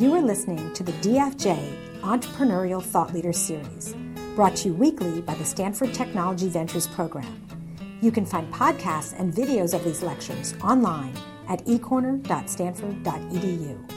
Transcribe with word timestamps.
You 0.00 0.14
are 0.14 0.22
listening 0.22 0.72
to 0.72 0.82
the 0.82 0.92
DFJ 0.92 2.00
Entrepreneurial 2.00 2.82
Thought 2.82 3.12
Leader 3.12 3.34
Series, 3.34 3.94
brought 4.34 4.56
to 4.56 4.68
you 4.68 4.74
weekly 4.74 5.20
by 5.20 5.34
the 5.34 5.44
Stanford 5.44 5.92
Technology 5.92 6.48
Ventures 6.48 6.86
Program. 6.86 7.46
You 8.00 8.10
can 8.10 8.24
find 8.24 8.50
podcasts 8.50 9.12
and 9.20 9.30
videos 9.30 9.74
of 9.74 9.84
these 9.84 10.02
lectures 10.02 10.54
online 10.64 11.12
at 11.48 11.62
ecorner.stanford.edu. 11.66 13.90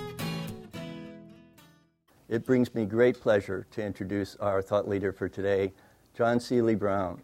It 2.28 2.46
brings 2.46 2.76
me 2.76 2.84
great 2.84 3.22
pleasure 3.22 3.66
to 3.72 3.82
introduce 3.82 4.36
our 4.42 4.62
thought 4.62 4.90
leader 4.90 5.14
for 5.14 5.30
today, 5.30 5.72
John 6.14 6.42
Seely 6.42 6.76
Brown. 6.76 7.22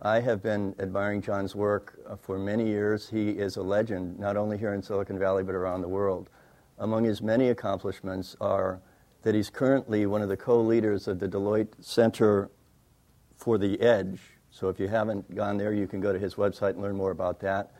I 0.00 0.20
have 0.20 0.42
been 0.42 0.74
admiring 0.78 1.20
John's 1.20 1.54
work 1.54 1.98
uh, 2.08 2.16
for 2.16 2.38
many 2.38 2.66
years. 2.66 3.10
He 3.10 3.28
is 3.28 3.58
a 3.58 3.62
legend, 3.62 4.18
not 4.18 4.38
only 4.38 4.56
here 4.56 4.72
in 4.72 4.82
Silicon 4.82 5.18
Valley, 5.18 5.42
but 5.42 5.54
around 5.54 5.82
the 5.82 5.88
world. 5.88 6.30
Among 6.78 7.04
his 7.04 7.22
many 7.22 7.48
accomplishments 7.48 8.36
are 8.40 8.80
that 9.22 9.34
he's 9.34 9.50
currently 9.50 10.06
one 10.06 10.22
of 10.22 10.28
the 10.28 10.36
co 10.36 10.60
leaders 10.60 11.06
of 11.08 11.18
the 11.18 11.28
Deloitte 11.28 11.72
Center 11.80 12.50
for 13.36 13.58
the 13.58 13.80
Edge. 13.80 14.20
So 14.50 14.68
if 14.68 14.78
you 14.78 14.88
haven't 14.88 15.34
gone 15.34 15.56
there, 15.56 15.72
you 15.72 15.86
can 15.86 16.00
go 16.00 16.12
to 16.12 16.18
his 16.18 16.34
website 16.34 16.70
and 16.70 16.82
learn 16.82 16.96
more 16.96 17.10
about 17.10 17.40
that. 17.40 17.72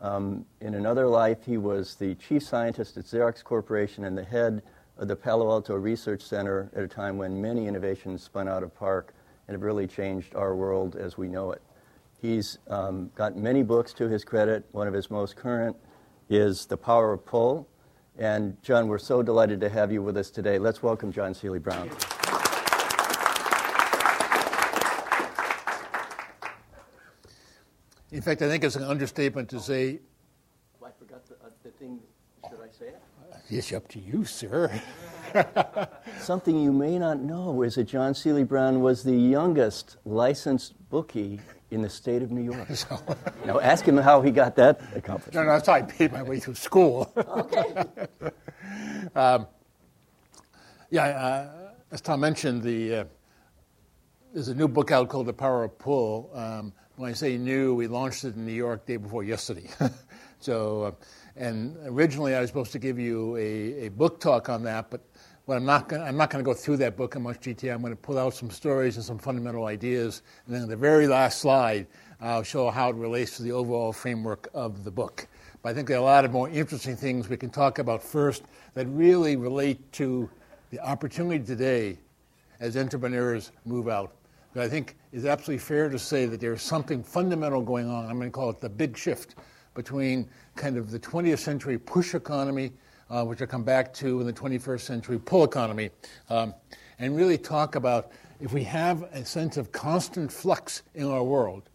Um, 0.00 0.44
in 0.60 0.74
another 0.74 1.06
life, 1.06 1.38
he 1.44 1.56
was 1.56 1.94
the 1.94 2.14
chief 2.16 2.42
scientist 2.42 2.96
at 2.96 3.04
Xerox 3.04 3.42
Corporation 3.42 4.04
and 4.04 4.16
the 4.16 4.24
head 4.24 4.62
of 4.98 5.08
the 5.08 5.16
Palo 5.16 5.50
Alto 5.50 5.74
Research 5.74 6.22
Center 6.22 6.70
at 6.76 6.84
a 6.84 6.88
time 6.88 7.16
when 7.16 7.40
many 7.40 7.66
innovations 7.66 8.22
spun 8.22 8.48
out 8.48 8.62
of 8.62 8.74
PARC 8.74 9.12
and 9.48 9.54
have 9.54 9.62
really 9.62 9.86
changed 9.86 10.34
our 10.34 10.54
world 10.54 10.96
as 10.96 11.18
we 11.18 11.26
know 11.26 11.52
it. 11.52 11.62
He's 12.20 12.58
um, 12.68 13.10
got 13.14 13.36
many 13.36 13.62
books 13.62 13.92
to 13.94 14.08
his 14.08 14.24
credit. 14.24 14.64
One 14.72 14.86
of 14.88 14.94
his 14.94 15.10
most 15.10 15.36
current 15.36 15.76
is 16.30 16.66
The 16.66 16.76
Power 16.76 17.12
of 17.12 17.26
Pull, 17.26 17.68
and 18.18 18.60
John, 18.62 18.86
we're 18.88 18.98
so 18.98 19.22
delighted 19.22 19.60
to 19.60 19.68
have 19.68 19.90
you 19.90 20.02
with 20.02 20.16
us 20.16 20.30
today. 20.30 20.58
Let's 20.58 20.82
welcome 20.82 21.10
John 21.10 21.34
Seely 21.34 21.58
Brown. 21.58 21.90
In 28.12 28.22
fact, 28.22 28.42
I 28.42 28.48
think 28.48 28.62
it's 28.62 28.76
an 28.76 28.84
understatement 28.84 29.48
to 29.50 29.58
say. 29.58 29.98
I 30.80 30.90
forgot 30.96 31.26
the, 31.26 31.34
uh, 31.34 31.50
the 31.64 31.70
thing. 31.70 31.98
Should 32.48 32.60
I 32.60 32.70
say 32.70 32.86
it? 32.86 33.02
It's 33.50 33.72
up 33.72 33.88
to 33.88 33.98
you, 33.98 34.24
sir. 34.24 34.70
Something 36.20 36.62
you 36.62 36.72
may 36.72 36.98
not 36.98 37.18
know 37.18 37.62
is 37.62 37.74
that 37.74 37.84
John 37.84 38.14
Seely 38.14 38.44
Brown 38.44 38.80
was 38.80 39.02
the 39.02 39.16
youngest 39.16 39.96
licensed 40.04 40.74
bookie 40.88 41.40
in 41.74 41.82
the 41.82 41.90
state 41.90 42.22
of 42.22 42.30
New 42.30 42.42
York. 42.42 42.68
So, 42.74 42.98
now 43.46 43.60
ask 43.60 43.84
him 43.84 43.96
how 43.96 44.20
he 44.20 44.30
got 44.30 44.56
that 44.56 44.80
accomplishment. 44.94 45.34
No, 45.34 45.42
no, 45.42 45.52
that's 45.52 45.66
how 45.66 45.74
I 45.74 45.82
paid 45.82 46.12
my 46.12 46.22
way 46.22 46.40
through 46.40 46.54
school. 46.54 47.12
okay. 47.16 47.84
um, 49.14 49.46
yeah, 50.90 51.04
uh, 51.04 51.72
as 51.90 52.00
Tom 52.00 52.20
mentioned, 52.20 52.62
the 52.62 52.94
uh, 52.94 53.04
there's 54.32 54.48
a 54.48 54.54
new 54.54 54.68
book 54.68 54.90
out 54.90 55.08
called 55.08 55.26
The 55.26 55.32
Power 55.32 55.64
of 55.64 55.78
Pull. 55.78 56.30
Um, 56.34 56.72
when 56.96 57.10
I 57.10 57.14
say 57.14 57.38
new, 57.38 57.74
we 57.74 57.86
launched 57.86 58.24
it 58.24 58.34
in 58.34 58.44
New 58.44 58.52
York 58.52 58.86
day 58.86 58.96
before 58.96 59.22
yesterday. 59.22 59.68
so, 60.40 60.82
uh, 60.82 60.90
and 61.36 61.76
originally 61.86 62.34
I 62.34 62.40
was 62.40 62.50
supposed 62.50 62.72
to 62.72 62.78
give 62.78 62.98
you 62.98 63.36
a, 63.36 63.86
a 63.86 63.88
book 63.90 64.20
talk 64.20 64.48
on 64.48 64.62
that, 64.64 64.90
but 64.90 65.00
well, 65.46 65.58
I'm 65.58 65.64
not 65.66 65.88
gonna, 65.88 66.04
I'm 66.04 66.16
not 66.16 66.30
going 66.30 66.42
to 66.42 66.48
go 66.48 66.54
through 66.54 66.78
that 66.78 66.96
book 66.96 67.16
in 67.16 67.22
much 67.22 67.40
detail. 67.40 67.74
I'm 67.74 67.82
going 67.82 67.92
to 67.92 68.00
pull 68.00 68.18
out 68.18 68.34
some 68.34 68.50
stories 68.50 68.96
and 68.96 69.04
some 69.04 69.18
fundamental 69.18 69.66
ideas, 69.66 70.22
and 70.46 70.54
then 70.54 70.62
on 70.62 70.68
the 70.68 70.76
very 70.76 71.06
last 71.06 71.40
slide, 71.40 71.86
I'll 72.20 72.42
show 72.42 72.70
how 72.70 72.88
it 72.88 72.96
relates 72.96 73.36
to 73.36 73.42
the 73.42 73.52
overall 73.52 73.92
framework 73.92 74.48
of 74.54 74.84
the 74.84 74.90
book. 74.90 75.26
But 75.62 75.70
I 75.70 75.74
think 75.74 75.88
there 75.88 75.98
are 75.98 76.00
a 76.00 76.04
lot 76.04 76.24
of 76.24 76.32
more 76.32 76.48
interesting 76.48 76.96
things 76.96 77.28
we 77.28 77.36
can 77.36 77.50
talk 77.50 77.78
about 77.78 78.02
first 78.02 78.44
that 78.72 78.86
really 78.86 79.36
relate 79.36 79.92
to 79.92 80.30
the 80.70 80.80
opportunity 80.80 81.44
today 81.44 81.98
as 82.60 82.76
entrepreneurs 82.76 83.52
move 83.66 83.88
out. 83.88 84.14
But 84.54 84.62
I 84.62 84.68
think 84.68 84.96
it's 85.12 85.26
absolutely 85.26 85.58
fair 85.58 85.90
to 85.90 85.98
say 85.98 86.24
that 86.26 86.40
there's 86.40 86.62
something 86.62 87.02
fundamental 87.02 87.60
going 87.60 87.90
on. 87.90 88.06
I'm 88.06 88.16
going 88.16 88.30
to 88.30 88.34
call 88.34 88.48
it 88.48 88.60
the 88.60 88.68
big 88.70 88.96
shift 88.96 89.34
between 89.74 90.28
kind 90.56 90.76
of 90.78 90.90
the 90.90 90.98
20th 90.98 91.40
century 91.40 91.76
push 91.76 92.14
economy 92.14 92.72
uh, 93.10 93.24
which 93.24 93.40
I'll 93.40 93.46
come 93.46 93.64
back 93.64 93.92
to 93.94 94.20
in 94.20 94.26
the 94.26 94.32
21st 94.32 94.80
century 94.80 95.18
pull 95.18 95.44
economy, 95.44 95.90
um, 96.30 96.54
and 96.98 97.16
really 97.16 97.38
talk 97.38 97.74
about 97.74 98.12
if 98.40 98.52
we 98.52 98.62
have 98.64 99.02
a 99.12 99.24
sense 99.24 99.56
of 99.56 99.72
constant 99.72 100.32
flux 100.32 100.82
in 100.94 101.06
our 101.06 101.22
world, 101.22 101.70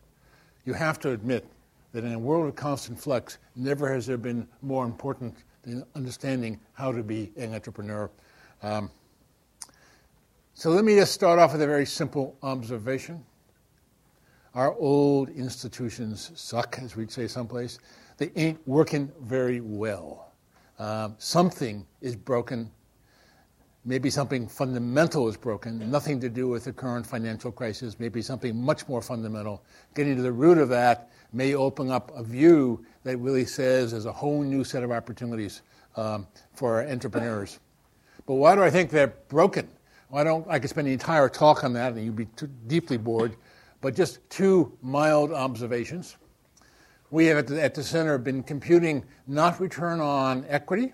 you 0.66 0.74
have 0.74 1.00
to 1.00 1.12
admit 1.12 1.46
that 1.92 2.04
in 2.04 2.14
a 2.14 2.20
world 2.20 2.48
of 2.48 2.56
constant 2.56 3.00
flux, 3.00 3.40
never 3.56 3.92
has 3.92 4.06
there 4.06 4.18
been 4.18 4.48
more 4.62 4.86
important 4.86 5.36
than 5.64 5.84
understanding 5.96 6.60
how 6.74 6.92
to 6.92 7.04
be 7.04 7.32
an 7.38 7.54
entrepreneur. 7.54 8.10
Um, 8.62 8.92
so 10.54 10.70
let 10.70 10.84
me 10.84 10.96
just 10.96 11.14
start 11.14 11.40
off 11.40 11.54
with 11.54 11.62
a 11.62 11.68
very 11.68 11.86
simple 11.86 12.38
observation. 12.44 13.24
Our 14.56 14.76
old 14.76 15.30
institutions 15.30 16.32
suck, 16.36 16.80
as 16.80 16.96
we'd 16.96 17.12
say 17.12 17.28
someplace. 17.28 17.80
They 18.18 18.32
ain't 18.36 18.60
working 18.68 19.12
very 19.22 19.62
well. 19.62 20.29
Um, 20.80 21.16
something 21.18 21.86
is 22.02 22.16
broken. 22.16 22.72
Maybe 23.86 24.10
something 24.10 24.48
fundamental 24.48 25.28
is 25.28 25.38
broken, 25.38 25.90
nothing 25.90 26.20
to 26.22 26.30
do 26.30 26.48
with 26.48 26.66
the 26.66 26.74
current 26.74 27.06
financial 27.06 27.52
crisis, 27.52 28.00
maybe 28.00 28.22
something 28.22 28.56
much 28.56 28.88
more 28.88 29.02
fundamental. 29.02 29.64
Getting 29.96 30.16
to 30.16 30.22
the 30.22 30.32
root 30.32 30.58
of 30.58 30.70
that 30.70 31.12
may 31.34 31.56
open 31.56 31.90
up 31.90 32.12
a 32.16 32.24
view 32.24 32.86
that 33.04 33.18
really 33.18 33.46
says 33.46 33.92
there's 33.92 34.06
a 34.06 34.12
whole 34.12 34.42
new 34.42 34.64
set 34.64 34.84
of 34.84 34.92
opportunities 34.92 35.62
um, 35.96 36.28
for 36.54 36.86
entrepreneurs. 36.88 37.60
But 38.26 38.36
why 38.36 38.56
do 38.56 38.64
I 38.64 38.70
think 38.70 38.90
they're 38.90 39.08
broken? 39.08 39.68
Well, 40.10 40.22
I 40.22 40.24
don't. 40.24 40.46
I 40.48 40.60
could 40.60 40.70
spend 40.70 40.88
the 40.88 40.94
entire 40.94 41.30
talk 41.30 41.64
on 41.64 41.74
that, 41.74 41.94
and 41.94 42.04
you'd 42.04 42.16
be 42.16 42.28
deeply 42.68 42.98
bored. 42.98 43.36
But 43.82 43.96
just 43.96 44.20
two 44.30 44.78
mild 44.82 45.32
observations 45.32 46.18
we 47.12 47.26
have 47.26 47.38
at 47.38 47.48
the, 47.48 47.62
at 47.62 47.74
the 47.74 47.84
center 47.84 48.18
been 48.18 48.44
computing 48.44 49.04
not 49.28 49.60
return 49.60 50.00
on 50.00 50.46
equity, 50.48 50.94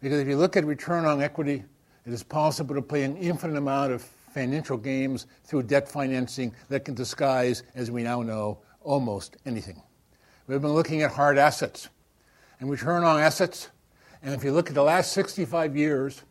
because 0.00 0.20
if 0.20 0.28
you 0.28 0.36
look 0.36 0.56
at 0.56 0.64
return 0.64 1.04
on 1.04 1.22
equity, 1.22 1.64
it 2.06 2.12
is 2.12 2.22
possible 2.22 2.74
to 2.74 2.82
play 2.82 3.04
an 3.04 3.16
infinite 3.16 3.56
amount 3.56 3.92
of 3.92 4.02
financial 4.02 4.76
games 4.76 5.26
through 5.44 5.64
debt 5.64 5.88
financing 5.88 6.54
that 6.68 6.84
can 6.84 6.94
disguise, 6.94 7.62
as 7.74 7.90
we 7.90 8.02
now 8.02 8.22
know, 8.22 8.58
almost 8.82 9.36
anything. 9.46 9.82
We've 10.46 10.60
been 10.60 10.72
looking 10.72 11.02
at 11.02 11.12
hard 11.12 11.38
assets 11.38 11.88
and 12.58 12.70
return 12.70 13.04
on 13.04 13.20
assets. 13.20 13.70
And 14.22 14.34
if 14.34 14.44
you 14.44 14.52
look 14.52 14.68
at 14.68 14.74
the 14.74 14.82
last 14.82 15.12
65 15.12 15.76
years, 15.76 16.22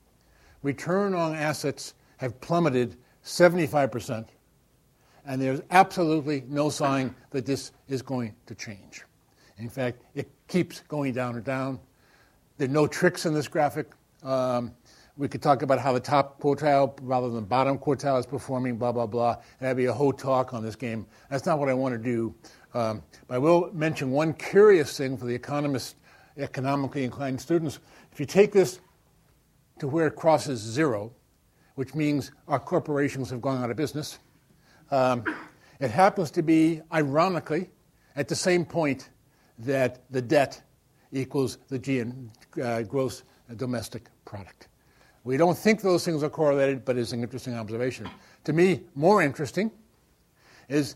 return 0.62 1.14
on 1.14 1.36
assets 1.36 1.94
have 2.18 2.40
plummeted 2.41 2.97
75% 3.24 4.28
and 5.29 5.40
there's 5.40 5.62
absolutely 5.69 6.44
no 6.47 6.72
sign 6.72 7.13
that 7.29 7.45
this 7.45 7.72
is 7.88 8.01
going 8.01 8.34
to 8.47 8.56
change. 8.56 9.03
In 9.59 9.69
fact, 9.69 10.01
it 10.16 10.28
keeps 10.47 10.81
going 10.88 11.13
down 11.13 11.35
and 11.35 11.44
down. 11.44 11.79
There 12.57 12.67
are 12.67 12.72
no 12.72 12.88
tricks 12.88 13.28
in 13.28 13.35
this 13.35 13.47
graphic. 13.47 13.91
Um, 14.23 14.73
we 15.17 15.28
could 15.28 15.44
talk 15.44 15.62
about 15.62 15.78
how 15.78 15.94
the 15.94 16.00
top 16.00 16.41
quartile 16.41 16.97
rather 17.03 17.28
than 17.28 17.35
the 17.35 17.41
bottom 17.44 17.78
quartile 17.78 18.19
is 18.19 18.25
performing, 18.25 18.78
blah, 18.78 18.91
blah, 18.91 19.06
blah. 19.06 19.38
That'd 19.59 19.78
be 19.78 19.85
a 19.85 19.94
whole 19.94 20.12
talk 20.12 20.51
on 20.56 20.63
this 20.63 20.75
game. 20.75 21.06
That's 21.29 21.46
not 21.46 21.59
what 21.59 21.69
I 21.69 21.75
want 21.75 21.94
to 21.94 22.00
do. 22.00 22.34
Um, 22.73 23.03
but 23.28 23.35
I 23.35 23.38
will 23.38 23.69
mention 23.72 24.09
one 24.09 24.34
curious 24.34 24.97
thing 24.97 25.16
for 25.16 25.25
the 25.25 25.35
economist, 25.35 25.97
economically 26.38 27.03
inclined 27.03 27.40
students. 27.40 27.78
If 28.11 28.19
you 28.19 28.25
take 28.25 28.51
this 28.51 28.79
to 29.78 29.88
where 29.88 30.07
it 30.07 30.16
crosses 30.16 30.59
zero, 30.59 31.13
which 31.75 31.94
means 31.94 32.31
our 32.47 32.59
corporations 32.59 33.29
have 33.29 33.41
gone 33.44 33.63
out 33.63 33.69
of 33.69 33.78
business, 33.78 34.17
um, 34.92 35.24
it 35.80 35.92
happens 35.92 36.32
to 36.32 36.42
be, 36.42 36.82
ironically, 36.94 37.70
at 38.16 38.28
the 38.28 38.36
same 38.36 38.66
point 38.66 39.10
that 39.60 40.02
the 40.10 40.22
debt 40.22 40.62
equals 41.12 41.58
the 41.70 41.80
GN, 41.80 42.30
uh, 42.62 42.84
gross 42.84 43.24
domestic 43.56 44.09
product. 44.26 44.68
We 45.24 45.38
don't 45.38 45.58
think 45.58 45.82
those 45.82 46.06
things 46.06 46.24
are 46.24 46.30
correlated, 46.30 46.86
but 46.86 46.97
it's 46.97 47.12
an 47.12 47.22
interesting 47.22 47.56
observation. 47.56 48.09
To 48.46 48.53
me, 48.53 48.82
more 48.96 49.22
interesting 49.22 49.72
is 50.70 50.96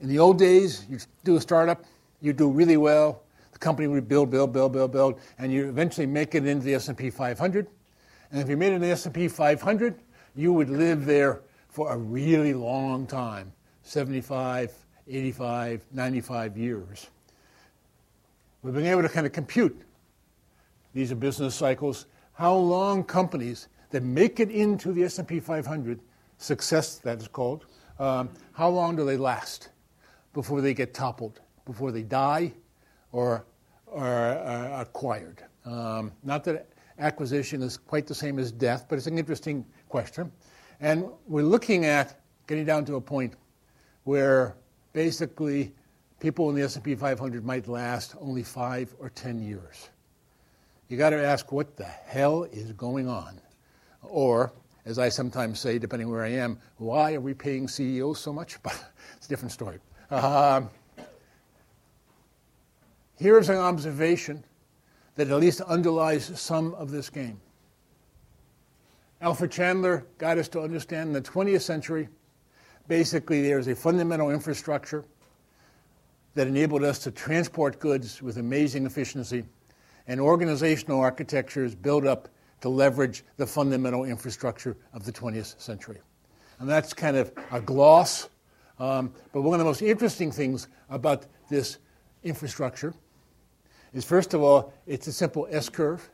in 0.00 0.08
the 0.08 0.18
old 0.18 0.38
days, 0.38 0.86
you 0.88 0.98
do 1.24 1.36
a 1.36 1.40
startup, 1.40 1.84
you 2.20 2.32
do 2.32 2.50
really 2.50 2.76
well, 2.76 3.22
the 3.52 3.58
company 3.58 3.88
would 3.88 4.08
build, 4.08 4.30
build, 4.30 4.52
build, 4.52 4.72
build, 4.72 4.92
build, 4.92 5.20
and 5.38 5.52
you 5.52 5.68
eventually 5.68 6.06
make 6.06 6.34
it 6.34 6.46
into 6.46 6.64
the 6.64 6.74
S&P 6.74 7.10
500. 7.10 7.66
And 8.30 8.40
if 8.40 8.48
you 8.48 8.56
made 8.56 8.72
it 8.72 8.76
in 8.76 8.80
the 8.80 8.90
S&P 8.90 9.28
500, 9.28 10.00
you 10.34 10.52
would 10.52 10.70
live 10.70 11.04
there 11.04 11.42
for 11.72 11.92
a 11.92 11.96
really 11.96 12.54
long 12.54 13.06
time 13.06 13.52
75, 13.82 14.72
85, 15.08 15.84
95 15.92 16.56
years. 16.56 17.08
We've 18.62 18.74
been 18.74 18.86
able 18.86 19.02
to 19.02 19.08
kind 19.08 19.26
of 19.26 19.32
compute 19.32 19.76
these 20.94 21.10
are 21.10 21.16
business 21.16 21.54
cycles, 21.54 22.06
how 22.34 22.54
long 22.54 23.04
companies 23.04 23.68
that 23.90 24.02
make 24.02 24.40
it 24.40 24.50
into 24.50 24.92
the 24.92 25.04
S&P 25.04 25.40
500, 25.40 26.00
success 26.38 26.96
that 26.96 27.20
is 27.20 27.28
called, 27.28 27.66
um, 27.98 28.28
how 28.52 28.68
long 28.68 28.96
do 28.96 29.04
they 29.04 29.16
last 29.16 29.70
before 30.34 30.60
they 30.60 30.74
get 30.74 30.92
toppled, 30.92 31.40
before 31.64 31.92
they 31.92 32.02
die 32.02 32.52
or 33.12 33.44
are 33.90 34.38
uh, 34.38 34.82
acquired? 34.82 35.42
Um, 35.64 36.12
not 36.22 36.44
that 36.44 36.68
acquisition 36.98 37.62
is 37.62 37.76
quite 37.78 38.06
the 38.06 38.14
same 38.14 38.38
as 38.38 38.52
death, 38.52 38.86
but 38.88 38.96
it's 38.96 39.06
an 39.06 39.18
interesting 39.18 39.64
question. 39.88 40.30
And 40.82 41.04
we're 41.28 41.44
looking 41.44 41.84
at 41.84 42.20
getting 42.48 42.64
down 42.64 42.84
to 42.86 42.96
a 42.96 43.00
point 43.00 43.34
where 44.02 44.56
basically 44.92 45.72
people 46.18 46.50
in 46.50 46.56
the 46.56 46.62
S&P 46.62 46.96
500 46.96 47.44
might 47.44 47.68
last 47.68 48.16
only 48.20 48.42
5 48.42 48.96
or 48.98 49.08
10 49.08 49.40
years. 49.40 49.90
You 50.88 50.98
got 50.98 51.10
to 51.10 51.24
ask 51.24 51.52
what 51.52 51.76
the 51.76 51.84
hell 51.84 52.42
is 52.42 52.72
going 52.72 53.08
on? 53.08 53.40
Or 54.02 54.52
as 54.84 54.98
I 54.98 55.08
sometimes 55.08 55.60
say, 55.60 55.78
depending 55.78 56.10
where 56.10 56.24
I 56.24 56.30
am, 56.30 56.58
why 56.78 57.14
are 57.14 57.20
we 57.20 57.32
paying 57.32 57.68
CEOs 57.68 58.18
so 58.18 58.32
much? 58.32 58.60
But 58.64 58.74
it's 59.16 59.26
a 59.26 59.28
different 59.28 59.52
story. 59.52 59.78
Uh, 60.10 60.62
here's 63.14 63.48
an 63.48 63.56
observation 63.56 64.42
that 65.14 65.28
at 65.28 65.38
least 65.38 65.60
underlies 65.60 66.40
some 66.40 66.74
of 66.74 66.90
this 66.90 67.08
game. 67.08 67.40
Alfred 69.22 69.52
Chandler 69.52 70.04
got 70.18 70.36
us 70.36 70.48
to 70.48 70.60
understand 70.60 71.06
in 71.06 71.12
the 71.12 71.22
20th 71.22 71.62
century, 71.62 72.08
basically, 72.88 73.40
there's 73.40 73.68
a 73.68 73.74
fundamental 73.74 74.30
infrastructure 74.30 75.04
that 76.34 76.48
enabled 76.48 76.82
us 76.82 76.98
to 76.98 77.12
transport 77.12 77.78
goods 77.78 78.20
with 78.20 78.38
amazing 78.38 78.84
efficiency, 78.84 79.44
and 80.08 80.20
organizational 80.20 80.98
architectures 80.98 81.72
built 81.72 82.04
up 82.04 82.28
to 82.62 82.68
leverage 82.68 83.22
the 83.36 83.46
fundamental 83.46 84.02
infrastructure 84.04 84.76
of 84.92 85.04
the 85.04 85.12
20th 85.12 85.60
century. 85.60 86.00
And 86.58 86.68
that's 86.68 86.92
kind 86.92 87.16
of 87.16 87.32
a 87.52 87.60
gloss. 87.60 88.28
Um, 88.80 89.12
but 89.32 89.42
one 89.42 89.54
of 89.54 89.58
the 89.60 89.64
most 89.64 89.82
interesting 89.82 90.32
things 90.32 90.66
about 90.90 91.26
this 91.48 91.78
infrastructure 92.24 92.92
is, 93.92 94.04
first 94.04 94.34
of 94.34 94.42
all, 94.42 94.72
it's 94.84 95.06
a 95.06 95.12
simple 95.12 95.46
S 95.48 95.68
curve. 95.68 96.10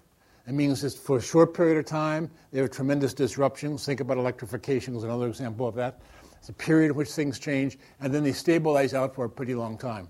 It 0.49 0.55
means 0.55 0.81
that 0.81 0.95
for 0.95 1.19
a 1.19 1.21
short 1.21 1.53
period 1.53 1.77
of 1.77 1.85
time, 1.85 2.31
there 2.53 2.65
are 2.65 2.69
tremendous 2.69 3.13
disruptions. 3.13 3.85
Think 3.85 4.01
about 4.01 4.17
electrification 4.17 4.97
as 4.97 5.05
another 5.05 5.29
example 5.29 5.69
of 5.69 5.75
that. 5.75 6.01
It's 6.39 6.49
a 6.49 6.55
period 6.55 6.93
in 6.93 6.97
which 6.97 7.11
things 7.11 7.39
change, 7.39 7.79
and 8.01 8.15
then 8.15 8.25
they 8.25 8.33
stabilize 8.33 8.95
out 8.95 9.15
for 9.15 9.27
a 9.27 9.29
pretty 9.29 9.55
long 9.55 9.77
time. 9.77 10.09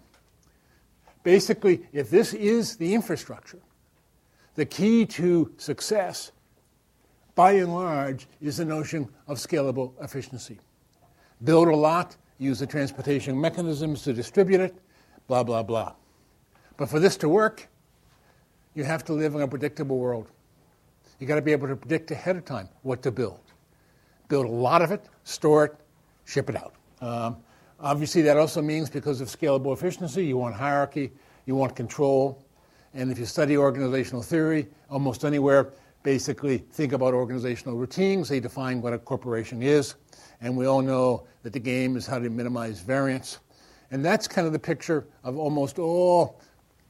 Basically, 1.25 1.82
if 1.93 2.08
this 2.08 2.35
is 2.35 2.76
the 2.76 2.94
infrastructure, 2.94 3.58
the 4.55 4.64
key 4.64 5.05
to 5.06 5.52
success, 5.56 6.31
by 7.34 7.52
and 7.52 7.75
large, 7.75 8.29
is 8.41 8.58
the 8.58 8.64
notion 8.64 9.08
of 9.26 9.38
scalable 9.38 9.93
efficiency. 10.00 10.61
Build 11.43 11.67
a 11.67 11.75
lot, 11.75 12.17
use 12.38 12.61
the 12.61 12.67
transportation 12.67 13.41
mechanisms 13.41 14.02
to 14.02 14.12
distribute 14.12 14.61
it, 14.61 14.76
blah, 15.26 15.43
blah, 15.43 15.64
blah. 15.64 15.94
But 16.76 16.88
for 16.88 17.00
this 17.00 17.17
to 17.19 17.29
work, 17.29 17.69
you 18.79 18.85
have 18.85 19.05
to 19.05 19.13
live 19.13 19.35
in 19.35 19.41
a 19.41 19.49
predictable 19.49 19.99
world. 19.99 20.31
You've 21.19 21.27
got 21.27 21.35
to 21.35 21.43
be 21.43 21.51
able 21.51 21.67
to 21.67 21.75
predict 21.75 22.13
ahead 22.13 22.37
of 22.37 22.45
time 22.45 22.69
what 22.83 23.03
to 23.03 23.11
build. 23.11 23.41
Build 24.29 24.47
a 24.47 24.51
lot 24.51 24.83
of 24.83 24.93
it, 24.93 25.05
store 25.25 25.65
it, 25.65 25.75
ship 26.27 26.49
it 26.49 26.55
out. 26.55 26.75
Um, 27.01 27.39
obviously, 27.81 28.23
that 28.23 28.37
also 28.37 28.63
means 28.63 28.89
because 28.89 29.21
of 29.21 29.27
scalable 29.27 29.73
efficiency, 29.73 30.25
you 30.25 30.37
want 30.37 30.55
hierarchy, 30.55 31.11
you 31.45 31.57
want 31.57 31.75
control, 31.75 32.41
and 32.95 33.11
if 33.11 33.19
you 33.19 33.27
study 33.27 33.57
organizational 33.57 34.23
theory, 34.23 34.69
almost 34.91 35.25
anywhere, 35.25 35.73
basically 36.05 36.59
think 36.59 36.93
about 36.93 37.15
organizational 37.15 37.77
routines. 37.77 38.29
They 38.29 38.39
define 38.39 38.81
what 38.81 38.93
a 38.93 38.99
corporation 38.99 39.61
is. 39.61 39.97
And 40.41 40.57
we 40.57 40.67
all 40.67 40.83
know 40.83 41.27
that 41.43 41.53
the 41.53 41.59
game 41.59 41.97
is 41.97 42.07
how 42.07 42.21
to 42.21 42.31
minimize 42.31 42.79
variance. 42.79 43.41
And 43.91 44.05
that's 44.05 44.29
kind 44.29 44.47
of 44.47 44.53
the 44.53 44.59
picture 44.61 45.05
of 45.25 45.37
almost 45.37 45.81
all 45.81 46.41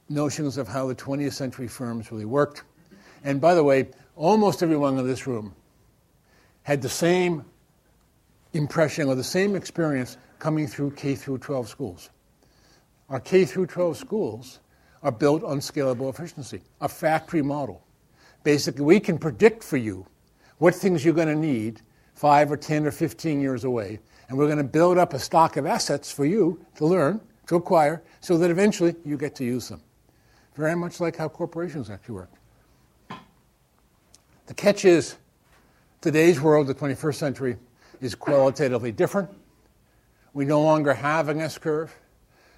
notions 0.09 0.57
of 0.57 0.67
how 0.67 0.87
the 0.87 0.95
20th 0.95 1.33
century 1.33 1.67
firms 1.67 2.11
really 2.11 2.25
worked. 2.25 2.63
And 3.23 3.39
by 3.39 3.53
the 3.53 3.63
way, 3.63 3.89
almost 4.15 4.63
everyone 4.63 4.97
in 4.97 5.07
this 5.07 5.27
room 5.27 5.53
had 6.63 6.81
the 6.81 6.89
same 6.89 7.45
impression 8.53 9.07
or 9.07 9.15
the 9.15 9.23
same 9.23 9.55
experience 9.55 10.17
coming 10.39 10.67
through 10.67 10.91
K 10.91 11.15
through 11.15 11.37
12 11.39 11.67
schools. 11.67 12.09
Our 13.09 13.19
K 13.19 13.45
through 13.45 13.67
12 13.67 13.97
schools 13.97 14.59
are 15.03 15.11
built 15.11 15.43
on 15.43 15.59
scalable 15.59 16.09
efficiency, 16.09 16.61
a 16.81 16.89
factory 16.89 17.41
model. 17.41 17.85
Basically, 18.43 18.83
we 18.83 18.99
can 18.99 19.17
predict 19.17 19.63
for 19.63 19.77
you 19.77 20.05
what 20.57 20.75
things 20.75 21.03
you're 21.03 21.13
going 21.13 21.27
to 21.27 21.35
need 21.35 21.81
five 22.13 22.51
or 22.51 22.57
10 22.57 22.85
or 22.85 22.91
15 22.91 23.39
years 23.39 23.63
away, 23.63 23.99
and 24.27 24.37
we're 24.37 24.45
going 24.45 24.57
to 24.57 24.63
build 24.63 24.97
up 24.97 25.13
a 25.13 25.19
stock 25.19 25.57
of 25.57 25.65
assets 25.65 26.11
for 26.11 26.25
you 26.25 26.63
to 26.75 26.85
learn, 26.85 27.21
to 27.47 27.55
acquire, 27.55 28.03
so 28.19 28.37
that 28.37 28.51
eventually 28.51 28.95
you 29.05 29.17
get 29.17 29.35
to 29.35 29.45
use 29.45 29.69
them. 29.69 29.81
Very 30.59 30.75
much 30.75 30.99
like 30.99 31.15
how 31.15 31.29
corporations 31.29 31.89
actually 31.89 32.15
work. 32.15 32.31
The 34.47 34.53
catch 34.53 34.83
is 34.83 35.15
today's 36.01 36.41
world, 36.41 36.67
the 36.67 36.75
21st 36.75 37.15
century, 37.15 37.55
is 38.01 38.13
qualitatively 38.13 38.91
different. 38.91 39.29
We 40.33 40.43
no 40.43 40.61
longer 40.61 40.93
have 40.93 41.29
an 41.29 41.39
S 41.39 41.57
curve. 41.57 41.95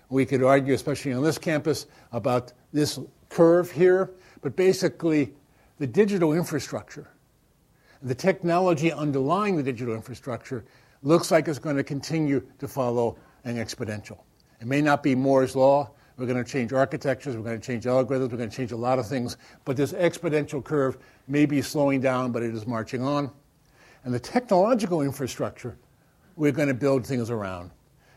We 0.09 0.25
could 0.25 0.41
argue, 0.41 0.73
especially 0.73 1.13
on 1.13 1.21
this 1.21 1.37
campus, 1.37 1.85
about 2.11 2.53
this 2.73 2.97
curve 3.29 3.69
here, 3.69 4.09
but 4.41 4.55
basically, 4.55 5.35
the 5.77 5.85
digital 5.85 6.33
infrastructure, 6.33 7.07
the 8.01 8.15
technology 8.15 8.91
underlying 8.91 9.57
the 9.57 9.63
digital 9.63 9.93
infrastructure, 9.93 10.65
looks 11.03 11.29
like 11.29 11.47
it's 11.47 11.59
going 11.59 11.77
to 11.77 11.83
continue 11.83 12.41
to 12.57 12.67
follow 12.67 13.15
an 13.43 13.57
exponential. 13.57 14.17
It 14.59 14.65
may 14.65 14.81
not 14.81 15.03
be 15.03 15.13
Moore's 15.13 15.55
Law. 15.55 15.91
We're 16.21 16.27
going 16.27 16.43
to 16.43 16.49
change 16.49 16.71
architectures, 16.71 17.35
we're 17.35 17.41
going 17.41 17.59
to 17.59 17.65
change 17.65 17.85
algorithms, 17.85 18.29
we're 18.29 18.37
going 18.37 18.51
to 18.51 18.55
change 18.55 18.71
a 18.71 18.77
lot 18.77 18.99
of 18.99 19.07
things, 19.07 19.37
but 19.65 19.75
this 19.75 19.91
exponential 19.93 20.63
curve 20.63 20.99
may 21.27 21.47
be 21.47 21.63
slowing 21.63 21.99
down, 21.99 22.31
but 22.31 22.43
it 22.43 22.53
is 22.53 22.67
marching 22.67 23.01
on. 23.01 23.31
And 24.03 24.13
the 24.13 24.19
technological 24.19 25.01
infrastructure 25.01 25.75
we're 26.35 26.51
going 26.51 26.67
to 26.67 26.75
build 26.75 27.07
things 27.07 27.31
around 27.31 27.71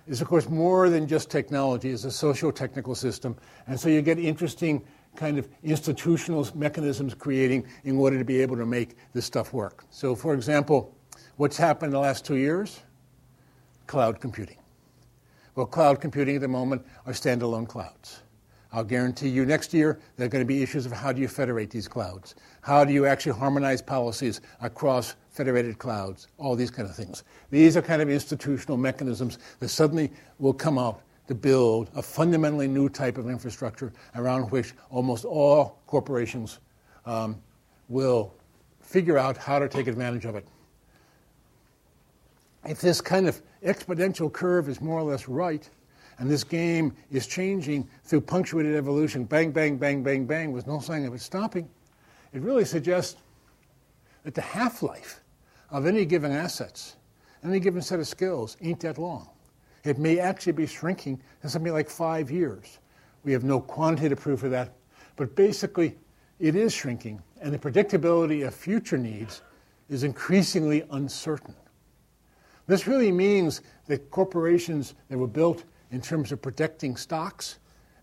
is, 0.06 0.20
of 0.20 0.28
course, 0.28 0.50
more 0.50 0.90
than 0.90 1.08
just 1.08 1.30
technology. 1.30 1.92
It's 1.92 2.04
a 2.04 2.10
socio-technical 2.10 2.94
system. 2.94 3.36
And 3.68 3.80
so 3.80 3.88
you 3.88 4.02
get 4.02 4.18
interesting 4.18 4.84
kind 5.16 5.38
of 5.38 5.48
institutional 5.62 6.46
mechanisms 6.54 7.14
creating 7.14 7.66
in 7.84 7.96
order 7.96 8.18
to 8.18 8.24
be 8.24 8.38
able 8.42 8.56
to 8.56 8.66
make 8.66 8.98
this 9.14 9.24
stuff 9.24 9.54
work. 9.54 9.86
So, 9.88 10.14
for 10.14 10.34
example, 10.34 10.94
what's 11.38 11.56
happened 11.56 11.88
in 11.88 11.92
the 11.94 12.00
last 12.00 12.26
two 12.26 12.36
years? 12.36 12.82
Cloud 13.86 14.20
computing. 14.20 14.58
Well, 15.54 15.66
cloud 15.66 16.00
computing 16.00 16.34
at 16.34 16.40
the 16.40 16.48
moment 16.48 16.84
are 17.06 17.12
standalone 17.12 17.68
clouds. 17.68 18.20
I'll 18.72 18.82
guarantee 18.82 19.28
you 19.28 19.46
next 19.46 19.72
year 19.72 20.00
there 20.16 20.26
are 20.26 20.28
going 20.28 20.42
to 20.42 20.46
be 20.46 20.60
issues 20.60 20.84
of 20.84 20.90
how 20.90 21.12
do 21.12 21.20
you 21.20 21.28
federate 21.28 21.70
these 21.70 21.86
clouds? 21.86 22.34
How 22.60 22.84
do 22.84 22.92
you 22.92 23.06
actually 23.06 23.38
harmonize 23.38 23.80
policies 23.80 24.40
across 24.60 25.14
federated 25.30 25.78
clouds? 25.78 26.26
All 26.38 26.56
these 26.56 26.72
kind 26.72 26.88
of 26.88 26.96
things. 26.96 27.22
These 27.50 27.76
are 27.76 27.82
kind 27.82 28.02
of 28.02 28.10
institutional 28.10 28.76
mechanisms 28.76 29.38
that 29.60 29.68
suddenly 29.68 30.10
will 30.40 30.52
come 30.52 30.76
out 30.76 31.02
to 31.28 31.36
build 31.36 31.88
a 31.94 32.02
fundamentally 32.02 32.66
new 32.66 32.88
type 32.88 33.16
of 33.16 33.30
infrastructure 33.30 33.92
around 34.16 34.50
which 34.50 34.72
almost 34.90 35.24
all 35.24 35.80
corporations 35.86 36.58
um, 37.06 37.40
will 37.88 38.34
figure 38.80 39.18
out 39.18 39.36
how 39.36 39.60
to 39.60 39.68
take 39.68 39.86
advantage 39.86 40.24
of 40.24 40.34
it. 40.34 40.48
If 42.66 42.80
this 42.80 43.00
kind 43.00 43.28
of 43.28 43.42
exponential 43.62 44.32
curve 44.32 44.68
is 44.68 44.80
more 44.80 44.98
or 44.98 45.02
less 45.02 45.28
right, 45.28 45.68
and 46.18 46.30
this 46.30 46.44
game 46.44 46.94
is 47.10 47.26
changing 47.26 47.88
through 48.04 48.22
punctuated 48.22 48.74
evolution, 48.74 49.24
bang, 49.24 49.50
bang, 49.50 49.76
bang, 49.76 50.02
bang, 50.02 50.24
bang, 50.24 50.52
with 50.52 50.66
no 50.66 50.78
sign 50.78 51.04
of 51.04 51.14
it 51.14 51.20
stopping, 51.20 51.68
it 52.32 52.40
really 52.40 52.64
suggests 52.64 53.20
that 54.22 54.34
the 54.34 54.40
half 54.40 54.82
life 54.82 55.20
of 55.70 55.86
any 55.86 56.04
given 56.04 56.32
assets, 56.32 56.96
any 57.44 57.60
given 57.60 57.82
set 57.82 58.00
of 58.00 58.08
skills, 58.08 58.56
ain't 58.62 58.80
that 58.80 58.96
long. 58.96 59.28
It 59.82 59.98
may 59.98 60.18
actually 60.18 60.52
be 60.52 60.66
shrinking 60.66 61.20
to 61.42 61.48
something 61.48 61.72
like 61.72 61.90
five 61.90 62.30
years. 62.30 62.78
We 63.24 63.32
have 63.32 63.44
no 63.44 63.60
quantitative 63.60 64.20
proof 64.20 64.42
of 64.42 64.50
that, 64.52 64.72
but 65.16 65.36
basically, 65.36 65.96
it 66.38 66.56
is 66.56 66.72
shrinking, 66.72 67.22
and 67.40 67.52
the 67.52 67.58
predictability 67.58 68.46
of 68.46 68.54
future 68.54 68.98
needs 68.98 69.42
is 69.90 70.04
increasingly 70.04 70.84
uncertain. 70.90 71.54
This 72.66 72.86
really 72.86 73.12
means 73.12 73.60
that 73.86 74.10
corporations 74.10 74.94
that 75.08 75.18
were 75.18 75.26
built 75.26 75.64
in 75.90 76.00
terms 76.00 76.32
of 76.32 76.40
protecting 76.40 76.96
stocks, 76.96 77.58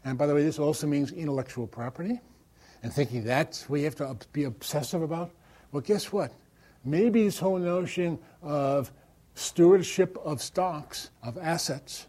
and 0.05 0.17
by 0.17 0.27
the 0.27 0.33
way, 0.33 0.43
this 0.43 0.59
also 0.59 0.87
means 0.87 1.11
intellectual 1.11 1.67
property, 1.67 2.19
and 2.83 2.93
thinking 2.93 3.23
that's 3.23 3.69
what 3.69 3.79
you 3.79 3.85
have 3.85 3.95
to 3.95 4.15
be 4.33 4.45
obsessive 4.45 5.01
about. 5.01 5.31
Well, 5.71 5.81
guess 5.81 6.11
what? 6.11 6.31
Maybe 6.83 7.23
this 7.25 7.39
whole 7.39 7.59
notion 7.59 8.19
of 8.41 8.91
stewardship 9.35 10.17
of 10.23 10.41
stocks, 10.41 11.09
of 11.23 11.37
assets, 11.37 12.07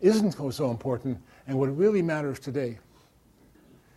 isn't 0.00 0.32
so 0.52 0.70
important, 0.70 1.18
and 1.46 1.58
what 1.58 1.76
really 1.76 2.02
matters 2.02 2.38
today 2.38 2.78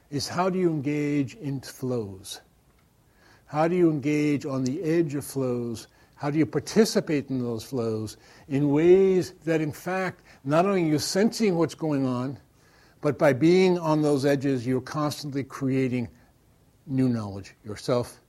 is 0.09 0.27
how 0.27 0.49
do 0.49 0.59
you 0.59 0.69
engage 0.69 1.35
in 1.35 1.61
flows? 1.61 2.41
How 3.45 3.67
do 3.67 3.75
you 3.75 3.89
engage 3.89 4.45
on 4.45 4.63
the 4.63 4.81
edge 4.81 5.15
of 5.15 5.25
flows 5.25 5.87
how 6.21 6.29
do 6.29 6.37
you 6.37 6.45
participate 6.45 7.31
in 7.31 7.41
those 7.41 7.63
flows 7.63 8.15
in 8.47 8.69
ways 8.69 9.33
that, 9.43 9.59
in 9.59 9.71
fact, 9.71 10.21
not 10.43 10.67
only 10.67 10.83
are 10.83 10.85
you 10.85 10.99
sensing 10.99 11.55
what's 11.55 11.73
going 11.73 12.05
on, 12.05 12.37
but 13.01 13.17
by 13.17 13.33
being 13.33 13.79
on 13.79 14.03
those 14.03 14.23
edges, 14.23 14.67
you're 14.67 14.81
constantly 14.81 15.43
creating 15.43 16.07
new 16.85 17.09
knowledge 17.09 17.55
yourself 17.65 18.19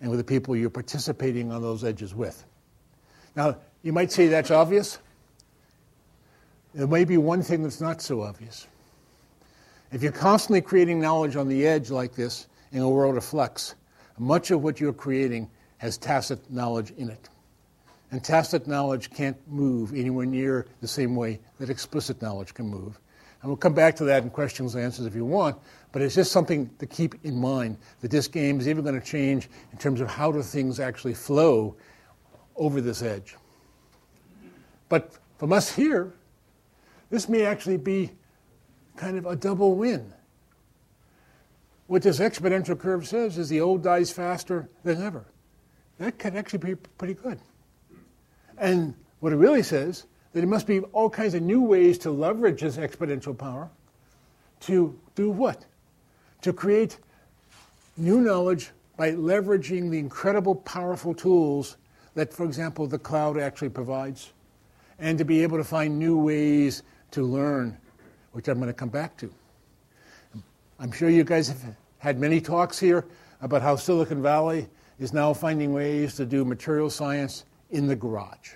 and 0.00 0.08
with 0.08 0.18
the 0.18 0.24
people 0.24 0.56
you're 0.56 0.70
participating 0.70 1.52
on 1.52 1.60
those 1.60 1.84
edges 1.84 2.14
with. 2.14 2.46
Now, 3.36 3.58
you 3.82 3.92
might 3.92 4.10
say 4.10 4.28
that's 4.28 4.50
obvious. 4.50 4.98
There 6.72 6.86
may 6.86 7.04
be 7.04 7.18
one 7.18 7.42
thing 7.42 7.62
that's 7.62 7.82
not 7.82 8.00
so 8.00 8.22
obvious. 8.22 8.66
If 9.92 10.02
you're 10.02 10.12
constantly 10.12 10.62
creating 10.62 10.98
knowledge 10.98 11.36
on 11.36 11.48
the 11.48 11.66
edge 11.66 11.90
like 11.90 12.14
this 12.14 12.46
in 12.72 12.80
a 12.80 12.88
world 12.88 13.18
of 13.18 13.24
flux, 13.24 13.74
much 14.16 14.50
of 14.50 14.62
what 14.62 14.80
you're 14.80 14.94
creating 14.94 15.50
has 15.76 15.98
tacit 15.98 16.50
knowledge 16.50 16.90
in 16.92 17.10
it. 17.10 17.28
And 18.14 18.22
tacit 18.22 18.68
knowledge 18.68 19.10
can't 19.10 19.36
move 19.48 19.92
anywhere 19.92 20.24
near 20.24 20.68
the 20.80 20.86
same 20.86 21.16
way 21.16 21.40
that 21.58 21.68
explicit 21.68 22.22
knowledge 22.22 22.54
can 22.54 22.64
move. 22.64 23.00
And 23.42 23.50
we'll 23.50 23.56
come 23.56 23.74
back 23.74 23.96
to 23.96 24.04
that 24.04 24.22
in 24.22 24.30
questions 24.30 24.76
and 24.76 24.84
answers 24.84 25.04
if 25.04 25.16
you 25.16 25.24
want, 25.24 25.56
but 25.90 26.00
it's 26.00 26.14
just 26.14 26.30
something 26.30 26.70
to 26.78 26.86
keep 26.86 27.16
in 27.24 27.34
mind 27.34 27.76
that 28.02 28.12
this 28.12 28.28
game 28.28 28.60
is 28.60 28.68
even 28.68 28.84
going 28.84 29.00
to 29.00 29.04
change 29.04 29.48
in 29.72 29.78
terms 29.78 30.00
of 30.00 30.06
how 30.06 30.30
do 30.30 30.42
things 30.42 30.78
actually 30.78 31.14
flow 31.14 31.74
over 32.54 32.80
this 32.80 33.02
edge. 33.02 33.34
But 34.88 35.18
from 35.38 35.52
us 35.52 35.74
here, 35.74 36.14
this 37.10 37.28
may 37.28 37.44
actually 37.44 37.78
be 37.78 38.12
kind 38.96 39.18
of 39.18 39.26
a 39.26 39.34
double 39.34 39.74
win. 39.74 40.14
What 41.88 42.02
this 42.02 42.20
exponential 42.20 42.78
curve 42.78 43.08
says 43.08 43.38
is 43.38 43.48
the 43.48 43.60
old 43.60 43.82
dies 43.82 44.12
faster 44.12 44.68
than 44.84 45.02
ever. 45.02 45.24
That 45.98 46.16
can 46.20 46.36
actually 46.36 46.60
be 46.60 46.76
pretty 46.76 47.14
good. 47.14 47.40
And 48.58 48.94
what 49.20 49.32
it 49.32 49.36
really 49.36 49.62
says 49.62 50.04
that 50.32 50.42
it 50.42 50.46
must 50.46 50.66
be 50.66 50.80
all 50.80 51.08
kinds 51.08 51.34
of 51.34 51.42
new 51.42 51.62
ways 51.62 51.98
to 51.98 52.10
leverage 52.10 52.60
this 52.60 52.76
exponential 52.76 53.36
power 53.36 53.70
to 54.60 54.98
do 55.14 55.30
what? 55.30 55.64
To 56.42 56.52
create 56.52 56.98
new 57.96 58.20
knowledge 58.20 58.70
by 58.96 59.12
leveraging 59.12 59.90
the 59.90 59.98
incredible 59.98 60.54
powerful 60.54 61.14
tools 61.14 61.76
that, 62.14 62.32
for 62.32 62.44
example, 62.44 62.86
the 62.86 62.98
cloud 62.98 63.38
actually 63.38 63.68
provides, 63.68 64.32
and 64.98 65.18
to 65.18 65.24
be 65.24 65.42
able 65.42 65.58
to 65.58 65.64
find 65.64 65.98
new 65.98 66.18
ways 66.18 66.82
to 67.10 67.22
learn, 67.22 67.76
which 68.32 68.48
I'm 68.48 68.58
going 68.58 68.68
to 68.68 68.74
come 68.74 68.88
back 68.88 69.16
to. 69.18 69.32
I'm 70.78 70.92
sure 70.92 71.08
you 71.08 71.24
guys 71.24 71.48
have 71.48 71.76
had 71.98 72.18
many 72.18 72.40
talks 72.40 72.78
here 72.78 73.04
about 73.40 73.62
how 73.62 73.76
Silicon 73.76 74.22
Valley 74.22 74.68
is 74.98 75.12
now 75.12 75.32
finding 75.32 75.72
ways 75.72 76.14
to 76.16 76.24
do 76.24 76.44
material 76.44 76.90
science 76.90 77.44
in 77.74 77.88
the 77.88 77.96
garage. 77.96 78.52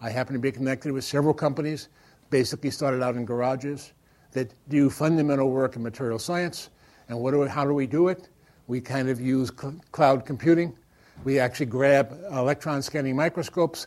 I 0.00 0.10
happen 0.10 0.34
to 0.34 0.38
be 0.38 0.52
connected 0.52 0.92
with 0.92 1.04
several 1.04 1.32
companies, 1.32 1.88
basically 2.28 2.70
started 2.70 3.02
out 3.02 3.16
in 3.16 3.24
garages, 3.24 3.94
that 4.32 4.52
do 4.68 4.90
fundamental 4.90 5.50
work 5.50 5.74
in 5.76 5.82
material 5.82 6.18
science. 6.18 6.68
And 7.08 7.18
what 7.18 7.30
do 7.30 7.40
we, 7.40 7.48
how 7.48 7.64
do 7.64 7.72
we 7.72 7.86
do 7.86 8.08
it? 8.08 8.28
We 8.66 8.80
kind 8.80 9.08
of 9.08 9.20
use 9.20 9.50
cl- 9.58 9.80
cloud 9.90 10.26
computing. 10.26 10.76
We 11.24 11.38
actually 11.38 11.66
grab 11.66 12.12
electron 12.30 12.82
scanning 12.82 13.16
microscopes 13.16 13.86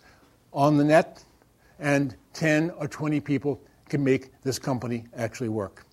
on 0.52 0.78
the 0.78 0.84
net, 0.84 1.24
and 1.80 2.16
10 2.34 2.72
or 2.72 2.88
20 2.88 3.20
people 3.20 3.62
can 3.88 4.04
make 4.04 4.32
this 4.42 4.58
company 4.58 5.06
actually 5.16 5.50
work. 5.50 5.86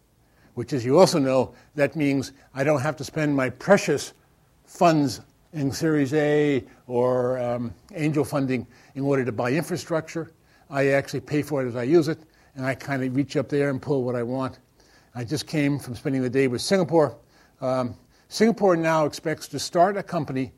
Which, 0.54 0.72
as 0.72 0.84
you 0.84 0.98
also 0.98 1.18
know, 1.18 1.54
that 1.74 1.94
means 1.94 2.32
I 2.54 2.64
don't 2.64 2.80
have 2.80 2.96
to 2.96 3.04
spend 3.04 3.36
my 3.36 3.50
precious 3.50 4.14
funds 4.64 5.20
in 5.52 5.70
Series 5.70 6.14
A 6.14 6.64
or 6.86 7.38
um, 7.38 7.74
angel 7.94 8.24
funding 8.24 8.66
in 8.94 9.02
order 9.02 9.24
to 9.24 9.32
buy 9.32 9.52
infrastructure. 9.52 10.32
I 10.70 10.88
actually 10.88 11.20
pay 11.20 11.42
for 11.42 11.62
it 11.62 11.68
as 11.68 11.76
I 11.76 11.82
use 11.82 12.08
it, 12.08 12.18
and 12.54 12.64
I 12.64 12.74
kind 12.74 13.02
of 13.02 13.14
reach 13.14 13.36
up 13.36 13.48
there 13.48 13.70
and 13.70 13.80
pull 13.80 14.02
what 14.04 14.14
I 14.14 14.22
want. 14.22 14.58
I 15.14 15.24
just 15.24 15.46
came 15.46 15.78
from 15.78 15.94
spending 15.94 16.22
the 16.22 16.30
day 16.30 16.48
with 16.48 16.62
Singapore. 16.62 17.16
Um, 17.60 17.94
Singapore 18.28 18.76
now 18.76 19.04
expects 19.04 19.46
to 19.48 19.58
start 19.58 19.98
a 19.98 20.02
company 20.02 20.52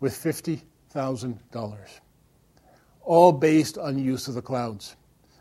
with 0.00 0.14
$50,000, 0.14 1.76
all 3.02 3.32
based 3.32 3.76
on 3.76 3.98
use 3.98 4.28
of 4.28 4.34
the 4.34 4.42
clouds. 4.42 4.96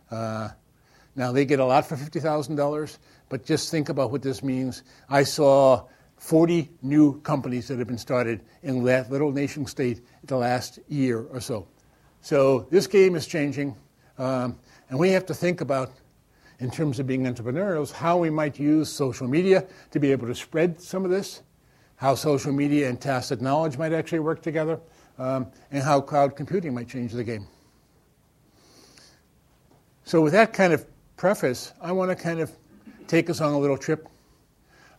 Uh, 0.10 0.50
now, 1.16 1.32
they 1.32 1.46
get 1.46 1.60
a 1.60 1.66
lot 1.66 1.86
for 1.86 1.96
$50,000, 1.96 2.98
but 3.30 3.46
just 3.46 3.72
think 3.72 3.90
about 3.90 4.12
what 4.12 4.22
this 4.22 4.44
means. 4.44 4.84
I 5.10 5.24
saw 5.24 5.88
40 6.22 6.70
new 6.84 7.20
companies 7.22 7.68
that 7.68 7.80
have 7.80 7.88
been 7.88 7.98
started 7.98 8.42
in 8.62 8.84
that 8.84 9.10
little 9.12 9.32
nation 9.32 9.66
state 9.66 9.98
in 9.98 10.28
the 10.28 10.38
last 10.38 10.78
year 10.88 11.24
or 11.32 11.42
so. 11.42 11.68
So 12.22 12.68
this 12.70 12.86
game 12.86 13.16
is 13.16 13.26
changing, 13.26 13.76
um, 14.20 14.60
and 14.90 15.00
we 15.00 15.10
have 15.10 15.26
to 15.26 15.34
think 15.34 15.62
about, 15.62 15.94
in 16.60 16.70
terms 16.70 17.00
of 17.00 17.08
being 17.08 17.26
entrepreneurs, 17.26 17.92
how 17.92 18.20
we 18.20 18.30
might 18.30 18.60
use 18.60 18.88
social 18.88 19.28
media 19.28 19.66
to 19.90 20.00
be 20.00 20.12
able 20.12 20.28
to 20.28 20.36
spread 20.36 20.80
some 20.80 21.04
of 21.04 21.10
this, 21.10 21.42
how 21.96 22.14
social 22.14 22.54
media 22.54 22.88
and 22.88 23.02
tacit 23.02 23.42
knowledge 23.42 23.80
might 23.80 23.92
actually 23.92 24.20
work 24.20 24.44
together, 24.44 24.80
um, 25.18 25.48
and 25.72 25.82
how 25.82 26.00
cloud 26.00 26.36
computing 26.36 26.72
might 26.72 26.88
change 26.88 27.14
the 27.14 27.24
game. 27.24 27.48
So, 30.04 30.22
with 30.22 30.34
that 30.34 30.54
kind 30.54 30.72
of 30.72 30.86
preface, 31.18 31.74
I 31.82 31.92
want 31.92 32.12
to 32.12 32.16
kind 32.16 32.40
of 32.40 32.52
take 33.08 33.28
us 33.28 33.42
on 33.42 33.54
a 33.54 33.60
little 33.60 33.78
trip. 33.78 34.08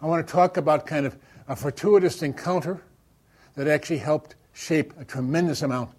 I 0.03 0.07
want 0.07 0.27
to 0.27 0.33
talk 0.33 0.57
about 0.57 0.85
kind 0.85 1.07
of 1.07 1.17
a 1.47 1.55
fortuitous 1.55 2.25
encounter 2.25 2.83
that 3.55 3.69
actually 3.69 3.99
helped 3.99 4.35
shape 4.53 4.93
a 4.99 5.05
tremendous 5.05 5.63
amount 5.63 5.91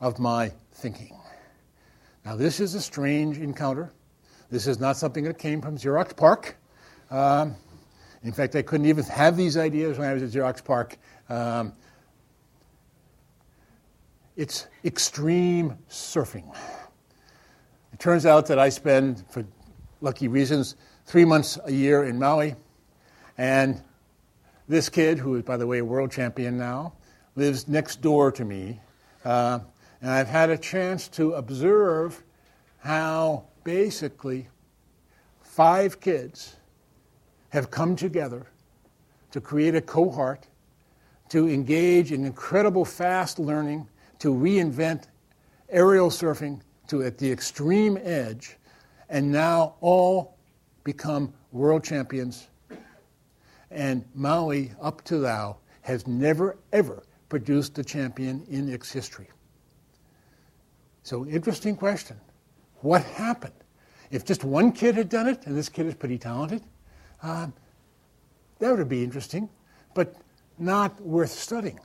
of 0.00 0.20
my 0.20 0.52
thinking. 0.74 1.18
Now, 2.24 2.36
this 2.36 2.60
is 2.60 2.76
a 2.76 2.80
strange 2.80 3.38
encounter. 3.38 3.90
This 4.48 4.68
is 4.68 4.78
not 4.78 4.96
something 4.96 5.24
that 5.24 5.38
came 5.38 5.60
from 5.60 5.76
Xerox 5.76 6.16
PARC. 6.16 6.54
Um, 7.10 7.56
in 8.22 8.30
fact, 8.30 8.54
I 8.54 8.62
couldn't 8.62 8.86
even 8.86 9.04
have 9.06 9.36
these 9.36 9.56
ideas 9.56 9.98
when 9.98 10.08
I 10.08 10.14
was 10.14 10.22
at 10.22 10.30
Xerox 10.30 10.64
PARC. 10.64 10.96
Um, 11.28 11.72
it's 14.36 14.68
extreme 14.84 15.76
surfing. 15.90 16.54
It 17.92 17.98
turns 17.98 18.24
out 18.24 18.46
that 18.46 18.60
I 18.60 18.68
spend, 18.68 19.24
for 19.28 19.44
lucky 20.00 20.28
reasons, 20.28 20.76
three 21.06 21.24
months 21.24 21.58
a 21.64 21.72
year 21.72 22.04
in 22.04 22.20
Maui. 22.20 22.54
And 23.38 23.80
this 24.68 24.88
kid, 24.88 25.18
who 25.18 25.36
is, 25.36 25.44
by 25.44 25.56
the 25.56 25.66
way, 25.66 25.78
a 25.78 25.84
world 25.84 26.10
champion 26.10 26.58
now, 26.58 26.94
lives 27.36 27.68
next 27.68 28.02
door 28.02 28.32
to 28.32 28.44
me. 28.44 28.80
Uh, 29.24 29.60
and 30.02 30.10
I've 30.10 30.28
had 30.28 30.50
a 30.50 30.58
chance 30.58 31.08
to 31.10 31.34
observe 31.34 32.22
how 32.78 33.44
basically 33.64 34.48
five 35.40 36.00
kids 36.00 36.56
have 37.50 37.70
come 37.70 37.96
together 37.96 38.46
to 39.30 39.40
create 39.40 39.74
a 39.74 39.80
cohort, 39.80 40.46
to 41.28 41.48
engage 41.48 42.12
in 42.12 42.24
incredible 42.24 42.84
fast 42.84 43.38
learning, 43.38 43.86
to 44.18 44.34
reinvent 44.34 45.04
aerial 45.68 46.10
surfing 46.10 46.60
to 46.88 47.02
at 47.02 47.18
the 47.18 47.30
extreme 47.30 47.98
edge, 48.02 48.56
and 49.08 49.30
now 49.30 49.74
all 49.80 50.36
become 50.84 51.32
world 51.52 51.84
champions. 51.84 52.48
And 53.70 54.04
Maui, 54.14 54.72
up 54.80 55.02
to 55.04 55.16
now, 55.16 55.58
has 55.82 56.06
never, 56.06 56.56
ever 56.72 57.02
produced 57.28 57.78
a 57.78 57.84
champion 57.84 58.44
in 58.48 58.68
its 58.68 58.90
history. 58.90 59.28
So, 61.02 61.26
interesting 61.26 61.76
question. 61.76 62.16
What 62.80 63.02
happened? 63.02 63.54
If 64.10 64.24
just 64.24 64.44
one 64.44 64.72
kid 64.72 64.94
had 64.94 65.08
done 65.08 65.26
it, 65.26 65.46
and 65.46 65.56
this 65.56 65.68
kid 65.68 65.86
is 65.86 65.94
pretty 65.94 66.18
talented, 66.18 66.62
um, 67.22 67.52
that 68.58 68.76
would 68.76 68.88
be 68.88 69.04
interesting, 69.04 69.48
but 69.94 70.14
not 70.58 71.00
worth 71.00 71.30
studying. 71.30 71.80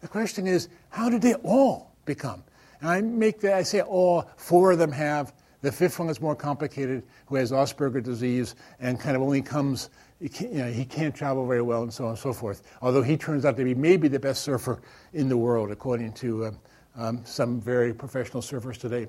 The 0.00 0.08
question 0.08 0.46
is, 0.46 0.68
how 0.90 1.08
did 1.08 1.22
they 1.22 1.34
all 1.34 1.92
become? 2.04 2.42
And 2.80 2.90
I 2.90 3.00
make 3.00 3.40
that, 3.40 3.54
I 3.54 3.62
say 3.62 3.80
all, 3.80 4.30
four 4.36 4.72
of 4.72 4.78
them 4.78 4.92
have. 4.92 5.32
The 5.62 5.72
fifth 5.72 5.98
one 5.98 6.08
is 6.08 6.20
more 6.20 6.36
complicated, 6.36 7.02
who 7.26 7.36
has 7.36 7.50
Asperger 7.50 8.02
disease 8.02 8.54
and 8.78 9.00
kind 9.00 9.16
of 9.16 9.22
only 9.22 9.42
comes, 9.42 9.90
you 10.20 10.48
know, 10.48 10.70
he 10.70 10.84
can't 10.84 11.14
travel 11.14 11.46
very 11.46 11.62
well 11.62 11.82
and 11.82 11.92
so 11.92 12.04
on 12.04 12.10
and 12.10 12.18
so 12.18 12.32
forth. 12.32 12.62
Although 12.80 13.02
he 13.02 13.16
turns 13.16 13.44
out 13.44 13.56
to 13.56 13.64
be 13.64 13.74
maybe 13.74 14.08
the 14.08 14.18
best 14.18 14.42
surfer 14.42 14.80
in 15.12 15.28
the 15.28 15.36
world, 15.36 15.70
according 15.70 16.12
to 16.14 16.46
um, 16.46 16.58
um, 16.96 17.20
some 17.24 17.60
very 17.60 17.92
professional 17.92 18.42
surfers 18.42 18.78
today. 18.78 19.08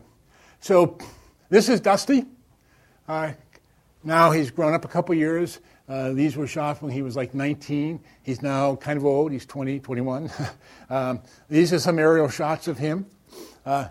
So 0.60 0.98
this 1.50 1.70
is 1.70 1.80
Dusty. 1.80 2.26
Uh, 3.08 3.32
now 4.04 4.32
he's 4.32 4.52
grown 4.52 4.74
up 4.74 4.84
a 4.84 4.90
couple 4.90 5.16
years. 5.16 5.60
Uh, 5.88 6.12
these 6.12 6.36
were 6.36 6.48
shot 6.48 6.82
when 6.82 6.92
he 6.92 7.02
was 7.02 7.16
like 7.16 7.34
19. 7.34 8.02
He's 8.24 8.42
now 8.42 8.76
kind 8.76 8.98
of 8.98 9.06
old. 9.06 9.32
He's 9.32 9.46
20, 9.46 9.80
21. 9.80 10.30
um, 10.90 11.22
these 11.50 11.72
are 11.72 11.80
some 11.80 11.98
aerial 11.98 12.28
shots 12.28 12.68
of 12.68 12.78
him. 12.78 13.06
Uh, 13.66 13.88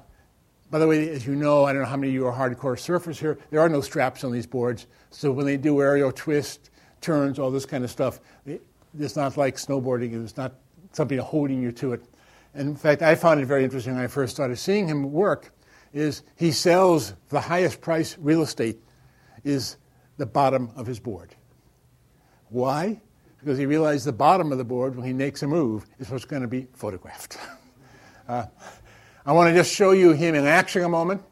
by 0.71 0.79
the 0.79 0.87
way, 0.87 1.09
as 1.09 1.27
you 1.27 1.35
know, 1.35 1.65
I 1.65 1.73
don't 1.73 1.83
know 1.83 1.89
how 1.89 1.97
many 1.97 2.09
of 2.09 2.15
you 2.15 2.27
are 2.27 2.33
hardcore 2.33 2.77
surfers 2.77 3.17
here. 3.19 3.39
There 3.51 3.61
are 3.61 3.69
no 3.69 3.81
straps 3.81 4.25
on 4.25 4.33
these 4.33 4.47
boards. 4.47 4.87
So 5.11 5.33
when 5.33 5.47
they 5.47 5.57
do 5.57 5.81
aerial 5.81 6.13
twist, 6.13 6.71
turns, 7.07 7.39
all 7.39 7.51
this 7.51 7.65
kind 7.65 7.85
of 7.85 7.91
stuff, 7.91 8.21
it's 8.45 9.17
not 9.17 9.37
like 9.37 9.57
snowboarding. 9.57 10.23
It's 10.23 10.37
not 10.37 10.55
something 10.93 11.19
holding 11.19 11.63
you 11.63 11.73
to 11.73 11.93
it. 11.93 12.03
And 12.55 12.69
in 12.69 12.77
fact, 12.77 13.03
I 13.03 13.15
found 13.15 13.41
it 13.41 13.47
very 13.47 13.65
interesting 13.65 13.95
when 13.95 14.03
I 14.03 14.09
first 14.09 14.35
started 14.35 14.57
seeing 14.57 14.89
him 14.89 15.13
work. 15.13 15.53
Is 15.93 16.23
he 16.37 16.53
sells 16.53 17.15
the 17.29 17.41
highest 17.41 17.81
price 17.81 18.17
real 18.19 18.43
estate 18.43 18.79
is 19.45 19.77
the 20.19 20.27
bottom 20.27 20.71
of 20.77 20.87
his 20.87 20.99
board. 20.99 21.35
Why? 22.49 23.01
because 23.47 23.59
he 23.59 23.67
realized 23.67 24.05
the 24.05 24.13
bottom 24.13 24.51
of 24.51 24.59
the 24.59 24.65
board, 24.65 24.97
when 24.97 25.07
he 25.07 25.13
makes 25.13 25.41
a 25.45 25.47
move, 25.47 25.87
is 26.01 26.11
what's 26.11 26.25
going 26.25 26.43
to 26.43 26.49
be 26.49 26.67
photographed. 26.73 27.39
uh, 28.29 28.45
I 29.25 29.33
want 29.33 29.51
to 29.51 29.55
just 29.55 29.73
show 29.73 29.93
you 29.93 30.11
him 30.11 30.35
in 30.35 30.45
action 30.45 30.83
a 30.83 30.89
moment. 30.89 31.23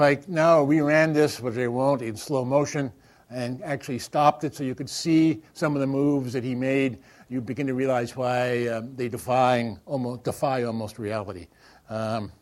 I 0.00 0.18
now 0.26 0.64
reran 0.64 1.14
this, 1.14 1.40
which 1.40 1.54
they 1.54 1.68
won't, 1.68 2.02
in 2.02 2.16
slow 2.16 2.44
motion, 2.44 2.92
and 3.30 3.62
actually 3.62 3.98
stopped 3.98 4.44
it 4.44 4.54
so 4.54 4.64
you 4.64 4.74
could 4.74 4.88
see 4.88 5.42
some 5.52 5.74
of 5.74 5.80
the 5.80 5.86
moves 5.86 6.32
that 6.32 6.44
he 6.44 6.54
made, 6.54 6.98
you 7.28 7.40
begin 7.40 7.66
to 7.66 7.74
realize 7.74 8.16
why 8.16 8.66
um, 8.68 8.94
they 8.96 9.08
defying 9.08 9.78
almost, 9.86 10.24
defy 10.24 10.62
almost 10.62 10.98
reality. 10.98 11.46
Um, 11.90 12.32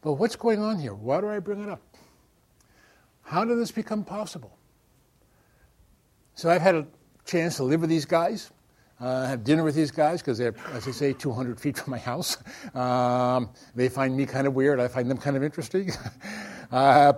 but 0.00 0.14
what's 0.14 0.36
going 0.36 0.60
on 0.60 0.78
here? 0.78 0.94
Why 0.94 1.20
do 1.20 1.28
I 1.28 1.38
bring 1.38 1.62
it 1.62 1.68
up? 1.68 1.80
How 3.22 3.44
did 3.44 3.58
this 3.58 3.70
become 3.70 4.04
possible? 4.04 4.58
So 6.34 6.50
I've 6.50 6.60
had 6.60 6.74
a 6.74 6.86
chance 7.24 7.56
to 7.56 7.64
live 7.64 7.80
with 7.80 7.90
these 7.90 8.04
guys 8.04 8.50
uh, 9.00 9.26
have 9.26 9.44
dinner 9.44 9.64
with 9.64 9.74
these 9.74 9.90
guys 9.90 10.20
because 10.22 10.38
they're, 10.38 10.54
as 10.72 10.86
I 10.86 10.90
say, 10.90 11.12
200 11.12 11.60
feet 11.60 11.76
from 11.78 11.90
my 11.90 11.98
house. 11.98 12.36
Um, 12.74 13.50
they 13.76 13.88
find 13.88 14.16
me 14.16 14.26
kind 14.26 14.46
of 14.48 14.54
weird. 14.54 14.80
I 14.80 14.88
find 14.88 15.08
them 15.08 15.18
kind 15.18 15.36
of 15.36 15.44
interesting. 15.44 15.92
uh, 16.70 17.12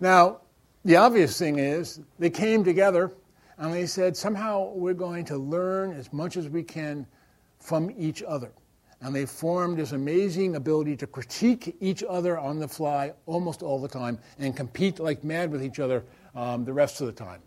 now, 0.00 0.40
the 0.84 0.96
obvious 0.96 1.38
thing 1.38 1.58
is 1.58 2.00
they 2.18 2.30
came 2.30 2.64
together 2.64 3.12
and 3.58 3.72
they 3.72 3.86
said, 3.86 4.16
somehow 4.16 4.72
we're 4.74 4.94
going 4.94 5.24
to 5.26 5.36
learn 5.36 5.92
as 5.92 6.12
much 6.12 6.36
as 6.36 6.48
we 6.48 6.62
can 6.62 7.06
from 7.60 7.92
each 7.96 8.22
other. 8.22 8.50
And 9.00 9.14
they 9.14 9.26
formed 9.26 9.78
this 9.78 9.92
amazing 9.92 10.56
ability 10.56 10.96
to 10.96 11.06
critique 11.06 11.76
each 11.80 12.02
other 12.08 12.38
on 12.38 12.58
the 12.58 12.68
fly 12.68 13.12
almost 13.26 13.62
all 13.62 13.80
the 13.80 13.88
time 13.88 14.18
and 14.38 14.56
compete 14.56 14.98
like 14.98 15.22
mad 15.24 15.50
with 15.50 15.62
each 15.62 15.78
other 15.78 16.04
um, 16.34 16.64
the 16.64 16.72
rest 16.72 17.00
of 17.00 17.06
the 17.06 17.12
time. 17.12 17.40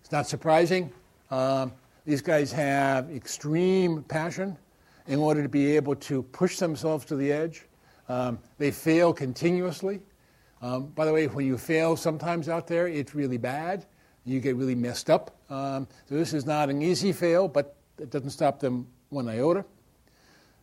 It's 0.00 0.12
not 0.12 0.26
surprising. 0.26 0.92
Um, 1.30 1.72
these 2.04 2.20
guys 2.20 2.52
have 2.52 3.10
extreme 3.10 4.02
passion 4.02 4.56
in 5.06 5.18
order 5.18 5.42
to 5.42 5.48
be 5.48 5.76
able 5.76 5.96
to 5.96 6.22
push 6.22 6.58
themselves 6.58 7.04
to 7.06 7.16
the 7.16 7.30
edge. 7.32 7.64
Um, 8.08 8.38
they 8.58 8.70
fail 8.70 9.12
continuously. 9.12 10.00
Um, 10.62 10.86
by 10.86 11.04
the 11.04 11.12
way, 11.12 11.26
when 11.26 11.46
you 11.46 11.58
fail 11.58 11.96
sometimes 11.96 12.48
out 12.48 12.66
there, 12.66 12.88
it's 12.88 13.14
really 13.14 13.38
bad. 13.38 13.86
You 14.24 14.40
get 14.40 14.56
really 14.56 14.74
messed 14.74 15.10
up. 15.10 15.36
Um, 15.50 15.86
so 16.08 16.14
this 16.14 16.32
is 16.32 16.46
not 16.46 16.70
an 16.70 16.80
easy 16.80 17.12
fail, 17.12 17.48
but 17.48 17.76
it 17.98 18.10
doesn't 18.10 18.30
stop 18.30 18.60
them 18.60 18.86
one 19.10 19.28
iota. 19.28 19.64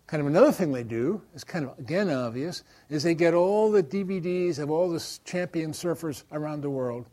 Kind 0.08 0.22
of 0.22 0.28
another 0.28 0.52
thing 0.52 0.74
they 0.74 0.84
do 0.84 1.22
is 1.34 1.44
kind 1.44 1.66
of 1.66 1.78
again 1.80 2.10
obvious 2.10 2.64
is 2.90 3.04
they 3.04 3.16
get 3.16 3.34
all 3.34 3.72
the 3.72 3.82
DVDs 3.82 4.60
of 4.60 4.70
all 4.70 4.90
the 4.90 5.02
champion 5.24 5.72
surfers 5.72 6.24
around 6.32 6.62
the 6.62 6.70
world. 6.70 7.06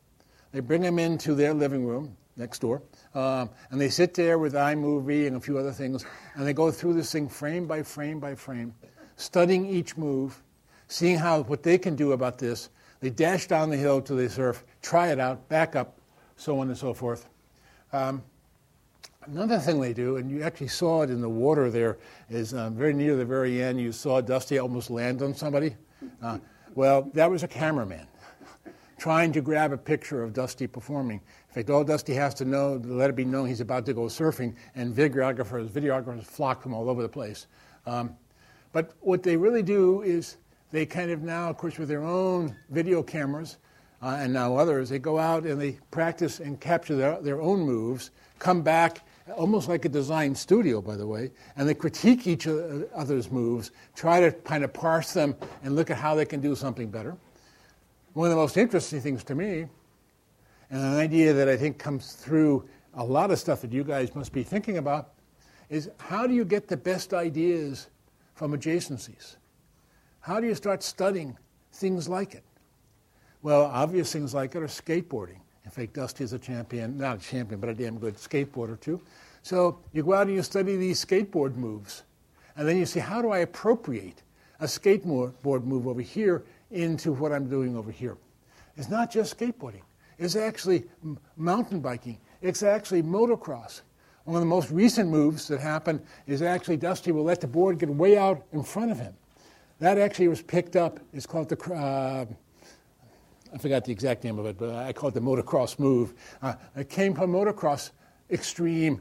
They 0.51 0.61
bring 0.61 0.83
them 0.83 0.99
into 0.99 1.35
their 1.35 1.55
living 1.55 1.87
room 1.87 2.17
next 2.37 2.61
door. 2.61 2.83
Um, 3.14 3.51
and 3.71 3.81
they 3.81 3.88
sit 3.88 4.14
there 4.14 4.38
with 4.38 4.55
iMovie 4.55 5.27
and 5.27 5.37
a 5.37 5.41
few 5.41 5.59
other 5.59 5.73
things, 5.73 6.05
and 6.35 6.47
they 6.47 6.53
go 6.53 6.71
through 6.71 6.95
this 6.95 7.12
thing 7.12 7.29
frame 7.29 7.67
by 7.67 7.83
frame 7.83 8.19
by 8.19 8.35
frame, 8.35 8.75
studying 9.19 9.67
each 9.67 9.97
move, 9.97 10.43
seeing 10.87 11.19
how 11.19 11.43
what 11.43 11.63
they 11.63 11.77
can 11.77 11.95
do 11.95 12.13
about 12.13 12.39
this. 12.39 12.71
They 13.01 13.11
dash 13.11 13.47
down 13.47 13.69
the 13.69 13.77
hill 13.77 14.01
to 14.03 14.15
the 14.15 14.29
surf, 14.31 14.65
try 14.81 15.09
it 15.09 15.21
out, 15.21 15.47
back 15.49 15.77
up, 15.77 15.99
so 16.37 16.59
on 16.61 16.69
and 16.69 16.79
so 16.79 16.95
forth. 16.95 17.29
Um, 17.93 18.23
another 19.27 19.59
thing 19.59 19.81
they 19.81 19.93
do, 19.93 20.17
and 20.17 20.31
you 20.31 20.43
actually 20.43 20.69
saw 20.69 21.03
it 21.03 21.11
in 21.11 21.21
the 21.21 21.29
water 21.29 21.71
there, 21.71 21.99
is 22.31 22.55
um, 22.55 22.75
very 22.75 22.95
near 22.95 23.17
the 23.17 23.25
very 23.25 23.63
end, 23.63 23.81
you 23.81 23.93
saw 23.93 24.21
Dusty 24.21 24.59
almost 24.59 24.91
land 24.91 25.21
on 25.23 25.35
somebody. 25.35 25.77
Uh, 26.23 26.39
well, 26.75 27.11
that 27.15 27.31
was 27.31 27.43
a 27.43 27.49
cameraman 27.49 28.07
trying 28.99 29.31
to 29.33 29.41
grab 29.41 29.73
a 29.73 29.79
picture 29.79 30.23
of 30.25 30.33
Dusty 30.33 30.67
performing. 30.67 31.21
In 31.49 31.55
fact, 31.55 31.71
all 31.71 31.85
Dusty 31.85 32.15
has 32.15 32.35
to 32.35 32.45
know, 32.45 32.79
to 32.79 32.89
let 32.89 33.11
it 33.11 33.17
be 33.17 33.25
known 33.25 33.47
he's 33.47 33.61
about 33.61 33.87
to 33.87 33.95
go 33.95 34.03
surfing, 34.03 34.55
and 34.75 34.95
videographers, 34.95 35.69
videographers 35.69 36.25
flock 36.25 36.61
from 36.61 36.75
all 36.75 36.91
over 36.91 37.01
the 37.01 37.09
place. 37.09 37.47
Um, 37.87 38.17
but 38.73 38.93
what 39.01 39.23
they 39.23 39.37
really 39.37 39.63
do 39.63 40.03
is 40.03 40.37
they 40.71 40.85
kind 40.85 41.11
of 41.11 41.23
now, 41.23 41.49
of 41.49 41.57
course, 41.57 41.79
with 41.79 41.89
their 41.89 42.03
own 42.03 42.55
video 42.71 43.03
cameras 43.03 43.57
uh, 44.03 44.19
and 44.21 44.33
now 44.33 44.57
others, 44.57 44.89
they 44.89 44.99
go 44.99 45.19
out 45.19 45.45
and 45.45 45.61
they 45.61 45.79
practice 45.91 46.41
and 46.41 46.61
capture 46.61 46.95
their, 46.95 47.21
their 47.21 47.41
own 47.41 47.61
moves, 47.61 48.11
come 48.39 48.63
back 48.63 49.03
almost 49.37 49.69
like 49.69 49.85
a 49.85 49.89
design 49.89 50.35
studio, 50.35 50.81
by 50.81 50.97
the 50.97 51.07
way, 51.07 51.31
and 51.57 51.69
they 51.69 51.75
critique 51.75 52.27
each 52.27 52.47
other's 52.47 53.31
moves, 53.31 53.73
try 53.95 54.21
to 54.21 54.33
kind 54.33 54.65
of 54.65 54.73
parse 54.73 55.13
them 55.13 55.35
and 55.63 55.75
look 55.75 55.91
at 55.91 55.97
how 55.97 56.15
they 56.15 56.25
can 56.25 56.41
do 56.41 56.55
something 56.55 56.91
better. 56.91 57.17
One 58.15 58.27
of 58.27 58.31
the 58.31 58.41
most 58.41 58.57
interesting 58.57 59.01
things 59.01 59.25
to 59.25 59.35
me, 59.35 59.67
and 60.71 60.81
an 60.81 60.97
idea 60.97 61.33
that 61.33 61.49
I 61.49 61.57
think 61.57 61.79
comes 61.79 62.13
through 62.13 62.69
a 62.95 63.05
lot 63.05 63.31
of 63.31 63.39
stuff 63.39 63.61
that 63.63 63.73
you 63.73 63.85
guys 63.85 64.15
must 64.15 64.33
be 64.33 64.43
thinking 64.43 64.79
about, 64.79 65.11
is 65.69 65.91
how 65.99 66.27
do 66.27 66.35
you 66.35 66.45
get 66.45 66.69
the 66.69 66.77
best 66.77 67.13
ideas 67.13 67.89
from 68.38 68.57
adjacencies? 68.57 69.35
How 70.20 70.38
do 70.38 70.46
you 70.46 70.55
start 70.55 70.85
studying 70.85 71.37
things 71.72 72.09
like 72.09 72.35
it? 72.35 72.44
Well, 73.42 73.64
obvious 73.64 74.12
things 74.12 74.33
like 74.33 74.55
it 74.55 74.62
are 74.62 74.66
skateboarding. 74.66 75.40
In 75.64 75.72
fact, 75.72 75.94
Dusty 75.94 76.22
is 76.22 76.33
a 76.33 76.38
champion, 76.38 76.96
not 76.96 77.16
a 77.16 77.20
champion, 77.20 77.61
but 77.61 77.68
a 77.68 77.74
damn 77.74 77.98
good 77.98 78.14
skateboarder 78.14 78.79
too. 78.79 79.01
So 79.42 79.81
you 79.92 80.05
go 80.05 80.14
out 80.14 80.29
and 80.29 80.37
you 80.37 80.42
study 80.44 80.77
these 80.77 81.05
skateboard 81.05 81.57
moves. 81.57 82.05
And 82.57 82.66
then 82.66 82.77
you 82.77 82.87
see, 82.87 83.01
how 83.01 83.20
do 83.20 83.31
I 83.31 83.38
appropriate 83.38 84.22
a 84.61 84.66
skateboard 84.66 85.64
move 85.64 85.88
over 85.88 86.01
here 86.01 86.44
into 86.70 87.12
what 87.12 87.33
I'm 87.33 87.48
doing 87.48 87.77
over 87.77 87.90
here. 87.90 88.16
It's 88.77 88.88
not 88.88 89.11
just 89.11 89.37
skateboarding. 89.37 89.83
It's 90.18 90.37
actually 90.37 90.85
mountain 91.37 91.81
biking. 91.81 92.18
It's 92.40 92.62
actually 92.62 93.03
motocross. 93.03 93.83
One 94.29 94.37
of 94.37 94.43
the 94.43 94.47
most 94.47 94.71
recent 94.71 95.09
moves 95.09 95.49
that 95.49 95.59
happened 95.59 96.03
is 96.27 96.43
actually 96.43 96.77
Dusty 96.77 97.12
will 97.12 97.25
let 97.25 97.41
the 97.41 97.47
board 97.47 97.79
get 97.79 97.88
way 97.88 98.19
out 98.19 98.45
in 98.53 98.62
front 98.62 98.91
of 98.91 98.99
him. 98.99 99.14
That 99.79 99.97
actually 99.97 100.29
was 100.29 100.43
picked 100.43 100.77
up. 100.77 101.01
It's 101.14 101.25
called 101.25 101.49
the, 101.49 101.57
uh, 101.73 102.27
I 103.55 103.59
forgot 103.59 103.87
the 103.87 103.93
exact 103.93 104.25
name 104.25 104.38
of 104.38 104.45
it, 104.45 104.59
but 104.59 104.75
I 104.75 104.93
call 104.93 105.09
it 105.09 105.14
the 105.14 105.23
motocross 105.23 105.79
move. 105.79 106.12
Uh, 106.43 106.57
it 106.77 106.91
came 106.91 107.14
from 107.14 107.33
motocross 107.33 107.93
extreme 108.31 109.01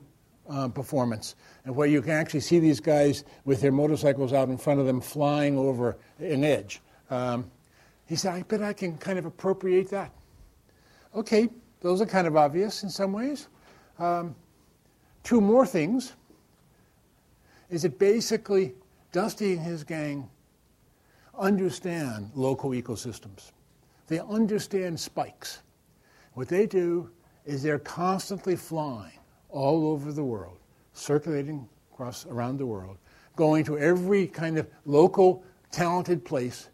uh, 0.49 0.69
performance, 0.69 1.35
and 1.65 1.75
where 1.75 1.87
you 1.89 2.01
can 2.01 2.11
actually 2.11 2.39
see 2.39 2.59
these 2.59 2.79
guys 2.79 3.25
with 3.43 3.59
their 3.59 3.73
motorcycles 3.73 4.31
out 4.31 4.47
in 4.47 4.57
front 4.57 4.79
of 4.79 4.85
them 4.85 5.01
flying 5.01 5.57
over 5.57 5.97
an 6.19 6.45
edge. 6.45 6.79
Um, 7.09 7.51
he 8.05 8.15
said, 8.15 8.33
I 8.33 8.43
bet 8.43 8.63
I 8.63 8.71
can 8.71 8.97
kind 8.97 9.19
of 9.19 9.25
appropriate 9.25 9.89
that. 9.89 10.13
Okay, 11.13 11.49
those 11.81 11.99
are 11.99 12.05
kind 12.05 12.27
of 12.27 12.37
obvious 12.37 12.83
in 12.83 12.89
some 12.89 13.11
ways. 13.11 13.49
Um, 13.99 14.33
two 15.27 15.41
more 15.41 15.65
things 15.65 16.13
is 17.69 17.81
that 17.81 17.99
basically 17.99 18.73
Dusty 19.11 19.51
and 19.51 19.61
his 19.61 19.83
gang 19.83 20.29
understand 21.37 22.31
local 22.33 22.69
ecosystems. 22.69 23.51
They 24.07 24.19
understand 24.19 24.97
spikes. 24.97 25.59
What 26.35 26.47
they 26.47 26.65
do 26.65 27.09
is 27.45 27.61
they're 27.61 27.77
constantly 27.77 28.55
flying 28.55 29.19
all 29.49 29.87
over 29.87 30.13
the 30.13 30.23
world, 30.23 30.59
circulating 30.93 31.67
across 31.91 32.25
around 32.27 32.55
the 32.55 32.65
world, 32.65 32.97
going 33.35 33.65
to 33.65 33.77
every 33.77 34.27
kind 34.27 34.57
of 34.57 34.65
local 34.85 35.43
talented 35.71 36.23
place, 36.23 36.69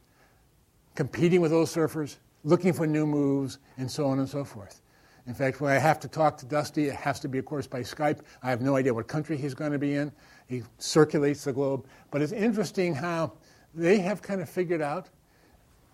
competing 0.93 1.41
with 1.41 1.49
those 1.49 1.73
surfers, 1.73 2.17
looking 2.43 2.71
for 2.71 2.85
new 2.85 3.07
moves, 3.07 3.57
and 3.77 3.89
so 3.89 4.05
on 4.05 4.19
and 4.19 4.29
so 4.29 4.43
forth. 4.43 4.82
In 5.25 5.33
fact, 5.33 5.61
when 5.61 5.71
I 5.71 5.77
have 5.77 5.99
to 6.01 6.07
talk 6.07 6.37
to 6.37 6.45
Dusty, 6.45 6.87
it 6.87 6.95
has 6.95 7.19
to 7.21 7.29
be, 7.29 7.37
of 7.37 7.45
course, 7.45 7.65
by 7.65 7.79
Skype. 7.79 8.19
I 8.41 8.49
have 8.49 8.61
no 8.61 8.75
idea 8.75 8.93
what 8.93 9.07
country 9.07 9.37
he's 9.37 9.53
going 9.53 9.71
to 9.71 9.79
be 9.79 9.93
in. 9.95 10.11
He 10.47 10.63
circulates 10.79 11.45
the 11.45 11.53
globe. 11.53 11.85
But 12.11 12.21
it's 12.21 12.33
interesting 12.33 12.93
how 12.93 13.33
they 13.73 13.99
have 13.99 14.21
kind 14.21 14.41
of 14.41 14.49
figured 14.49 14.81
out, 14.81 15.07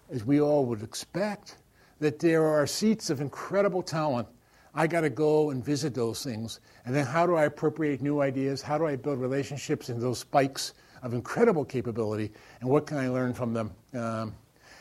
as 0.09 0.25
we 0.25 0.41
all 0.41 0.65
would 0.65 0.81
expect, 0.81 1.57
that 1.99 2.17
there 2.17 2.43
are 2.43 2.65
seats 2.65 3.11
of 3.11 3.21
incredible 3.21 3.83
talent. 3.83 4.27
I 4.73 4.87
got 4.87 5.01
to 5.01 5.09
go 5.09 5.51
and 5.51 5.63
visit 5.63 5.93
those 5.93 6.23
things. 6.23 6.59
And 6.85 6.95
then 6.95 7.05
how 7.05 7.27
do 7.27 7.35
I 7.35 7.45
appropriate 7.45 8.01
new 8.01 8.21
ideas? 8.21 8.63
How 8.63 8.77
do 8.77 8.87
I 8.87 8.95
build 8.95 9.19
relationships 9.19 9.89
in 9.89 9.99
those 9.99 10.19
spikes 10.19 10.73
of 11.03 11.13
incredible 11.13 11.65
capability? 11.65 12.31
And 12.61 12.69
what 12.69 12.87
can 12.87 12.97
I 12.97 13.09
learn 13.09 13.33
from 13.33 13.53
them? 13.53 13.71
Um, 13.93 14.33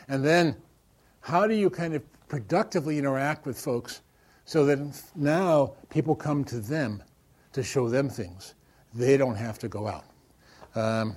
and 0.09 0.25
then 0.25 0.57
how 1.21 1.47
do 1.47 1.55
you 1.55 1.69
kind 1.69 1.95
of 1.95 2.03
productively 2.29 2.99
interact 2.99 3.45
with 3.45 3.59
folks 3.61 4.03
so 4.49 4.65
that 4.65 4.79
now 5.15 5.75
people 5.91 6.15
come 6.15 6.43
to 6.43 6.59
them 6.59 7.03
to 7.53 7.63
show 7.63 7.87
them 7.91 8.09
things? 8.09 8.55
They 8.95 9.19
don't 9.19 9.35
have 9.35 9.59
to 9.59 9.69
go 9.69 9.87
out. 9.87 10.07
Um, 10.75 11.17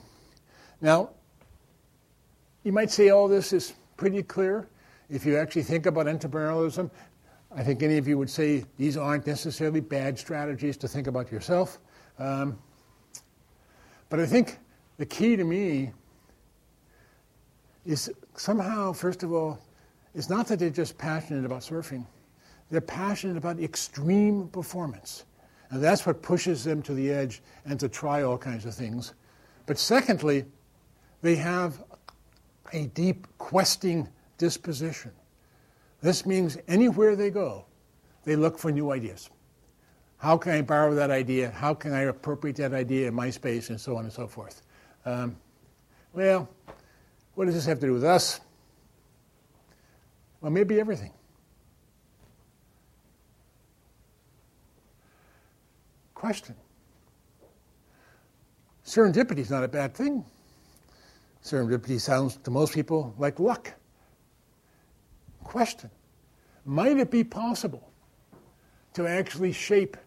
now, 0.82 1.12
you 2.66 2.74
might 2.74 2.92
say 2.92 3.08
all 3.08 3.30
this 3.30 3.54
is 3.54 3.72
pretty 3.96 4.22
clear. 4.22 4.68
If 5.10 5.26
you 5.26 5.38
actually 5.38 5.64
think 5.64 5.86
about 5.86 6.08
entrepreneurialism, 6.08 6.92
I 7.56 7.64
think 7.64 7.82
any 7.84 7.98
of 7.98 8.06
you 8.06 8.18
would 8.18 8.30
say 8.30 8.66
these 8.78 8.98
aren't 8.98 9.26
necessarily 9.26 9.80
bad 9.80 10.20
strategies 10.20 10.76
to 10.76 10.90
think 10.90 11.08
about 11.08 11.32
yourself. 11.32 11.80
Um, 12.20 12.60
but 14.10 14.20
I 14.20 14.26
think 14.26 14.58
the 14.98 15.06
key 15.06 15.38
to 15.38 15.46
me 15.46 15.94
is 17.86 18.12
somehow, 18.36 18.92
first 18.92 19.24
of 19.24 19.32
all, 19.32 19.58
it's 20.14 20.30
not 20.30 20.48
that 20.48 20.60
they're 20.60 20.70
just 20.70 20.98
passionate 20.98 21.46
about 21.46 21.62
surfing, 21.62 22.06
they're 22.72 22.82
passionate 22.82 23.38
about 23.38 23.60
extreme 23.60 24.48
performance. 24.48 25.26
And 25.70 25.84
that's 25.84 26.06
what 26.06 26.22
pushes 26.22 26.64
them 26.64 26.82
to 26.84 26.94
the 26.94 27.12
edge 27.12 27.42
and 27.66 27.80
to 27.80 27.88
try 27.88 28.24
all 28.24 28.38
kinds 28.38 28.66
of 28.66 28.74
things. 28.74 29.14
But 29.66 29.78
secondly, 29.78 30.46
they 31.22 31.36
have 31.36 31.84
a 32.74 32.88
deep 32.88 33.28
questing 33.38 34.08
disposition. 34.38 35.12
This 36.02 36.26
means 36.26 36.58
anywhere 36.68 37.16
they 37.16 37.30
go, 37.30 37.66
they 38.24 38.36
look 38.36 38.58
for 38.58 38.72
new 38.72 38.92
ideas. 38.92 39.30
How 40.18 40.38
can 40.38 40.54
I 40.54 40.62
borrow 40.62 40.94
that 40.96 41.12
idea? 41.12 41.52
How 41.52 41.74
can 41.74 41.94
I 41.94 42.02
appropriate 42.02 42.56
that 42.58 42.74
idea 42.74 43.08
in 43.08 43.14
my 43.14 43.30
space, 43.30 43.70
and 43.70 43.80
so 43.80 43.98
on 43.98 44.06
and 44.06 44.14
so 44.14 44.28
forth? 44.28 44.62
Um, 45.06 45.36
well, 46.14 46.48
what 47.36 47.46
does 47.46 47.56
this 47.56 47.66
have 47.66 47.80
to 47.80 47.88
do 47.88 47.94
with 47.94 48.04
us? 48.04 48.40
Well, 50.42 50.52
maybe 50.52 50.80
everything. 50.80 51.12
Question. 56.22 56.54
Serendipity 58.86 59.40
is 59.40 59.50
not 59.50 59.64
a 59.64 59.68
bad 59.68 59.96
thing. 59.96 60.24
Serendipity 61.44 62.00
sounds 62.00 62.38
to 62.44 62.52
most 62.52 62.76
people 62.76 63.16
like 63.18 63.40
luck. 63.40 63.74
Question 65.44 65.90
Might 66.64 66.98
it 66.98 67.10
be 67.10 67.24
possible 67.24 67.92
to 68.94 69.08
actually 69.08 69.52
shape 69.52 69.98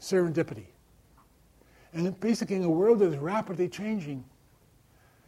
serendipity? 0.00 0.66
And 1.92 2.18
basically, 2.18 2.56
in 2.56 2.64
a 2.64 2.68
world 2.68 2.98
that 2.98 3.12
is 3.12 3.16
rapidly 3.18 3.68
changing, 3.68 4.24